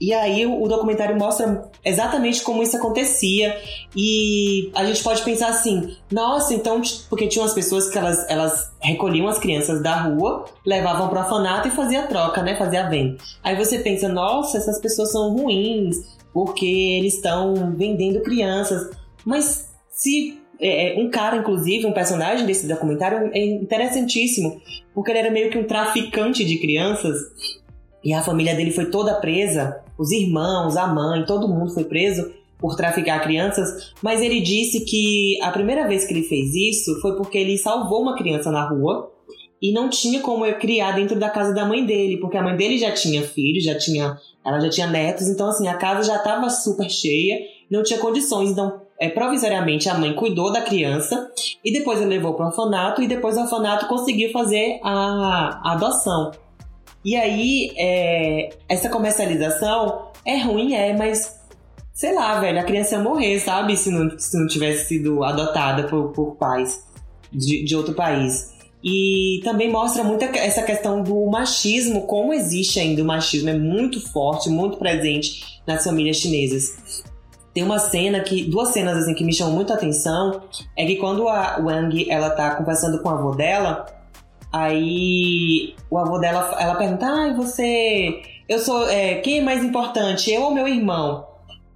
E 0.00 0.14
aí 0.14 0.46
o 0.46 0.66
documentário 0.68 1.18
mostra 1.18 1.68
exatamente 1.84 2.42
como 2.42 2.62
isso 2.62 2.76
acontecia. 2.76 3.60
E 3.96 4.70
a 4.74 4.84
gente 4.84 5.02
pode 5.02 5.22
pensar 5.22 5.48
assim, 5.48 5.96
nossa, 6.10 6.54
então, 6.54 6.80
porque 7.08 7.26
tinham 7.26 7.44
as 7.44 7.52
pessoas 7.52 7.88
que 7.88 7.98
elas, 7.98 8.28
elas 8.30 8.70
recolhiam 8.80 9.26
as 9.26 9.38
crianças 9.38 9.82
da 9.82 10.02
rua, 10.02 10.44
levavam 10.64 11.08
para 11.08 11.22
orfanato 11.22 11.68
e 11.68 11.72
fazia 11.72 12.06
troca, 12.06 12.42
né? 12.42 12.56
Fazia 12.56 12.86
a 12.86 12.88
venda. 12.88 13.16
Aí 13.42 13.56
você 13.56 13.80
pensa, 13.80 14.08
nossa, 14.08 14.56
essas 14.56 14.80
pessoas 14.80 15.10
são 15.10 15.34
ruins, 15.36 15.96
porque 16.32 16.66
eles 16.66 17.14
estão 17.14 17.74
vendendo 17.76 18.22
crianças. 18.22 18.96
Mas 19.24 19.68
se 19.90 20.38
é, 20.60 20.94
é, 20.94 21.00
um 21.00 21.08
cara, 21.08 21.36
inclusive, 21.36 21.86
um 21.86 21.92
personagem 21.92 22.44
desse 22.44 22.66
documentário 22.66 23.30
é 23.32 23.44
interessantíssimo, 23.44 24.60
porque 24.94 25.10
ele 25.10 25.18
era 25.18 25.30
meio 25.30 25.50
que 25.50 25.58
um 25.58 25.64
traficante 25.64 26.44
de 26.44 26.58
crianças 26.58 27.16
e 28.08 28.14
a 28.14 28.22
família 28.22 28.54
dele 28.54 28.70
foi 28.70 28.86
toda 28.86 29.20
presa, 29.20 29.82
os 29.98 30.10
irmãos, 30.10 30.78
a 30.78 30.86
mãe, 30.86 31.26
todo 31.26 31.46
mundo 31.46 31.74
foi 31.74 31.84
preso 31.84 32.32
por 32.58 32.74
traficar 32.74 33.20
crianças, 33.20 33.92
mas 34.02 34.22
ele 34.22 34.40
disse 34.40 34.82
que 34.86 35.38
a 35.42 35.50
primeira 35.50 35.86
vez 35.86 36.06
que 36.06 36.14
ele 36.14 36.22
fez 36.22 36.54
isso 36.54 36.98
foi 37.02 37.16
porque 37.16 37.36
ele 37.36 37.58
salvou 37.58 38.00
uma 38.00 38.16
criança 38.16 38.50
na 38.50 38.66
rua 38.66 39.12
e 39.60 39.72
não 39.72 39.90
tinha 39.90 40.20
como 40.20 40.46
eu 40.46 40.58
criar 40.58 40.92
dentro 40.92 41.18
da 41.18 41.28
casa 41.28 41.52
da 41.52 41.66
mãe 41.66 41.84
dele, 41.84 42.16
porque 42.16 42.38
a 42.38 42.42
mãe 42.42 42.56
dele 42.56 42.78
já 42.78 42.92
tinha 42.92 43.22
filhos, 43.22 43.62
já 43.62 43.76
tinha, 43.76 44.16
ela 44.42 44.58
já 44.58 44.70
tinha 44.70 44.86
netos, 44.86 45.28
então 45.28 45.50
assim, 45.50 45.68
a 45.68 45.74
casa 45.74 46.04
já 46.04 46.16
estava 46.16 46.48
super 46.48 46.88
cheia, 46.88 47.40
não 47.70 47.82
tinha 47.82 47.98
condições, 47.98 48.52
então 48.52 48.80
é, 48.98 49.10
provisoriamente 49.10 49.86
a 49.86 49.98
mãe 49.98 50.14
cuidou 50.14 50.50
da 50.50 50.62
criança 50.62 51.30
e 51.62 51.70
depois 51.70 52.00
ele 52.00 52.08
levou 52.08 52.32
para 52.32 52.46
o 52.46 52.48
orfanato 52.48 53.02
e 53.02 53.06
depois 53.06 53.36
o 53.36 53.42
orfanato 53.42 53.86
conseguiu 53.86 54.32
fazer 54.32 54.80
a, 54.82 55.60
a 55.62 55.72
adoção. 55.74 56.32
E 57.04 57.16
aí, 57.16 57.72
é, 57.76 58.50
essa 58.68 58.88
comercialização 58.88 60.08
é 60.24 60.42
ruim, 60.42 60.74
é, 60.74 60.96
mas 60.96 61.38
sei 61.98 62.14
lá, 62.14 62.38
velho, 62.38 62.60
a 62.60 62.62
criança 62.62 62.94
ia 62.94 63.02
morrer, 63.02 63.40
sabe? 63.40 63.76
Se 63.76 63.90
não, 63.90 64.16
se 64.16 64.38
não 64.38 64.46
tivesse 64.46 64.86
sido 64.86 65.24
adotada 65.24 65.82
por, 65.88 66.12
por 66.12 66.36
pais 66.36 66.84
de, 67.32 67.64
de 67.64 67.74
outro 67.74 67.92
país. 67.92 68.56
E 68.82 69.40
também 69.42 69.70
mostra 69.70 70.04
muito 70.04 70.22
essa 70.22 70.62
questão 70.62 71.02
do 71.02 71.26
machismo, 71.26 72.06
como 72.06 72.32
existe 72.32 72.78
ainda 72.78 73.02
o 73.02 73.04
machismo, 73.04 73.50
é 73.50 73.58
muito 73.58 74.00
forte, 74.12 74.48
muito 74.48 74.76
presente 74.76 75.60
nas 75.66 75.82
famílias 75.82 76.18
chinesas. 76.18 77.02
Tem 77.52 77.64
uma 77.64 77.80
cena 77.80 78.20
que, 78.20 78.44
duas 78.44 78.68
cenas 78.68 78.98
assim 78.98 79.14
que 79.14 79.24
me 79.24 79.34
chamam 79.34 79.54
muito 79.54 79.72
a 79.72 79.76
atenção, 79.76 80.42
é 80.76 80.86
que 80.86 80.94
quando 80.96 81.28
a 81.28 81.58
Wang 81.58 82.08
ela 82.08 82.30
tá 82.30 82.54
conversando 82.54 83.02
com 83.02 83.08
a 83.08 83.14
avó 83.14 83.32
dela, 83.34 83.84
Aí 84.52 85.74
o 85.90 85.98
avô 85.98 86.18
dela, 86.18 86.56
ela 86.58 86.74
pergunta: 86.74 87.06
ai, 87.06 87.30
ah, 87.30 87.34
você. 87.34 88.22
Eu 88.48 88.58
sou. 88.58 88.88
É, 88.88 89.16
quem 89.16 89.38
é 89.38 89.42
mais 89.42 89.62
importante, 89.62 90.30
eu 90.32 90.42
ou 90.42 90.50
meu 90.54 90.66
irmão? 90.66 91.26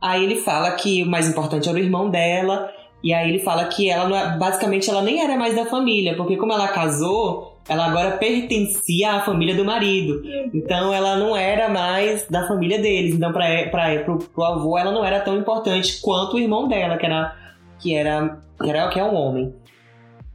Aí 0.01 0.25
ele 0.25 0.37
fala 0.37 0.73
que 0.73 1.03
o 1.03 1.07
mais 1.07 1.29
importante 1.29 1.68
era 1.68 1.79
o 1.79 1.81
irmão 1.81 2.11
dela. 2.11 2.70
E 3.05 3.12
aí 3.12 3.29
ele 3.29 3.41
fala 3.41 3.64
que 3.64 3.91
ela 3.91 4.09
não 4.09 4.16
é, 4.16 4.39
basicamente 4.39 4.89
ela 4.89 5.03
nem 5.03 5.23
era 5.23 5.37
mais 5.37 5.57
da 5.57 5.66
família, 5.66 6.16
porque 6.16 6.37
como 6.37 6.53
ela 6.53 6.68
casou, 6.68 7.59
ela 7.68 7.87
agora 7.87 8.16
pertencia 8.16 9.14
à 9.14 9.20
família 9.20 9.57
do 9.57 9.64
marido. 9.64 10.23
Então 10.55 10.93
ela 10.93 11.16
não 11.16 11.37
era 11.37 11.68
mais 11.68 12.29
da 12.29 12.47
família 12.47 12.81
deles. 12.81 13.14
Então 13.14 13.33
para 13.33 13.68
para 13.70 14.05
pro, 14.05 14.18
pro 14.18 14.45
avô 14.45 14.79
ela 14.79 14.93
não 14.93 15.05
era 15.05 15.20
tão 15.20 15.37
importante 15.37 16.01
quanto 16.01 16.37
o 16.37 16.39
irmão 16.39 16.68
dela, 16.68 16.97
que 16.97 17.07
era 17.07 17.37
que 17.79 17.95
era 17.95 18.39
que 18.61 18.70
era 18.70 18.89
que 18.89 19.01
é 19.01 19.05
um 19.05 19.14
homem. 19.14 19.53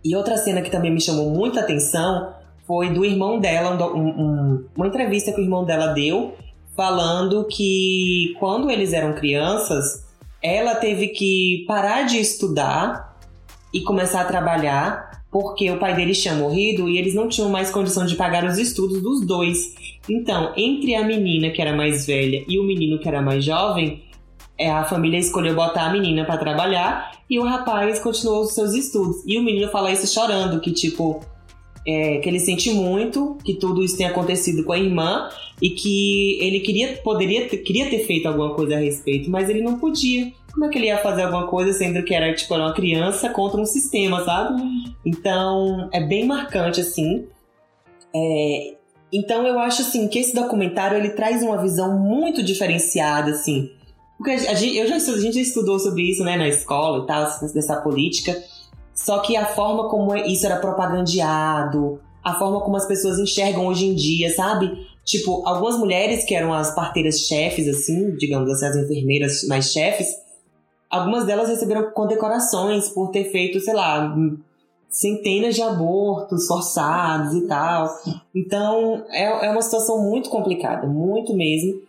E 0.07 0.15
outra 0.15 0.37
cena 0.37 0.61
que 0.61 0.71
também 0.71 0.89
me 0.89 1.01
chamou 1.01 1.29
muita 1.29 1.59
atenção 1.59 2.31
foi 2.65 2.89
do 2.93 3.03
irmão 3.03 3.39
dela, 3.39 3.75
um, 3.93 3.99
um, 4.07 4.65
uma 4.73 4.87
entrevista 4.87 5.33
que 5.33 5.41
o 5.41 5.43
irmão 5.43 5.65
dela 5.65 5.87
deu, 5.87 6.33
falando 6.77 7.45
que 7.45 8.33
quando 8.39 8.71
eles 8.71 8.93
eram 8.93 9.11
crianças, 9.11 10.05
ela 10.41 10.75
teve 10.75 11.09
que 11.09 11.65
parar 11.67 12.03
de 12.03 12.17
estudar 12.19 13.17
e 13.73 13.81
começar 13.81 14.21
a 14.21 14.25
trabalhar, 14.25 15.25
porque 15.29 15.69
o 15.69 15.77
pai 15.77 15.93
deles 15.93 16.21
tinha 16.21 16.35
morrido 16.35 16.87
e 16.87 16.97
eles 16.97 17.13
não 17.13 17.27
tinham 17.27 17.49
mais 17.49 17.69
condição 17.69 18.05
de 18.05 18.15
pagar 18.15 18.45
os 18.45 18.57
estudos 18.57 19.01
dos 19.01 19.27
dois. 19.27 19.75
Então, 20.09 20.53
entre 20.55 20.95
a 20.95 21.03
menina 21.03 21.49
que 21.49 21.61
era 21.61 21.75
mais 21.75 22.05
velha 22.05 22.45
e 22.47 22.57
o 22.57 22.63
menino 22.63 22.97
que 22.97 23.09
era 23.09 23.21
mais 23.21 23.43
jovem, 23.43 24.03
a 24.59 24.83
família 24.85 25.19
escolheu 25.19 25.53
botar 25.55 25.85
a 25.87 25.91
menina 25.91 26.25
para 26.25 26.37
trabalhar 26.37 27.11
e 27.29 27.37
o 27.37 27.43
rapaz 27.43 27.99
continuou 27.99 28.41
os 28.41 28.53
seus 28.53 28.73
estudos. 28.73 29.17
E 29.25 29.37
o 29.37 29.43
menino 29.43 29.69
fala 29.69 29.91
isso 29.91 30.11
chorando, 30.11 30.59
que 30.59 30.71
tipo, 30.71 31.21
é, 31.87 32.17
que 32.17 32.27
ele 32.27 32.39
sente 32.39 32.71
muito 32.71 33.37
que 33.43 33.53
tudo 33.53 33.83
isso 33.83 33.97
tenha 33.97 34.09
acontecido 34.09 34.63
com 34.63 34.73
a 34.73 34.77
irmã 34.77 35.29
e 35.61 35.69
que 35.69 36.37
ele 36.41 36.59
queria, 36.59 36.97
poderia, 36.97 37.47
ter, 37.47 37.57
queria 37.57 37.89
ter 37.89 37.99
feito 37.99 38.27
alguma 38.27 38.53
coisa 38.53 38.75
a 38.75 38.79
respeito, 38.79 39.29
mas 39.29 39.49
ele 39.49 39.61
não 39.61 39.79
podia. 39.79 40.31
Como 40.53 40.65
é 40.65 40.69
que 40.69 40.77
ele 40.77 40.87
ia 40.87 40.97
fazer 40.97 41.23
alguma 41.23 41.47
coisa 41.47 41.71
sendo 41.71 42.03
que 42.03 42.13
era 42.13 42.33
tipo 42.33 42.55
uma 42.55 42.73
criança 42.73 43.29
contra 43.29 43.61
um 43.61 43.65
sistema, 43.65 44.23
sabe? 44.25 44.61
Então 45.05 45.87
é 45.93 46.01
bem 46.01 46.25
marcante 46.25 46.81
assim. 46.81 47.27
É, 48.15 48.73
Então 49.13 49.45
eu 49.45 49.59
acho 49.59 49.83
assim 49.83 50.07
que 50.07 50.19
esse 50.19 50.33
documentário 50.35 50.97
ele 50.97 51.11
traz 51.11 51.43
uma 51.43 51.61
visão 51.61 51.97
muito 51.99 52.43
diferenciada 52.43 53.31
assim. 53.31 53.71
Porque 54.17 54.31
a 54.31 54.53
gente, 54.53 54.75
eu 54.75 54.87
já, 54.87 54.95
a 54.95 55.19
gente 55.19 55.35
já 55.35 55.41
estudou 55.41 55.79
sobre 55.79 56.09
isso, 56.09 56.23
né, 56.23 56.37
na 56.37 56.47
escola 56.47 57.03
e 57.03 57.07
tal, 57.07 57.23
dessa 57.53 57.75
política. 57.81 58.35
Só 58.93 59.19
que 59.19 59.37
a 59.37 59.45
forma 59.45 59.89
como 59.89 60.15
isso 60.15 60.45
era 60.45 60.57
propagandeado, 60.57 61.99
a 62.23 62.33
forma 62.33 62.61
como 62.61 62.75
as 62.75 62.87
pessoas 62.87 63.19
enxergam 63.19 63.67
hoje 63.67 63.85
em 63.85 63.95
dia, 63.95 64.33
sabe? 64.33 64.71
Tipo, 65.05 65.47
algumas 65.47 65.77
mulheres 65.77 66.25
que 66.25 66.35
eram 66.35 66.51
as 66.51 66.73
parteiras 66.73 67.19
chefes, 67.19 67.67
assim, 67.67 68.15
digamos 68.17 68.49
assim, 68.49 68.65
as 68.65 68.75
enfermeiras 68.75 69.43
mais 69.47 69.71
chefes, 69.71 70.07
algumas 70.89 71.25
delas 71.25 71.47
receberam 71.47 71.91
condecorações 71.91 72.89
por 72.89 73.11
ter 73.11 73.31
feito, 73.31 73.59
sei 73.59 73.73
lá, 73.73 74.15
centenas 74.89 75.55
de 75.55 75.61
abortos 75.61 76.47
forçados 76.47 77.33
e 77.35 77.47
tal. 77.47 77.89
Então, 78.35 79.05
é, 79.09 79.47
é 79.47 79.51
uma 79.51 79.61
situação 79.61 80.03
muito 80.03 80.29
complicada, 80.29 80.87
muito 80.87 81.33
mesmo, 81.33 81.81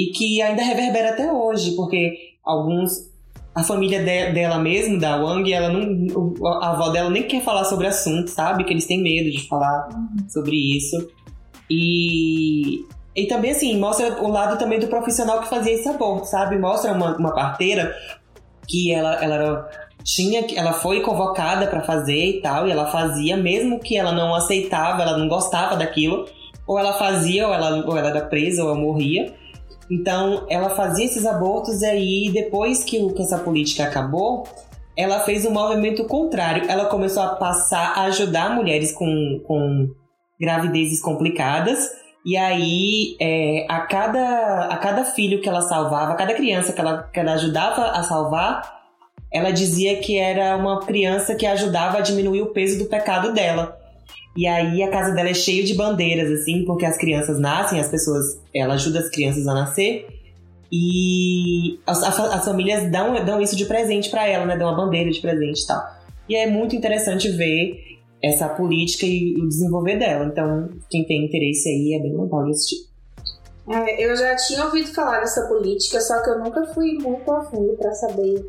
e 0.00 0.12
que 0.12 0.40
ainda 0.40 0.62
reverbera 0.62 1.10
até 1.10 1.30
hoje, 1.30 1.76
porque 1.76 2.14
alguns. 2.42 3.10
A 3.52 3.64
família 3.64 3.98
de, 3.98 4.32
dela 4.32 4.58
mesmo, 4.58 4.98
da 4.98 5.16
Wang, 5.16 5.52
ela 5.52 5.68
não, 5.68 6.34
a 6.60 6.70
avó 6.70 6.90
dela 6.90 7.10
nem 7.10 7.24
quer 7.24 7.42
falar 7.42 7.64
sobre 7.64 7.84
o 7.84 7.88
assunto, 7.88 8.28
sabe? 8.28 8.62
Que 8.62 8.72
eles 8.72 8.86
têm 8.86 9.02
medo 9.02 9.28
de 9.28 9.46
falar 9.48 9.88
uhum. 9.92 10.28
sobre 10.28 10.54
isso. 10.54 10.96
E, 11.68 12.84
e 13.14 13.26
também, 13.26 13.50
assim, 13.50 13.76
mostra 13.76 14.22
o 14.22 14.28
lado 14.28 14.56
também 14.56 14.78
do 14.78 14.86
profissional 14.86 15.40
que 15.40 15.48
fazia 15.48 15.72
esse 15.72 15.88
aborto, 15.88 16.28
sabe? 16.28 16.56
Mostra 16.58 16.92
uma, 16.92 17.16
uma 17.16 17.34
parteira 17.34 17.92
que 18.68 18.92
ela, 18.92 19.16
ela 19.16 19.34
era 19.34 19.70
tinha 20.04 20.46
ela 20.54 20.72
foi 20.72 21.00
convocada 21.00 21.66
para 21.66 21.82
fazer 21.82 22.24
e 22.24 22.40
tal, 22.40 22.68
e 22.68 22.70
ela 22.70 22.86
fazia, 22.86 23.36
mesmo 23.36 23.80
que 23.80 23.96
ela 23.96 24.12
não 24.12 24.32
aceitava, 24.32 25.02
ela 25.02 25.18
não 25.18 25.28
gostava 25.28 25.76
daquilo, 25.76 26.26
ou 26.66 26.78
ela 26.78 26.92
fazia, 26.92 27.48
ou 27.48 27.52
ela, 27.52 27.84
ou 27.84 27.98
ela 27.98 28.10
era 28.10 28.22
presa, 28.22 28.62
ou 28.62 28.70
ela 28.70 28.78
morria. 28.78 29.34
Então, 29.90 30.46
ela 30.48 30.70
fazia 30.70 31.04
esses 31.04 31.26
abortos 31.26 31.82
e 31.82 31.86
aí, 31.86 32.30
depois 32.32 32.84
que, 32.84 33.12
que 33.12 33.22
essa 33.22 33.38
política 33.38 33.84
acabou, 33.84 34.44
ela 34.96 35.20
fez 35.20 35.44
um 35.44 35.50
movimento 35.50 36.04
contrário. 36.04 36.70
Ela 36.70 36.84
começou 36.84 37.22
a 37.22 37.34
passar 37.34 37.94
a 37.96 38.02
ajudar 38.02 38.54
mulheres 38.54 38.92
com, 38.92 39.42
com 39.46 39.88
gravidezes 40.40 41.00
complicadas. 41.00 41.90
E 42.24 42.36
aí, 42.36 43.16
é, 43.20 43.66
a, 43.68 43.80
cada, 43.80 44.66
a 44.66 44.76
cada 44.76 45.04
filho 45.04 45.40
que 45.40 45.48
ela 45.48 45.62
salvava, 45.62 46.12
a 46.12 46.16
cada 46.16 46.34
criança 46.34 46.72
que 46.72 46.80
ela, 46.80 47.02
que 47.02 47.18
ela 47.18 47.32
ajudava 47.32 47.90
a 47.90 48.02
salvar, 48.02 48.80
ela 49.32 49.50
dizia 49.50 49.96
que 50.00 50.18
era 50.18 50.56
uma 50.56 50.80
criança 50.80 51.34
que 51.34 51.46
ajudava 51.46 51.98
a 51.98 52.02
diminuir 52.02 52.42
o 52.42 52.52
peso 52.52 52.78
do 52.78 52.88
pecado 52.88 53.32
dela. 53.32 53.79
E 54.36 54.46
aí 54.46 54.82
a 54.82 54.90
casa 54.90 55.12
dela 55.12 55.28
é 55.28 55.34
cheia 55.34 55.64
de 55.64 55.74
bandeiras, 55.74 56.30
assim, 56.30 56.64
porque 56.64 56.86
as 56.86 56.96
crianças 56.96 57.38
nascem, 57.38 57.80
as 57.80 57.88
pessoas. 57.88 58.40
Ela 58.54 58.74
ajuda 58.74 59.00
as 59.00 59.08
crianças 59.08 59.46
a 59.46 59.54
nascer. 59.54 60.06
E 60.72 61.80
as, 61.86 62.02
as 62.02 62.44
famílias 62.44 62.90
dão, 62.90 63.24
dão 63.24 63.40
isso 63.40 63.56
de 63.56 63.64
presente 63.64 64.08
para 64.08 64.26
ela, 64.26 64.46
né? 64.46 64.56
Dão 64.56 64.68
uma 64.68 64.84
bandeira 64.84 65.10
de 65.10 65.20
presente 65.20 65.62
e 65.62 65.66
tal. 65.66 65.82
E 66.28 66.36
é 66.36 66.46
muito 66.48 66.76
interessante 66.76 67.28
ver 67.28 67.90
essa 68.22 68.48
política 68.48 69.04
e 69.04 69.34
o 69.36 69.48
desenvolver 69.48 69.98
dela. 69.98 70.26
Então, 70.26 70.68
quem 70.88 71.04
tem 71.04 71.24
interesse 71.24 71.68
aí 71.68 71.94
é 71.98 72.02
bem 72.02 72.16
legal 72.16 72.44
de 72.44 72.50
assistir. 72.50 72.90
É, 73.68 74.04
eu 74.04 74.16
já 74.16 74.36
tinha 74.36 74.64
ouvido 74.64 74.92
falar 74.92 75.20
dessa 75.20 75.46
política, 75.46 76.00
só 76.00 76.22
que 76.22 76.30
eu 76.30 76.38
nunca 76.38 76.66
fui 76.74 76.92
muito 76.94 77.30
a 77.32 77.44
fundo 77.44 77.76
para 77.76 77.92
saber 77.94 78.46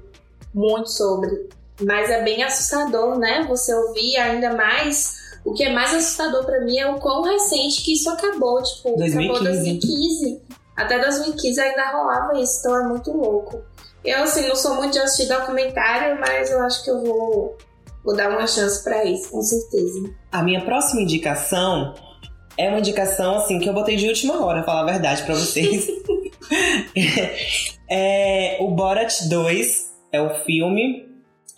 muito 0.53 0.89
sobre. 0.89 1.49
Mas 1.82 2.09
é 2.09 2.23
bem 2.23 2.43
assustador, 2.43 3.17
né? 3.17 3.45
Você 3.47 3.73
ouvir 3.73 4.17
ainda 4.17 4.53
mais. 4.55 5.20
O 5.44 5.54
que 5.54 5.64
é 5.64 5.74
mais 5.74 5.94
assustador 5.94 6.46
para 6.46 6.62
mim 6.62 6.78
é 6.78 6.89
o 6.89 7.00
quão 7.00 7.24
recente 7.24 7.82
que 7.82 7.94
isso 7.94 8.10
acabou. 8.10 8.62
Tipo, 8.62 8.96
2015. 8.96 9.18
acabou 9.18 9.44
2015. 9.44 10.42
Até 10.76 11.00
2015 11.00 11.60
ainda 11.60 11.92
rolava 11.92 12.39
isso, 12.39 12.60
então 12.60 12.80
é 12.80 12.88
muito 12.88 13.12
louco. 13.12 13.62
Eu, 14.04 14.24
assim, 14.24 14.48
não 14.48 14.56
sou 14.56 14.76
muito 14.76 14.94
de 14.94 15.00
assistir 15.00 15.28
documentário, 15.28 16.20
mas 16.20 16.50
eu 16.50 16.60
acho 16.64 16.84
que 16.84 16.89
eu 16.89 17.04
vou, 17.04 17.58
vou 18.04 18.16
dar 18.16 18.30
uma 18.30 18.48
chance 18.48 18.84
para 18.84 19.04
isso, 19.06 19.30
com 19.30 19.42
certeza. 19.42 20.10
A 20.32 20.42
minha 20.42 20.64
próxima 20.66 21.02
indicação 21.02 21.94
é 22.58 22.70
uma 22.70 22.80
indicação, 22.80 23.38
assim, 23.38 23.60
que 23.60 23.70
eu 23.70 23.74
botei 23.74 23.96
de 23.96 24.08
última 24.08 24.44
hora, 24.44 24.64
falar 24.64 24.82
a 24.82 24.92
verdade 24.94 25.24
para 25.24 25.36
vocês. 25.36 25.88
é 27.89 28.58
o 28.60 28.72
Borat 28.72 29.28
2, 29.28 29.92
é 30.12 30.22
o 30.22 30.30
filme. 30.44 31.10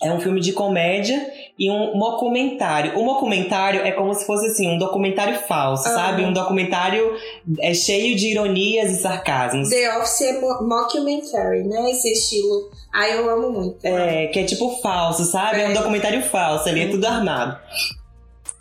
É 0.02 0.12
um 0.12 0.20
filme 0.20 0.42
de 0.42 0.52
comédia 0.52 1.18
e 1.58 1.70
um 1.70 1.98
documentário. 2.00 3.00
O 3.00 3.06
documentário 3.06 3.82
é 3.82 3.92
como 3.92 4.14
se 4.14 4.26
fosse 4.26 4.48
assim, 4.48 4.68
um 4.68 4.78
documentário 4.78 5.40
falso, 5.42 5.88
uhum. 5.88 5.96
sabe? 5.96 6.24
Um 6.24 6.34
documentário 6.34 7.16
é 7.60 7.74
cheio 7.74 8.16
de 8.16 8.30
ironias 8.30 8.92
e 8.92 9.02
sarcasmos. 9.02 9.70
The 9.70 9.98
Office 9.98 10.22
é 10.22 10.42
mockumentary, 10.42 11.64
né? 11.64 11.92
Esse 11.92 12.12
estilo. 12.12 12.72
Ah, 12.92 13.08
eu 13.08 13.30
amo 13.30 13.52
muito. 13.52 13.86
É, 13.86 14.28
que 14.28 14.40
é 14.40 14.44
tipo 14.44 14.80
falso, 14.82 15.26
sabe? 15.26 15.62
É, 15.62 15.66
é 15.66 15.70
um 15.70 15.74
documentário 15.74 16.22
falso, 16.24 16.68
ali 16.68 16.82
é 16.82 16.88
tudo 16.88 17.06
armado. 17.06 17.58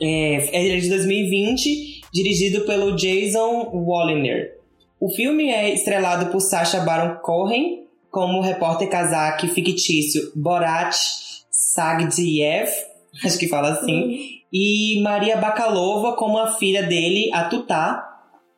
É, 0.01 0.75
é 0.75 0.77
de 0.79 0.89
2020, 0.89 2.03
dirigido 2.13 2.63
pelo 2.67 2.95
Jason 2.97 3.71
Walliner. 3.73 4.59
O 5.01 5.09
filme 5.09 5.51
é 5.51 5.73
estrelado 5.73 6.27
por 6.31 6.41
Sacha 6.41 6.81
Baron 6.81 7.17
Cohen, 7.23 7.87
como 8.11 8.43
repórter 8.43 8.89
kazakh 8.89 9.49
fictício 9.49 10.31
Borat 10.37 10.95
Sagdiev, 11.75 12.69
acho 13.25 13.39
que 13.39 13.49
fala 13.49 13.71
assim, 13.71 14.03
uhum. 14.03 14.19
e 14.53 15.01
Maria 15.03 15.37
Bakalova 15.37 16.15
como 16.17 16.39
a 16.39 16.53
filha 16.53 16.83
dele, 16.83 17.31
a 17.33 17.45
Tutá, 17.45 18.09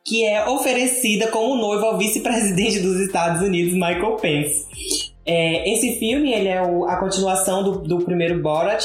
que 0.03 0.23
é 0.23 0.47
oferecida 0.47 1.27
como 1.27 1.55
noiva 1.55 1.87
ao 1.87 1.97
vice-presidente 1.97 2.79
dos 2.79 2.99
Estados 2.99 3.41
Unidos, 3.41 3.73
Michael 3.73 4.17
Pence. 4.17 4.65
É, 5.25 5.73
esse 5.73 5.97
filme 5.97 6.31
ele 6.31 6.47
é 6.47 6.61
o, 6.61 6.85
a 6.85 6.97
continuação 6.97 7.63
do, 7.63 7.79
do 7.79 8.05
primeiro 8.05 8.41
Borat, 8.41 8.83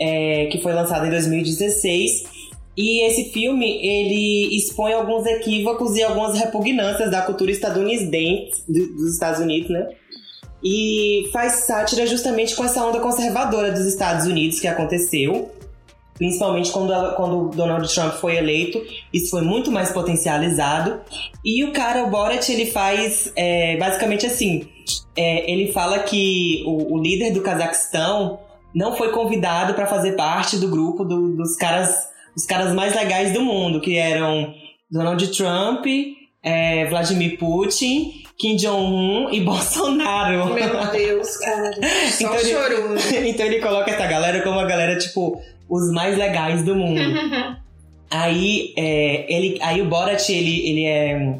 é, 0.00 0.46
que 0.46 0.58
foi 0.60 0.72
lançado 0.72 1.06
em 1.06 1.10
2016 1.10 2.38
e 2.80 3.04
esse 3.04 3.32
filme, 3.32 3.84
ele 3.84 4.56
expõe 4.56 4.92
alguns 4.92 5.26
equívocos 5.26 5.96
e 5.96 6.02
algumas 6.04 6.38
repugnâncias 6.38 7.10
da 7.10 7.22
cultura 7.22 7.50
estadunidense, 7.50 8.62
dos 8.68 9.14
Estados 9.14 9.40
Unidos, 9.40 9.68
né? 9.68 9.88
E 10.62 11.28
faz 11.32 11.64
sátira 11.66 12.06
justamente 12.06 12.56
com 12.56 12.64
essa 12.64 12.84
onda 12.84 13.00
conservadora 13.00 13.70
dos 13.70 13.86
Estados 13.86 14.26
Unidos 14.26 14.60
que 14.60 14.66
aconteceu. 14.66 15.50
Principalmente 16.14 16.72
quando, 16.72 17.14
quando 17.14 17.50
Donald 17.50 17.94
Trump 17.94 18.14
foi 18.14 18.36
eleito, 18.36 18.84
isso 19.12 19.30
foi 19.30 19.42
muito 19.42 19.70
mais 19.70 19.92
potencializado. 19.92 21.00
E 21.44 21.62
o 21.62 21.72
cara, 21.72 22.02
o 22.02 22.10
Borat, 22.10 22.48
ele 22.48 22.66
faz 22.66 23.32
é, 23.36 23.76
basicamente 23.76 24.26
assim: 24.26 24.68
é, 25.16 25.48
ele 25.50 25.70
fala 25.70 26.00
que 26.00 26.64
o, 26.66 26.94
o 26.94 26.98
líder 27.00 27.32
do 27.32 27.40
Cazaquistão 27.40 28.40
não 28.74 28.96
foi 28.96 29.12
convidado 29.12 29.74
para 29.74 29.86
fazer 29.86 30.12
parte 30.16 30.56
do 30.56 30.68
grupo 30.68 31.04
do, 31.04 31.36
dos 31.36 31.54
caras 31.54 32.08
os 32.38 32.44
caras 32.44 32.72
mais 32.72 32.94
legais 32.94 33.32
do 33.32 33.40
mundo, 33.40 33.80
que 33.80 33.96
eram 33.96 34.54
Donald 34.88 35.26
Trump, 35.36 35.84
é, 36.42 36.86
Vladimir 36.86 37.38
Putin, 37.38 38.22
Kim 38.38 38.56
Jong-un 38.56 39.30
e 39.30 39.40
Bolsonaro. 39.44 40.54
Meu 40.54 40.90
Deus, 40.90 41.36
cara. 41.38 41.72
Só 42.10 42.36
então, 42.36 42.36
ele, 42.36 43.30
então 43.30 43.46
ele 43.46 43.60
coloca 43.60 43.90
essa 43.90 44.06
galera 44.06 44.42
como 44.42 44.58
a 44.58 44.64
galera, 44.64 44.96
tipo, 44.96 45.40
os 45.68 45.92
mais 45.92 46.16
legais 46.16 46.62
do 46.64 46.74
mundo. 46.74 47.00
aí, 48.10 48.72
é, 48.76 49.26
ele, 49.32 49.58
aí 49.60 49.80
o 49.82 49.86
Borat, 49.86 50.28
ele, 50.30 50.68
ele 50.68 50.84
é 50.84 51.38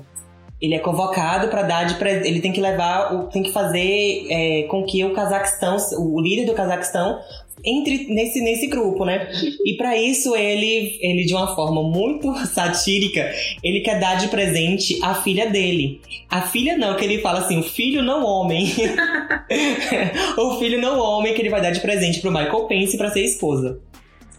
ele 0.61 0.75
é 0.75 0.79
convocado 0.81 1.47
para 1.49 1.63
dar 1.63 1.85
de 1.85 1.97
ele 2.27 2.41
tem 2.41 2.53
que 2.53 2.61
levar 2.61 3.29
tem 3.29 3.45
que 3.45 3.53
fazer 3.53 4.27
é, 4.29 4.63
com 4.65 4.85
que 4.85 5.05
o 5.05 5.13
Cazaquistão 5.13 5.77
o 5.99 6.21
líder 6.21 6.47
do 6.47 6.55
Cazaquistão 6.55 7.21
entre 7.65 8.07
nesse, 8.09 8.41
nesse 8.41 8.67
grupo, 8.67 9.05
né? 9.05 9.29
E 9.65 9.77
para 9.77 9.97
isso 9.99 10.35
ele, 10.35 10.99
ele 11.01 11.25
de 11.25 11.35
uma 11.35 11.55
forma 11.55 11.83
muito 11.83 12.33
satírica, 12.47 13.31
ele 13.63 13.81
quer 13.81 14.01
dar 14.01 14.17
de 14.17 14.29
presente 14.29 14.99
a 15.03 15.15
filha 15.15 15.51
dele. 15.51 16.01
A 16.31 16.43
filha 16.43 16.77
não, 16.77 16.97
que 16.97 17.05
ele 17.05 17.19
fala 17.19 17.41
assim, 17.41 17.59
o 17.59 17.63
filho 17.63 18.03
não 18.03 18.25
homem. 18.25 18.73
o 20.39 20.59
filho 20.59 20.81
não 20.81 20.99
homem 20.99 21.35
que 21.35 21.43
ele 21.43 21.51
vai 21.51 21.61
dar 21.61 21.71
de 21.71 21.81
presente 21.81 22.21
pro 22.21 22.31
Michael 22.31 22.67
Pence 22.67 22.97
para 22.97 23.11
ser 23.11 23.25
esposa. 23.25 23.81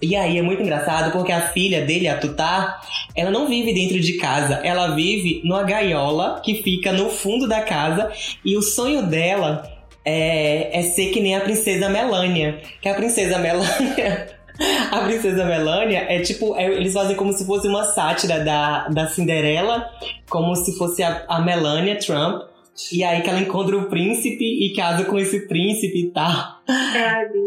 E 0.01 0.15
aí 0.15 0.37
é 0.37 0.41
muito 0.41 0.61
engraçado 0.61 1.11
porque 1.11 1.31
a 1.31 1.49
filha 1.49 1.85
dele, 1.85 2.07
a 2.07 2.17
Tutá, 2.17 2.79
ela 3.15 3.29
não 3.29 3.47
vive 3.47 3.73
dentro 3.73 3.99
de 3.99 4.13
casa, 4.13 4.55
ela 4.63 4.95
vive 4.95 5.41
numa 5.43 5.63
gaiola 5.63 6.41
que 6.43 6.55
fica 6.63 6.93
no 6.93 7.09
fundo 7.09 7.47
da 7.47 7.61
casa 7.61 8.09
e 8.43 8.55
o 8.55 8.61
sonho 8.61 9.03
dela 9.03 9.78
é, 10.03 10.79
é 10.79 10.83
ser 10.83 11.11
que 11.11 11.19
nem 11.19 11.35
a 11.35 11.41
princesa 11.41 11.89
Melania. 11.89 12.61
Que 12.81 12.89
a 12.89 12.93
princesa 12.93 13.37
Melania. 13.37 14.27
a 14.91 14.99
princesa 15.01 15.45
Melania 15.45 16.05
é 16.09 16.19
tipo. 16.21 16.55
É, 16.55 16.65
eles 16.65 16.93
fazem 16.93 17.15
como 17.15 17.33
se 17.33 17.45
fosse 17.45 17.67
uma 17.67 17.83
sátira 17.83 18.43
da, 18.43 18.87
da 18.87 19.07
Cinderela, 19.07 19.89
como 20.29 20.55
se 20.55 20.77
fosse 20.77 21.03
a, 21.03 21.25
a 21.27 21.41
Melania 21.41 21.97
Trump. 21.97 22.49
E 22.93 23.03
aí 23.03 23.21
que 23.21 23.29
ela 23.29 23.41
encontra 23.41 23.77
o 23.77 23.89
príncipe 23.89 24.45
e 24.45 24.73
casa 24.73 25.03
com 25.03 25.19
esse 25.19 25.47
príncipe 25.47 25.99
e 25.99 26.11
tal. 26.11 26.59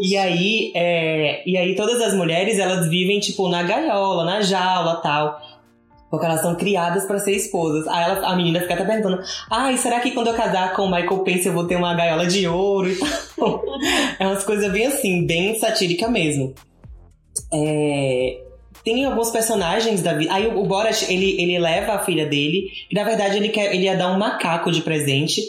e 0.02 0.14
aí, 0.14 0.72
é, 0.74 1.42
e 1.48 1.56
aí 1.56 1.74
todas 1.74 2.02
as 2.02 2.12
mulheres 2.12 2.58
elas 2.58 2.86
vivem 2.88 3.18
tipo 3.18 3.48
na 3.48 3.62
gaiola, 3.62 4.24
na 4.24 4.42
jaula 4.42 4.96
tal. 4.96 5.40
Porque 6.12 6.26
elas 6.26 6.42
são 6.42 6.54
criadas 6.54 7.06
para 7.06 7.18
ser 7.18 7.32
esposas. 7.32 7.88
Aí 7.88 8.04
ela, 8.04 8.26
a 8.26 8.36
menina 8.36 8.60
fica 8.60 8.74
até 8.74 8.84
perguntando: 8.84 9.22
ai, 9.50 9.78
será 9.78 9.98
que 9.98 10.10
quando 10.10 10.26
eu 10.26 10.34
casar 10.34 10.74
com 10.74 10.82
o 10.82 10.90
Michael 10.90 11.20
Pence 11.20 11.46
eu 11.46 11.54
vou 11.54 11.66
ter 11.66 11.76
uma 11.76 11.94
gaiola 11.94 12.26
de 12.26 12.46
ouro 12.46 12.90
e 12.90 12.96
tal? 12.96 13.64
é 14.20 14.26
umas 14.26 14.44
coisas 14.44 14.70
bem 14.70 14.88
assim, 14.88 15.26
bem 15.26 15.58
satírica 15.58 16.08
mesmo. 16.08 16.52
É, 17.50 18.42
tem 18.84 19.06
alguns 19.06 19.30
personagens 19.30 20.02
da 20.02 20.12
vida. 20.12 20.34
Aí 20.34 20.48
o 20.48 20.66
Borat, 20.66 21.02
ele, 21.08 21.40
ele 21.40 21.58
leva 21.58 21.94
a 21.94 22.04
filha 22.04 22.26
dele, 22.26 22.68
e 22.90 22.94
na 22.94 23.04
verdade 23.04 23.38
ele, 23.38 23.48
quer, 23.48 23.74
ele 23.74 23.84
ia 23.84 23.96
dar 23.96 24.12
um 24.12 24.18
macaco 24.18 24.70
de 24.70 24.82
presente. 24.82 25.40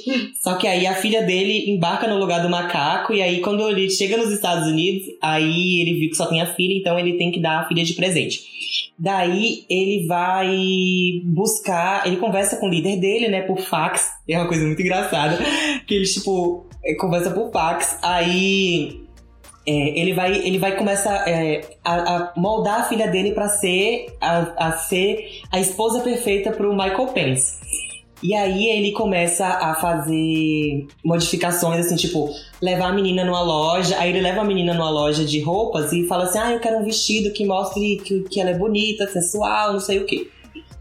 só 0.42 0.54
que 0.54 0.66
aí 0.66 0.88
a 0.88 0.96
filha 0.96 1.24
dele 1.24 1.72
embarca 1.72 2.08
no 2.08 2.18
lugar 2.18 2.42
do 2.42 2.50
macaco, 2.50 3.14
e 3.14 3.22
aí 3.22 3.42
quando 3.42 3.68
ele 3.68 3.90
chega 3.90 4.16
nos 4.16 4.32
Estados 4.32 4.66
Unidos, 4.66 5.08
aí 5.22 5.82
ele 5.82 6.00
viu 6.00 6.10
que 6.10 6.16
só 6.16 6.26
tem 6.26 6.42
a 6.42 6.54
filha, 6.54 6.74
então 6.74 6.98
ele 6.98 7.18
tem 7.18 7.34
que 7.34 7.42
dar 7.42 7.60
a 7.60 7.68
filha 7.68 7.84
de 7.84 7.94
presente. 7.96 8.54
Daí 8.98 9.66
ele 9.70 10.06
vai 10.08 10.56
buscar, 11.26 12.06
ele 12.06 12.18
conversa 12.18 12.58
com 12.58 12.68
o 12.68 12.70
líder 12.70 12.98
dele, 12.98 13.28
né, 13.28 13.42
por 13.42 13.60
fax. 13.60 14.12
É 14.30 14.38
uma 14.38 14.48
coisa 14.48 14.66
muito 14.66 14.82
engraçada. 14.82 15.38
Que 15.88 15.96
ele, 15.96 16.06
tipo, 16.06 16.66
conversa 17.00 17.32
por 17.32 17.52
fax. 17.52 17.98
Aí 18.02 19.04
é, 19.66 20.00
ele 20.00 20.14
vai 20.14 20.36
ele 20.36 20.60
vai 20.60 20.76
começar 20.76 21.28
é, 21.28 21.62
a, 21.84 22.16
a, 22.16 22.34
moldar 22.36 22.82
a 22.82 22.84
filha 22.84 23.08
dele 23.08 23.32
para 23.32 23.48
ser 23.48 24.08
a, 24.20 24.68
a, 24.68 24.72
ser 24.74 25.42
a 25.52 25.60
esposa 25.60 26.02
perfeita 26.02 26.52
para 26.52 26.70
o 26.70 26.76
Michael 26.76 27.08
Pence. 27.08 27.62
E 28.24 28.34
aí 28.34 28.70
ele 28.70 28.92
começa 28.94 29.46
a 29.46 29.76
fazer 29.76 30.88
modificações, 31.04 31.86
assim, 31.86 31.96
tipo, 31.96 32.30
levar 32.62 32.88
a 32.88 32.94
menina 32.94 33.26
numa 33.26 33.42
loja. 33.42 33.98
Aí 34.00 34.10
ele 34.10 34.22
leva 34.22 34.42
a 34.42 34.46
menina 34.46 34.74
numa 34.74 34.90
loja 34.90 35.26
de 35.26 35.42
roupas 35.42 35.92
e 35.92 36.08
fala 36.08 36.24
assim: 36.24 36.40
Ah, 36.40 36.54
eu 36.54 36.60
quero 36.60 36.78
um 36.78 36.86
vestido 36.86 37.34
que 37.34 37.46
mostre 37.46 37.98
que, 37.98 38.22
que 38.22 38.40
ela 38.40 38.52
é 38.52 38.58
bonita, 38.58 39.08
sensual, 39.08 39.74
não 39.74 39.80
sei 39.80 40.00
o 40.00 40.06
quê. 40.06 40.30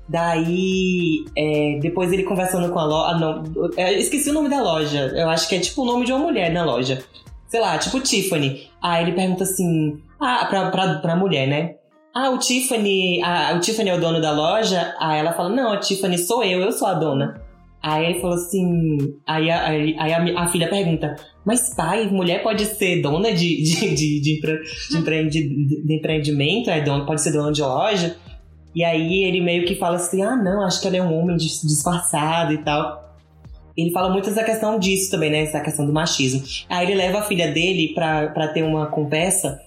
Daí, 0.09 1.25
é, 1.37 1.79
depois 1.81 2.13
ele 2.13 2.23
conversando 2.23 2.73
com 2.73 2.79
a 2.79 2.85
loja. 2.85 3.17
Ah, 3.17 3.19
não, 3.19 3.71
é, 3.77 3.93
esqueci 3.95 4.31
o 4.31 4.33
nome 4.33 4.49
da 4.49 4.63
loja. 4.63 5.13
Eu 5.17 5.29
acho 5.29 5.49
que 5.49 5.57
é 5.57 5.59
tipo 5.59 5.83
o 5.83 5.85
nome 5.85 6.05
de 6.07 6.13
uma 6.13 6.25
mulher 6.25 6.53
na 6.53 6.65
loja 6.65 7.03
sei 7.53 7.61
lá, 7.61 7.77
tipo 7.77 8.01
Tiffany. 8.01 8.67
Aí 8.81 9.05
ele 9.05 9.13
pergunta 9.13 9.45
assim, 9.45 10.01
ah, 10.19 10.47
pra, 10.47 10.71
pra, 10.71 10.95
pra 11.01 11.15
mulher, 11.15 11.47
né? 11.47 11.75
Ah, 12.15 12.31
o 12.31 12.39
Tiffany, 12.39 13.23
ah, 13.23 13.55
o 13.57 13.61
Tiffany 13.61 13.91
é 13.91 13.95
o 13.95 14.01
dono 14.01 14.21
da 14.21 14.33
loja? 14.33 14.95
Aí 15.01 15.19
ela 15.19 15.33
fala, 15.33 15.49
não, 15.49 15.73
a 15.73 15.79
Tiffany 15.79 16.19
sou 16.19 16.45
eu, 16.45 16.61
eu 16.61 16.73
sou 16.73 16.89
a 16.89 16.95
dona. 16.95 17.41
Aí 17.83 18.05
ele 18.05 18.21
falou 18.21 18.37
assim, 18.37 18.99
aí 19.27 19.51
a, 19.51 19.67
aí 19.67 19.97
a, 19.97 20.43
a 20.43 20.49
filha 20.49 20.69
pergunta, 20.69 21.17
mas 21.45 21.75
pai, 21.75 22.07
mulher 22.07 22.43
pode 22.43 22.65
ser 22.65 23.03
dona 23.03 23.33
de, 23.33 23.63
de, 23.63 23.95
de, 23.95 24.21
de, 24.21 24.41
de, 24.41 24.97
empreendi, 24.97 25.49
de 25.85 25.97
empreendimento, 25.97 26.71
é 26.71 26.81
dona, 26.81 27.05
pode 27.05 27.23
ser 27.23 27.33
dona 27.33 27.51
de 27.51 27.61
loja? 27.61 28.17
E 28.75 28.85
aí 28.85 29.25
ele 29.25 29.41
meio 29.41 29.67
que 29.67 29.75
fala 29.75 29.97
assim, 29.97 30.23
ah 30.23 30.37
não, 30.37 30.65
acho 30.65 30.81
que 30.81 30.87
ela 30.87 30.97
é 30.97 31.03
um 31.03 31.13
homem 31.13 31.37
disfarçado 31.37 32.53
e 32.53 32.59
tal 32.59 33.03
ele 33.77 33.91
fala 33.91 34.11
muito 34.11 34.29
essa 34.29 34.45
questão 34.45 34.79
disso 34.79 35.11
também, 35.11 35.31
né? 35.31 35.43
Essa 35.43 35.61
questão 35.61 35.87
do 35.87 35.93
machismo. 35.93 36.43
Aí 36.69 36.87
ele 36.87 36.95
leva 36.95 37.21
a 37.21 37.23
filha 37.23 37.51
dele 37.51 37.93
pra 37.95 38.49
ter 38.49 38.63
uma 38.63 38.87
conversa 38.87 39.61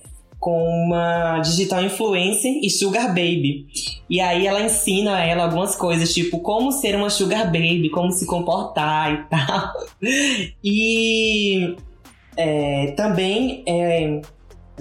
com 0.45 0.63
uma 0.63 1.39
digital 1.39 1.83
influencer 1.83 2.59
e 2.61 2.69
sugar 2.69 3.07
baby. 3.07 3.65
E 4.07 4.21
aí 4.21 4.45
ela 4.45 4.61
ensina 4.61 5.15
a 5.15 5.25
ela 5.25 5.45
algumas 5.45 5.75
coisas, 5.75 6.13
tipo 6.13 6.37
como 6.37 6.71
ser 6.71 6.95
uma 6.95 7.09
sugar 7.09 7.45
baby, 7.45 7.89
como 7.89 8.11
se 8.11 8.27
comportar 8.27 9.11
e 9.11 9.17
tal. 9.27 9.73
E 10.63 11.75
é, 12.37 12.91
também 12.91 13.63
é, 13.65 14.21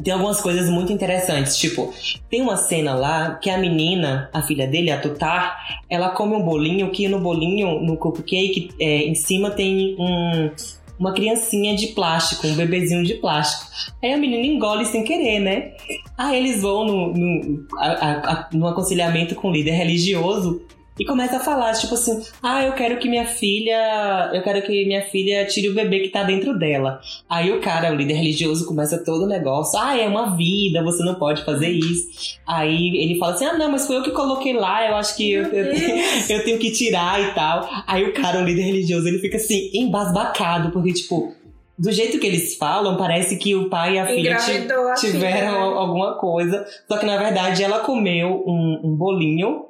tem 0.02 0.12
algumas 0.12 0.38
coisas 0.38 0.68
muito 0.68 0.92
interessantes, 0.92 1.56
tipo, 1.56 1.94
tem 2.28 2.42
uma 2.42 2.58
cena 2.58 2.94
lá 2.94 3.36
que 3.36 3.48
a 3.48 3.56
menina, 3.56 4.28
a 4.34 4.42
filha 4.42 4.66
dele, 4.66 4.90
a 4.90 5.00
Tutar, 5.00 5.80
ela 5.88 6.10
come 6.10 6.36
um 6.36 6.42
bolinho 6.42 6.90
que 6.90 7.08
no 7.08 7.20
bolinho, 7.20 7.80
no 7.80 7.96
cupcake, 7.96 8.68
é, 8.78 9.04
em 9.04 9.14
cima 9.14 9.50
tem 9.50 9.96
um, 9.98 10.50
uma 10.98 11.12
criancinha 11.12 11.74
de 11.74 11.88
plástico, 11.88 12.46
um 12.46 12.54
bebezinho 12.54 13.04
de 13.04 13.14
plástico. 13.14 13.70
Aí 14.02 14.12
a 14.12 14.16
menina 14.16 14.46
engole 14.46 14.84
sem 14.86 15.04
querer, 15.04 15.40
né? 15.40 15.72
Aí 16.16 16.36
eles 16.36 16.62
vão 16.62 16.84
no, 16.84 17.12
no, 17.12 17.66
a, 17.78 17.86
a, 18.32 18.48
no 18.52 18.66
aconselhamento 18.66 19.34
com 19.34 19.48
o 19.48 19.52
líder 19.52 19.72
religioso 19.72 20.62
e 20.98 21.04
começa 21.04 21.38
a 21.38 21.40
falar, 21.40 21.72
tipo 21.72 21.94
assim, 21.94 22.22
ah, 22.42 22.64
eu 22.64 22.72
quero 22.72 22.98
que 22.98 23.08
minha 23.08 23.26
filha, 23.26 24.30
eu 24.32 24.42
quero 24.42 24.62
que 24.62 24.84
minha 24.86 25.02
filha 25.02 25.44
tire 25.44 25.68
o 25.68 25.74
bebê 25.74 26.00
que 26.00 26.08
tá 26.08 26.22
dentro 26.22 26.56
dela. 26.56 27.00
Aí 27.28 27.50
o 27.50 27.60
cara, 27.60 27.92
o 27.92 27.96
líder 27.96 28.14
religioso, 28.14 28.66
começa 28.66 29.02
todo 29.04 29.24
o 29.24 29.28
negócio, 29.28 29.78
ah, 29.78 29.98
é 29.98 30.06
uma 30.06 30.36
vida, 30.36 30.84
você 30.84 31.02
não 31.02 31.16
pode 31.16 31.44
fazer 31.44 31.68
isso. 31.68 32.38
Aí 32.46 32.96
ele 32.96 33.18
fala 33.18 33.34
assim, 33.34 33.44
ah, 33.44 33.58
não, 33.58 33.70
mas 33.70 33.86
foi 33.86 33.96
eu 33.96 34.02
que 34.02 34.12
coloquei 34.12 34.52
lá, 34.52 34.88
eu 34.88 34.94
acho 34.94 35.16
que 35.16 35.32
eu, 35.32 35.44
eu, 35.44 35.66
eu 36.30 36.44
tenho 36.44 36.58
que 36.58 36.70
tirar 36.70 37.20
e 37.20 37.34
tal. 37.34 37.68
Aí 37.86 38.04
o 38.04 38.12
cara, 38.12 38.40
o 38.40 38.44
líder 38.44 38.62
religioso, 38.62 39.08
ele 39.08 39.18
fica 39.18 39.36
assim, 39.36 39.70
embasbacado, 39.74 40.70
porque, 40.70 40.92
tipo, 40.92 41.34
do 41.76 41.90
jeito 41.90 42.20
que 42.20 42.26
eles 42.26 42.56
falam, 42.56 42.96
parece 42.96 43.36
que 43.36 43.54
o 43.56 43.68
pai 43.68 43.96
e 43.96 43.98
a 43.98 44.06
filha 44.06 44.36
a 44.36 44.94
tiveram 44.94 45.52
filha. 45.52 45.58
alguma 45.58 46.14
coisa. 46.18 46.64
Só 46.86 46.98
que 46.98 47.06
na 47.06 47.16
verdade 47.16 47.64
ela 47.64 47.80
comeu 47.80 48.44
um, 48.46 48.80
um 48.84 48.96
bolinho 48.96 49.63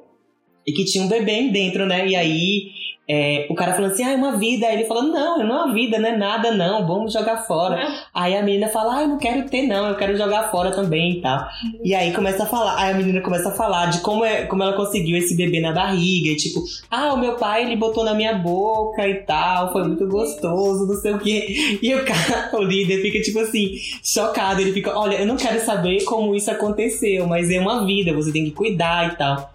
e 0.66 0.72
que 0.72 0.84
tinha 0.84 1.04
um 1.04 1.08
bebê 1.08 1.48
dentro, 1.50 1.86
né? 1.86 2.06
E 2.06 2.16
aí 2.16 2.74
é, 3.06 3.46
o 3.50 3.54
cara 3.54 3.74
falando 3.74 3.92
assim, 3.92 4.02
ah, 4.02 4.12
é 4.12 4.16
uma 4.16 4.36
vida. 4.36 4.66
Aí 4.66 4.74
ele 4.74 4.84
falando, 4.84 5.12
não, 5.12 5.38
não 5.38 5.44
é 5.44 5.64
uma 5.64 5.74
vida, 5.74 5.98
não 5.98 6.08
é 6.08 6.16
nada, 6.16 6.50
não, 6.52 6.86
vamos 6.86 7.12
jogar 7.12 7.38
fora. 7.46 7.80
É. 7.80 7.86
Aí 8.14 8.36
a 8.36 8.42
menina 8.42 8.68
fala, 8.68 8.96
ah, 8.96 9.02
eu 9.02 9.08
não 9.08 9.18
quero 9.18 9.48
ter, 9.48 9.62
não, 9.62 9.88
eu 9.88 9.96
quero 9.96 10.16
jogar 10.16 10.50
fora 10.50 10.70
também 10.70 11.18
e 11.18 11.20
tal. 11.20 11.46
E 11.82 11.94
aí 11.94 12.12
começa 12.12 12.44
a 12.44 12.46
falar, 12.46 12.78
aí 12.78 12.92
a 12.92 12.96
menina 12.96 13.20
começa 13.20 13.50
a 13.50 13.52
falar 13.52 13.86
de 13.86 14.00
como, 14.00 14.24
é, 14.24 14.46
como 14.46 14.62
ela 14.62 14.72
conseguiu 14.72 15.18
esse 15.18 15.36
bebê 15.36 15.60
na 15.60 15.72
barriga, 15.72 16.30
e 16.30 16.36
tipo, 16.36 16.62
ah, 16.90 17.12
o 17.12 17.18
meu 17.18 17.34
pai 17.34 17.62
ele 17.62 17.76
botou 17.76 18.04
na 18.04 18.14
minha 18.14 18.34
boca 18.34 19.06
e 19.06 19.16
tal, 19.16 19.72
foi 19.72 19.84
muito 19.84 20.06
gostoso, 20.08 20.86
não 20.86 20.96
sei 20.96 21.12
o 21.12 21.18
quê. 21.18 21.78
E 21.82 21.94
o 21.94 22.04
cara, 22.04 22.50
o 22.56 22.62
líder, 22.62 23.02
fica 23.02 23.20
tipo 23.20 23.38
assim, 23.38 23.74
chocado, 24.02 24.62
ele 24.62 24.72
fica, 24.72 24.98
olha, 24.98 25.16
eu 25.16 25.26
não 25.26 25.36
quero 25.36 25.60
saber 25.60 26.04
como 26.04 26.34
isso 26.34 26.50
aconteceu, 26.50 27.26
mas 27.26 27.50
é 27.50 27.60
uma 27.60 27.84
vida, 27.84 28.14
você 28.14 28.32
tem 28.32 28.44
que 28.44 28.52
cuidar 28.52 29.12
e 29.12 29.16
tal. 29.16 29.53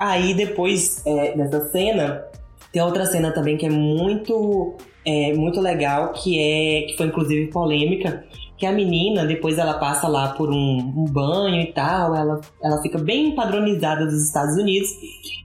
Aí 0.00 0.32
depois 0.32 1.04
é, 1.06 1.36
dessa 1.36 1.68
cena, 1.68 2.24
tem 2.72 2.80
outra 2.80 3.04
cena 3.04 3.30
também 3.32 3.58
que 3.58 3.66
é 3.66 3.68
muito, 3.68 4.74
é, 5.04 5.34
muito 5.34 5.60
legal, 5.60 6.14
que 6.14 6.38
é 6.38 6.86
que 6.86 6.96
foi 6.96 7.08
inclusive 7.08 7.50
polêmica, 7.50 8.24
que 8.56 8.64
a 8.64 8.72
menina, 8.72 9.26
depois 9.26 9.58
ela 9.58 9.74
passa 9.74 10.08
lá 10.08 10.28
por 10.32 10.48
um, 10.48 10.54
um, 10.54 11.04
banho 11.04 11.60
e 11.60 11.72
tal, 11.72 12.14
ela, 12.14 12.40
ela 12.62 12.80
fica 12.80 12.98
bem 12.98 13.34
padronizada 13.34 14.06
dos 14.06 14.26
Estados 14.26 14.56
Unidos, 14.56 14.88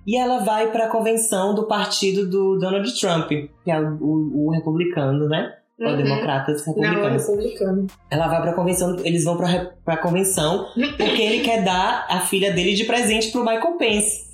e 0.08 0.18
ela 0.18 0.40
vai 0.40 0.72
para 0.72 0.86
a 0.86 0.90
convenção 0.90 1.54
do 1.54 1.68
partido 1.68 2.30
do 2.30 2.58
Donald 2.58 2.98
Trump, 2.98 3.28
que 3.28 3.72
é 3.72 3.78
o, 3.78 3.98
o, 4.00 4.48
o 4.48 4.52
republicano, 4.52 5.28
né? 5.28 5.54
Uhum. 5.78 5.90
Ou 5.90 5.98
democratas 5.98 6.66
republicanos. 6.66 7.28
Não, 7.28 7.36
republicano. 7.36 7.88
Ela 8.10 8.28
vai 8.28 8.42
pra 8.42 8.54
convenção, 8.54 8.96
eles 9.04 9.26
vão 9.26 9.36
pra, 9.36 9.72
pra 9.84 9.98
convenção 9.98 10.68
porque 10.74 11.22
ele 11.22 11.44
quer 11.44 11.64
dar 11.64 12.08
a 12.10 12.22
filha 12.22 12.54
dele 12.54 12.74
de 12.74 12.86
presente 12.86 13.32
pro 13.32 13.42
Michael 13.42 13.78
Pence. 13.78 14.26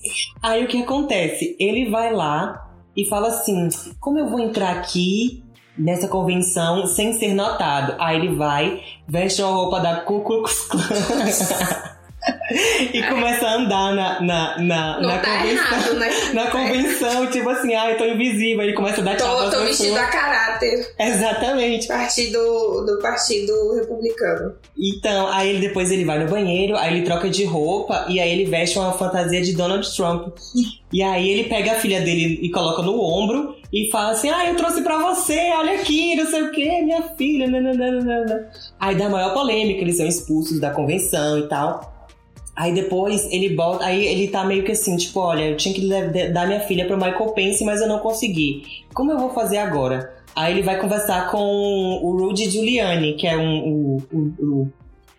Aí 0.42 0.64
o 0.64 0.68
que 0.68 0.82
acontece? 0.82 1.56
Ele 1.60 1.90
vai 1.90 2.14
lá 2.14 2.70
e 2.96 3.08
fala 3.08 3.30
assim: 3.30 3.70
como 4.00 4.20
eu 4.20 4.28
vou 4.28 4.40
entrar 4.40 4.72
aqui 4.72 5.44
nessa 5.78 6.08
convenção 6.08 6.86
sem 6.86 7.14
ser 7.14 7.34
notado? 7.34 7.96
Aí 8.00 8.18
ele 8.18 8.36
vai, 8.36 8.82
veste 9.08 9.42
a 9.42 9.48
roupa 9.48 9.80
da 9.80 10.02
Ku 10.02 10.22
Klux 10.22 10.68
Klan. 10.68 10.82
e 12.94 13.04
começa 13.04 13.48
a 13.48 13.56
andar 13.56 13.94
na, 13.94 14.22
na, 14.22 14.58
na, 14.60 15.00
Não 15.00 15.10
na 15.10 15.18
tá 15.20 15.38
convenção. 15.38 15.78
errado, 15.78 15.94
né? 15.96 16.10
Na 16.34 16.48
convenção, 16.52 17.28
tipo 17.28 17.50
assim, 17.50 17.74
ah, 17.74 17.92
eu 17.92 17.98
tô 17.98 18.06
invisível. 18.06 18.64
Ele 18.64 18.74
começa 18.74 19.02
a 19.02 19.04
dar 19.04 19.16
tchau 19.16 19.50
Tô, 19.50 19.58
tô 19.58 19.64
vestido 19.64 19.98
a 19.98 20.06
caráter. 20.06 20.94
Exatamente. 21.00 21.88
Partido, 21.88 22.40
do 22.86 23.00
Partido 23.02 23.76
Republicano. 23.76 24.54
Então, 24.78 25.28
aí 25.28 25.50
ele 25.50 25.68
depois 25.68 25.92
ele 25.92 26.06
vai 26.06 26.24
no 26.24 26.30
banheiro, 26.30 26.76
aí 26.78 26.96
ele 26.96 27.06
troca 27.06 27.30
de 27.30 27.44
roupa 27.44 28.06
e 28.08 28.20
aí 28.20 28.32
ele 28.32 28.46
veste 28.50 28.78
uma 28.78 28.94
fantasia 28.94 29.42
de 29.42 29.54
Donald 29.54 29.88
Trump. 29.96 30.30
E 30.92 31.02
aí 31.02 31.30
ele 31.30 31.50
pega 31.50 31.74
a 31.74 31.76
filha 31.76 32.02
dele 32.02 32.40
e 32.42 32.50
coloca 32.50 32.82
no 32.82 33.00
ombro 33.02 33.56
e 33.72 33.90
fala 33.92 34.12
assim: 34.12 34.30
Ah, 34.30 34.48
eu 34.48 34.56
trouxe 34.56 34.82
pra 34.82 34.98
você, 35.00 35.52
olha 35.56 35.74
aqui, 35.74 36.16
não 36.16 36.26
sei 36.26 36.42
o 36.44 36.52
que, 36.52 36.82
minha 36.82 37.04
filha. 37.18 37.48
Nananana. 37.48 38.50
Aí 38.80 38.96
dá 38.96 39.10
maior 39.10 39.34
polêmica, 39.34 39.82
eles 39.82 39.98
são 39.98 40.06
expulsos 40.06 40.60
da 40.60 40.72
convenção 40.72 41.40
e 41.40 41.48
tal. 41.48 41.91
Aí 42.56 42.74
depois 42.74 43.26
ele 43.32 43.56
volta, 43.56 43.86
aí 43.86 44.06
ele 44.06 44.28
tá 44.28 44.44
meio 44.44 44.64
que 44.64 44.74
assim, 44.74 44.98
tipo, 44.98 45.20
olha, 45.20 45.50
eu 45.50 45.58
tinha 45.58 45.74
que 45.74 45.88
dar 46.34 46.46
minha 46.48 46.60
filha 46.60 46.86
pro 46.86 46.98
Michael 46.98 47.30
Pence, 47.34 47.64
mas 47.64 47.82
eu 47.82 47.88
não 47.88 48.00
consegui. 48.00 48.64
Como 48.94 49.12
eu 49.12 49.18
vou 49.18 49.30
fazer 49.30 49.58
agora? 49.58 50.14
Aí 50.36 50.54
ele 50.54 50.62
vai 50.62 50.80
conversar 50.80 51.30
com 51.32 51.38
o 51.40 52.18
Rudy 52.18 52.50
Giuliani, 52.50 53.14
que 53.14 53.26
é 53.28 53.38
um, 53.38 53.98
um, 54.14 54.34
um- 54.42 54.70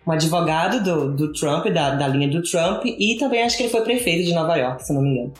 um 0.05 0.11
advogado 0.11 0.83
do, 0.83 1.15
do 1.15 1.31
Trump, 1.33 1.65
da, 1.67 1.91
da 1.95 2.07
linha 2.07 2.27
do 2.27 2.41
Trump, 2.43 2.83
e 2.85 3.15
também 3.17 3.41
acho 3.41 3.55
que 3.57 3.63
ele 3.63 3.69
foi 3.71 3.81
prefeito 3.81 4.25
de 4.25 4.33
Nova 4.33 4.55
York, 4.57 4.85
se 4.85 4.93
não 4.93 5.01
me 5.01 5.09
engano. 5.11 5.33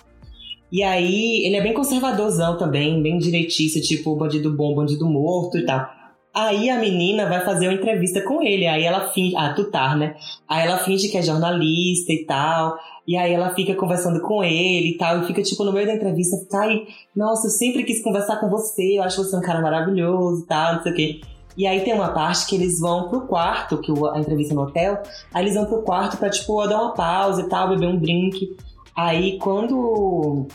E 0.72 0.82
aí, 0.82 1.46
ele 1.46 1.56
é 1.58 1.62
bem 1.62 1.74
conservadorzão 1.74 2.58
também, 2.58 3.02
bem 3.04 3.18
direitista, 3.20 3.80
tipo 3.82 4.16
bandido 4.16 4.52
bom, 4.56 4.74
bandido 4.74 5.06
morto 5.08 5.58
e 5.58 5.66
tal. 5.66 5.86
Aí 6.34 6.70
a 6.70 6.80
menina 6.80 7.30
vai 7.30 7.46
fazer 7.46 7.68
uma 7.68 7.76
entrevista 7.76 8.22
com 8.22 8.42
ele. 8.42 8.66
Aí 8.66 8.84
ela 8.84 9.12
finge. 9.12 9.36
Ah, 9.36 9.54
Tutar, 9.54 9.96
né? 9.96 10.16
Aí 10.48 10.66
ela 10.66 10.80
finge 10.80 11.10
que 11.10 11.18
é 11.18 11.22
jornalista 11.22 12.12
e 12.12 12.26
tal. 12.26 12.78
E 13.08 13.16
aí 13.16 13.34
ela 13.34 13.54
fica 13.54 13.76
conversando 13.76 14.20
com 14.22 14.44
ele 14.44 14.92
e 14.92 14.98
tal. 14.98 15.20
E 15.20 15.28
fica, 15.28 15.44
tipo, 15.44 15.64
no 15.64 15.72
meio 15.72 15.86
da 15.86 15.94
entrevista, 15.94 16.38
fica 16.38 16.62
aí, 16.62 16.88
nossa, 17.16 17.48
eu 17.48 17.52
sempre 17.52 17.84
quis 17.84 18.02
conversar 18.02 18.38
com 18.38 18.50
você. 18.50 18.98
Eu 18.98 19.04
acho 19.04 19.24
você 19.24 19.36
um 19.36 19.42
cara 19.42 19.62
maravilhoso 19.62 20.44
e 20.44 20.48
tal, 20.48 20.76
não 20.76 20.84
sei 20.84 20.92
o 20.92 20.96
quê. 20.96 21.22
E 21.56 21.68
aí 21.68 21.82
tem 21.82 21.94
uma 21.94 22.10
parte 22.10 22.48
que 22.48 22.56
eles 22.56 22.80
vão 22.80 23.10
pro 23.10 23.28
quarto, 23.28 23.78
que 23.78 23.92
a 23.92 24.20
entrevista 24.20 24.56
no 24.56 24.64
hotel, 24.64 25.04
aí 25.32 25.44
eles 25.44 25.54
vão 25.54 25.66
pro 25.66 25.84
quarto 25.84 26.18
pra, 26.18 26.30
tipo, 26.30 26.66
dar 26.66 26.82
uma 26.82 26.94
pausa 26.94 27.42
e 27.42 27.50
tal, 27.50 27.70
beber 27.70 27.88
um 27.88 28.00
drink. 28.00 28.56
Aí 28.96 29.38
quando 29.38 30.48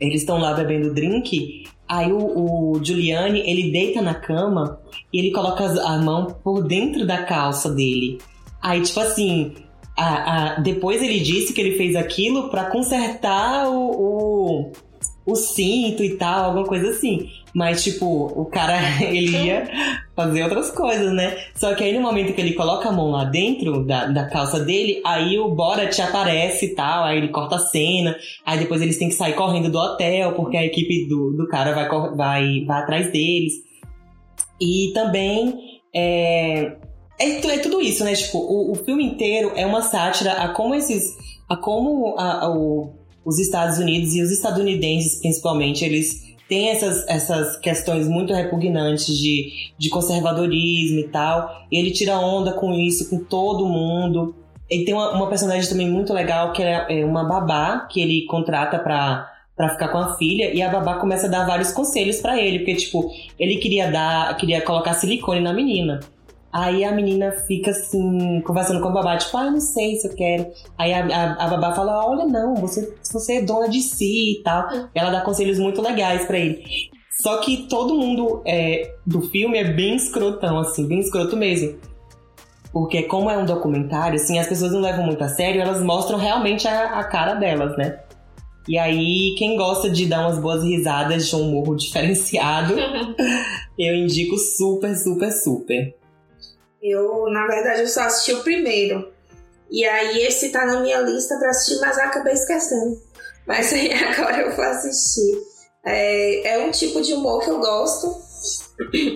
eles 0.00 0.22
estão 0.22 0.38
lá 0.38 0.54
bebendo 0.54 0.92
drink, 0.92 1.68
aí 1.90 2.12
o, 2.12 2.76
o 2.76 2.84
Giuliani, 2.84 3.40
ele 3.40 3.72
deita 3.72 4.00
na 4.00 4.14
cama 4.14 4.78
e 5.12 5.18
ele 5.18 5.32
coloca 5.32 5.64
a 5.64 5.98
mão 5.98 6.26
por 6.26 6.62
dentro 6.62 7.04
da 7.04 7.24
calça 7.24 7.68
dele. 7.68 8.18
Aí, 8.62 8.80
tipo 8.80 9.00
assim, 9.00 9.54
a, 9.96 10.54
a, 10.54 10.60
depois 10.60 11.02
ele 11.02 11.18
disse 11.18 11.52
que 11.52 11.60
ele 11.60 11.76
fez 11.76 11.96
aquilo 11.96 12.48
para 12.48 12.66
consertar 12.66 13.68
o, 13.68 13.90
o, 13.90 14.72
o, 15.24 15.36
cinto 15.36 16.02
e 16.02 16.16
tal, 16.16 16.46
alguma 16.46 16.66
coisa 16.66 16.90
assim. 16.90 17.28
Mas, 17.54 17.82
tipo, 17.82 18.06
o 18.06 18.46
cara, 18.46 18.78
ele 19.02 19.36
ia 19.36 19.68
fazer 20.14 20.42
outras 20.42 20.70
coisas, 20.70 21.12
né? 21.12 21.36
Só 21.54 21.74
que 21.74 21.84
aí 21.84 21.92
no 21.92 22.00
momento 22.00 22.32
que 22.32 22.40
ele 22.40 22.54
coloca 22.54 22.88
a 22.88 22.92
mão 22.92 23.10
lá 23.10 23.24
dentro 23.24 23.84
da, 23.84 24.06
da 24.06 24.28
calça 24.28 24.60
dele, 24.60 25.00
aí 25.04 25.38
o 25.38 25.48
Borat 25.48 25.98
aparece 26.00 26.66
e 26.66 26.74
tal, 26.74 27.04
aí 27.04 27.18
ele 27.18 27.28
corta 27.28 27.56
a 27.56 27.58
cena, 27.60 28.16
aí 28.44 28.58
depois 28.58 28.82
eles 28.82 28.98
têm 28.98 29.08
que 29.08 29.14
sair 29.14 29.34
correndo 29.34 29.70
do 29.70 29.78
hotel, 29.78 30.32
porque 30.32 30.56
a 30.56 30.64
equipe 30.64 31.06
do, 31.08 31.32
do 31.32 31.48
cara 31.48 31.72
vai, 31.72 31.88
vai, 32.16 32.64
vai 32.64 32.82
atrás 32.82 33.10
deles. 33.10 33.54
E 34.60 34.92
também 34.92 35.80
é, 35.94 36.76
é, 37.20 37.46
é 37.46 37.58
tudo 37.58 37.80
isso, 37.80 38.02
né? 38.04 38.14
Tipo, 38.14 38.38
o, 38.38 38.72
o 38.72 38.74
filme 38.76 39.04
inteiro 39.04 39.52
é 39.54 39.66
uma 39.66 39.82
sátira 39.82 40.32
a 40.32 40.48
como 40.48 40.74
esses. 40.74 41.16
a 41.48 41.56
como 41.56 42.14
a, 42.18 42.44
a, 42.44 42.50
o, 42.50 42.94
os 43.24 43.38
Estados 43.38 43.78
Unidos 43.78 44.14
e 44.14 44.22
os 44.22 44.30
estadunidenses, 44.30 45.20
principalmente, 45.20 45.84
eles 45.84 46.30
têm 46.48 46.68
essas, 46.68 47.06
essas 47.08 47.56
questões 47.58 48.08
muito 48.08 48.34
repugnantes 48.34 49.16
de, 49.16 49.50
de 49.78 49.88
conservadorismo 49.88 50.98
e 50.98 51.08
tal. 51.08 51.48
E 51.70 51.78
ele 51.78 51.92
tira 51.92 52.18
onda 52.18 52.52
com 52.52 52.74
isso, 52.74 53.08
com 53.08 53.18
todo 53.22 53.66
mundo. 53.66 54.34
Ele 54.68 54.84
tem 54.84 54.94
uma, 54.94 55.12
uma 55.12 55.28
personagem 55.28 55.68
também 55.68 55.88
muito 55.88 56.12
legal, 56.12 56.52
que 56.52 56.62
é, 56.62 57.00
é 57.00 57.04
uma 57.04 57.24
babá 57.24 57.86
que 57.90 58.00
ele 58.00 58.26
contrata 58.26 58.78
pra 58.78 59.28
para 59.60 59.68
ficar 59.68 59.88
com 59.88 59.98
a 59.98 60.16
filha 60.16 60.54
e 60.54 60.62
a 60.62 60.70
babá 60.70 60.94
começa 60.94 61.26
a 61.26 61.28
dar 61.28 61.46
vários 61.46 61.70
conselhos 61.70 62.18
para 62.18 62.40
ele, 62.40 62.60
porque 62.60 62.76
tipo, 62.76 63.10
ele 63.38 63.56
queria 63.56 63.90
dar, 63.90 64.34
queria 64.38 64.62
colocar 64.62 64.94
silicone 64.94 65.40
na 65.40 65.52
menina. 65.52 66.00
Aí 66.52 66.84
a 66.84 66.90
menina 66.90 67.30
fica 67.46 67.70
assim, 67.70 68.40
conversando 68.40 68.80
com 68.80 68.88
a 68.88 68.92
babá, 68.92 69.16
tipo, 69.16 69.36
ah, 69.36 69.50
não 69.50 69.60
sei 69.60 69.96
se 69.96 70.08
eu 70.08 70.14
quero. 70.14 70.46
Aí 70.76 70.92
a, 70.92 71.06
a, 71.06 71.44
a 71.44 71.48
babá 71.48 71.74
fala, 71.74 72.04
olha, 72.04 72.26
não, 72.26 72.56
você, 72.56 72.92
você 73.12 73.34
é 73.34 73.42
dona 73.42 73.68
de 73.68 73.80
si 73.80 74.38
e 74.38 74.42
tal. 74.42 74.68
Ela 74.92 75.10
dá 75.10 75.20
conselhos 75.20 75.58
muito 75.58 75.80
legais 75.80 76.26
para 76.26 76.38
ele. 76.38 76.64
Só 77.22 77.38
que 77.38 77.68
todo 77.68 77.94
mundo 77.94 78.42
é, 78.44 78.94
do 79.06 79.20
filme 79.22 79.58
é 79.58 79.72
bem 79.72 79.94
escrotão, 79.94 80.58
assim, 80.58 80.88
bem 80.88 80.98
escroto 81.00 81.36
mesmo. 81.36 81.78
Porque 82.72 83.02
como 83.02 83.30
é 83.30 83.36
um 83.36 83.44
documentário, 83.44 84.16
assim, 84.16 84.38
as 84.38 84.46
pessoas 84.46 84.72
não 84.72 84.80
levam 84.80 85.04
muito 85.04 85.22
a 85.22 85.28
sério, 85.28 85.60
elas 85.60 85.82
mostram 85.82 86.18
realmente 86.18 86.66
a, 86.66 86.98
a 86.98 87.04
cara 87.04 87.34
delas, 87.34 87.76
né? 87.76 88.00
E 88.68 88.78
aí, 88.78 89.34
quem 89.36 89.56
gosta 89.56 89.90
de 89.90 90.06
dar 90.06 90.20
umas 90.20 90.38
boas 90.38 90.62
risadas 90.62 91.28
de 91.28 91.36
um 91.36 91.58
humor 91.58 91.74
diferenciado, 91.76 92.74
eu 93.78 93.94
indico 93.94 94.36
super, 94.36 94.96
super, 94.96 95.32
super. 95.32 95.99
Eu, 96.82 97.26
na 97.30 97.46
verdade, 97.46 97.82
eu 97.82 97.88
só 97.88 98.02
assisti 98.02 98.32
o 98.32 98.42
primeiro. 98.42 99.12
E 99.70 99.84
aí 99.84 100.22
esse 100.22 100.50
tá 100.50 100.66
na 100.66 100.80
minha 100.80 101.00
lista 101.00 101.38
pra 101.38 101.50
assistir, 101.50 101.80
mas 101.80 101.98
acabei 101.98 102.32
esquecendo. 102.32 103.00
Mas 103.46 103.72
aí 103.72 103.92
agora 104.04 104.42
eu 104.42 104.56
vou 104.56 104.64
assistir. 104.64 105.38
É, 105.84 106.54
é 106.54 106.58
um 106.66 106.70
tipo 106.70 107.00
de 107.00 107.14
humor 107.14 107.42
que 107.42 107.50
eu 107.50 107.60
gosto. 107.60 108.14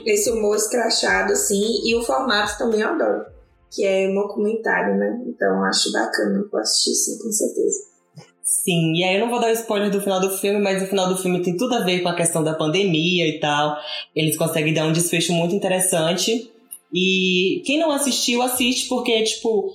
Esse 0.07 0.31
humor 0.31 0.57
escrachado, 0.57 1.33
assim. 1.33 1.63
E 1.85 1.95
o 1.97 2.03
formato 2.03 2.59
também 2.59 2.81
eu 2.81 2.89
adoro. 2.89 3.25
Que 3.73 3.85
é 3.85 4.09
um 4.09 4.15
documentário, 4.15 4.97
né? 4.97 5.21
Então 5.27 5.65
acho 5.65 5.91
bacana. 5.91 6.47
Vou 6.51 6.61
assistir 6.61 6.95
sim, 6.95 7.19
com 7.19 7.33
certeza. 7.33 7.95
Sim, 8.43 8.95
e 8.95 9.03
aí 9.03 9.15
eu 9.15 9.21
não 9.21 9.31
vou 9.31 9.41
dar 9.41 9.53
spoiler 9.53 9.91
do 9.91 10.01
final 10.01 10.21
do 10.21 10.31
filme, 10.31 10.61
mas 10.61 10.83
o 10.83 10.87
final 10.87 11.09
do 11.09 11.17
filme 11.17 11.43
tem 11.43 11.57
tudo 11.57 11.75
a 11.75 11.81
ver 11.81 12.03
com 12.03 12.09
a 12.11 12.15
questão 12.15 12.45
da 12.45 12.55
pandemia 12.55 13.27
e 13.27 13.41
tal. 13.41 13.77
Eles 14.15 14.37
conseguem 14.37 14.73
dar 14.73 14.87
um 14.87 14.93
desfecho 14.93 15.33
muito 15.33 15.55
interessante. 15.55 16.53
E 16.95 17.61
quem 17.67 17.79
não 17.79 17.91
assistiu, 17.91 18.41
assiste, 18.41 18.89
porque, 18.89 19.21
tipo, 19.25 19.73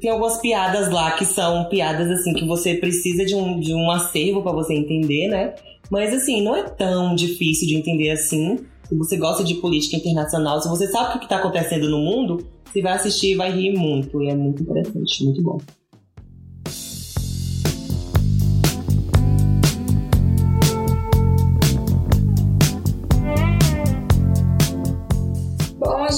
tem 0.00 0.10
algumas 0.10 0.40
piadas 0.40 0.90
lá 0.90 1.12
que 1.12 1.24
são 1.24 1.68
piadas, 1.68 2.10
assim, 2.10 2.34
que 2.34 2.44
você 2.44 2.74
precisa 2.74 3.24
de 3.24 3.36
um, 3.36 3.60
de 3.60 3.72
um 3.72 3.88
acervo 3.90 4.42
para 4.42 4.52
você 4.52 4.74
entender, 4.74 5.28
né? 5.28 5.54
Mas, 5.88 6.12
assim, 6.12 6.42
não 6.42 6.56
é 6.56 6.64
tão 6.64 7.14
difícil 7.14 7.68
de 7.68 7.76
entender 7.76 8.10
assim. 8.10 8.58
Se 8.88 8.96
você 8.96 9.16
gosta 9.16 9.44
de 9.44 9.54
política 9.54 9.96
internacional, 9.96 10.60
se 10.60 10.68
você 10.68 10.88
sabe 10.88 11.16
o 11.16 11.18
que 11.20 11.26
está 11.26 11.36
acontecendo 11.36 11.88
no 11.88 11.98
mundo, 11.98 12.44
você 12.64 12.82
vai 12.82 12.94
assistir 12.94 13.32
e 13.32 13.36
vai 13.36 13.52
rir 13.52 13.72
muito. 13.78 14.20
E 14.20 14.28
é 14.28 14.34
muito 14.34 14.62
interessante, 14.62 15.24
muito 15.24 15.40
bom. 15.40 15.58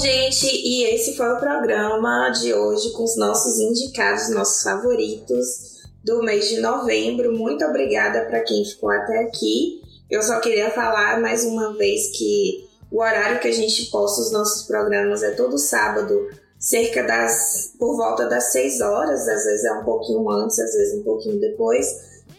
Gente, 0.07 0.47
e 0.47 0.85
esse 0.85 1.17
foi 1.17 1.33
o 1.33 1.37
programa 1.37 2.29
de 2.29 2.53
hoje 2.53 2.91
com 2.91 3.03
os 3.03 3.17
nossos 3.17 3.59
indicados, 3.59 4.29
nossos 4.29 4.63
favoritos 4.63 5.83
do 6.01 6.23
mês 6.23 6.47
de 6.47 6.61
novembro. 6.61 7.37
Muito 7.37 7.65
obrigada 7.65 8.23
para 8.23 8.39
quem 8.39 8.63
ficou 8.63 8.89
até 8.89 9.19
aqui. 9.23 9.81
Eu 10.09 10.23
só 10.23 10.39
queria 10.39 10.71
falar 10.71 11.19
mais 11.19 11.43
uma 11.43 11.75
vez 11.75 12.17
que 12.17 12.69
o 12.89 13.01
horário 13.01 13.41
que 13.41 13.49
a 13.49 13.51
gente 13.51 13.91
posta 13.91 14.21
os 14.21 14.31
nossos 14.31 14.65
programas 14.65 15.23
é 15.23 15.31
todo 15.31 15.57
sábado, 15.57 16.29
cerca 16.57 17.03
das 17.03 17.73
por 17.77 17.97
volta 17.97 18.29
das 18.29 18.53
6 18.53 18.79
horas, 18.79 19.27
às 19.27 19.43
vezes 19.43 19.65
é 19.65 19.73
um 19.73 19.83
pouquinho 19.83 20.29
antes, 20.29 20.57
às 20.57 20.71
vezes 20.71 21.01
um 21.01 21.03
pouquinho 21.03 21.37
depois. 21.37 21.85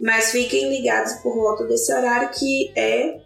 Mas 0.00 0.30
fiquem 0.30 0.70
ligados 0.70 1.12
por 1.22 1.34
volta 1.34 1.64
desse 1.64 1.92
horário 1.92 2.30
que 2.30 2.72
é 2.74 3.20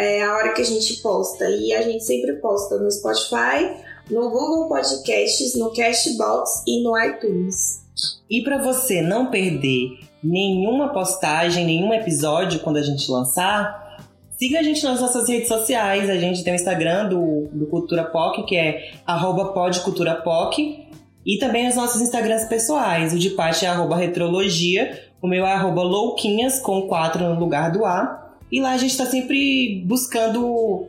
é 0.00 0.22
a 0.22 0.34
hora 0.34 0.52
que 0.52 0.62
a 0.62 0.64
gente 0.64 1.00
posta. 1.02 1.48
E 1.48 1.72
a 1.72 1.82
gente 1.82 2.04
sempre 2.04 2.34
posta 2.34 2.78
no 2.78 2.90
Spotify, 2.90 3.76
no 4.10 4.30
Google 4.30 4.68
Podcasts, 4.68 5.56
no 5.56 5.72
Cashbox 5.72 6.64
e 6.66 6.82
no 6.82 6.98
iTunes. 6.98 7.80
E 8.28 8.42
para 8.42 8.58
você 8.58 9.02
não 9.02 9.30
perder 9.30 10.00
nenhuma 10.22 10.92
postagem, 10.92 11.64
nenhum 11.64 11.92
episódio 11.92 12.60
quando 12.60 12.76
a 12.76 12.82
gente 12.82 13.10
lançar, 13.10 14.06
siga 14.38 14.60
a 14.60 14.62
gente 14.62 14.82
nas 14.84 15.00
nossas 15.00 15.28
redes 15.28 15.48
sociais. 15.48 16.08
A 16.08 16.16
gente 16.16 16.42
tem 16.42 16.52
o 16.52 16.56
Instagram 16.56 17.08
do, 17.08 17.48
do 17.52 17.66
Cultura 17.66 18.04
POC, 18.04 18.44
que 18.44 18.56
é 18.56 18.92
podculturapoc. 19.52 20.58
E 21.24 21.38
também 21.38 21.68
os 21.68 21.76
nossos 21.76 22.00
Instagrams 22.00 22.46
pessoais. 22.46 23.12
O 23.12 23.18
de 23.18 23.30
Paty 23.30 23.66
é 23.66 23.70
retrologia, 23.96 24.98
o 25.20 25.28
meu 25.28 25.46
é 25.46 25.54
louquinhas, 25.56 26.58
com 26.58 26.88
quatro 26.88 27.22
no 27.22 27.38
lugar 27.38 27.70
do 27.70 27.84
A. 27.84 28.19
E 28.50 28.60
lá 28.60 28.72
a 28.72 28.78
gente 28.78 28.90
está 28.90 29.06
sempre 29.06 29.82
buscando 29.86 30.86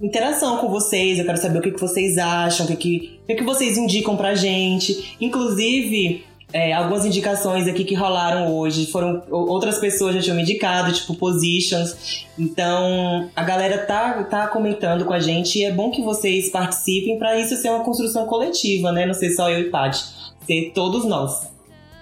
interação 0.00 0.58
com 0.58 0.68
vocês. 0.68 1.18
Eu 1.18 1.24
quero 1.24 1.38
saber 1.38 1.58
o 1.58 1.62
que, 1.62 1.72
que 1.72 1.80
vocês 1.80 2.18
acham, 2.18 2.66
o 2.66 2.68
que, 2.68 2.76
que, 2.76 3.20
o 3.28 3.36
que, 3.36 3.44
vocês 3.44 3.76
indicam 3.76 4.16
pra 4.16 4.34
gente. 4.34 5.16
Inclusive, 5.20 6.24
é, 6.52 6.72
algumas 6.72 7.04
indicações 7.04 7.66
aqui 7.66 7.84
que 7.84 7.94
rolaram 7.94 8.54
hoje 8.54 8.86
foram 8.86 9.22
outras 9.30 9.78
pessoas 9.78 10.14
já 10.14 10.22
tinham 10.22 10.36
me 10.36 10.42
indicado, 10.42 10.92
tipo 10.92 11.14
positions. 11.14 12.24
Então 12.38 13.28
a 13.34 13.42
galera 13.42 13.78
tá, 13.78 14.22
tá 14.24 14.48
comentando 14.48 15.04
com 15.04 15.12
a 15.12 15.20
gente 15.20 15.58
e 15.58 15.64
é 15.64 15.72
bom 15.72 15.90
que 15.90 16.02
vocês 16.02 16.50
participem 16.50 17.18
para 17.18 17.38
isso 17.38 17.56
ser 17.56 17.70
uma 17.70 17.84
construção 17.84 18.26
coletiva, 18.26 18.92
né? 18.92 19.04
Não 19.04 19.14
ser 19.14 19.30
só 19.30 19.50
eu 19.50 19.60
e 19.60 19.70
Paty, 19.70 20.04
ser 20.46 20.72
todos 20.74 21.04
nós. 21.04 21.48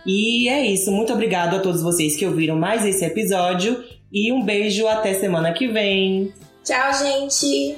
E 0.07 0.49
é 0.49 0.65
isso. 0.65 0.93
Muito 0.93 1.13
obrigado 1.13 1.57
a 1.57 1.59
todos 1.59 1.83
vocês 1.83 2.15
que 2.17 2.25
ouviram 2.25 2.57
mais 2.57 2.87
esse 2.87 3.05
episódio 3.05 3.83
e 4.17 4.33
um 4.33 4.43
beijo 4.43 4.89
até 4.89 5.13
semana 5.13 5.53
que 5.53 5.69
vem. 5.69 6.33
Tchau, 6.65 6.91
gente! 6.95 7.77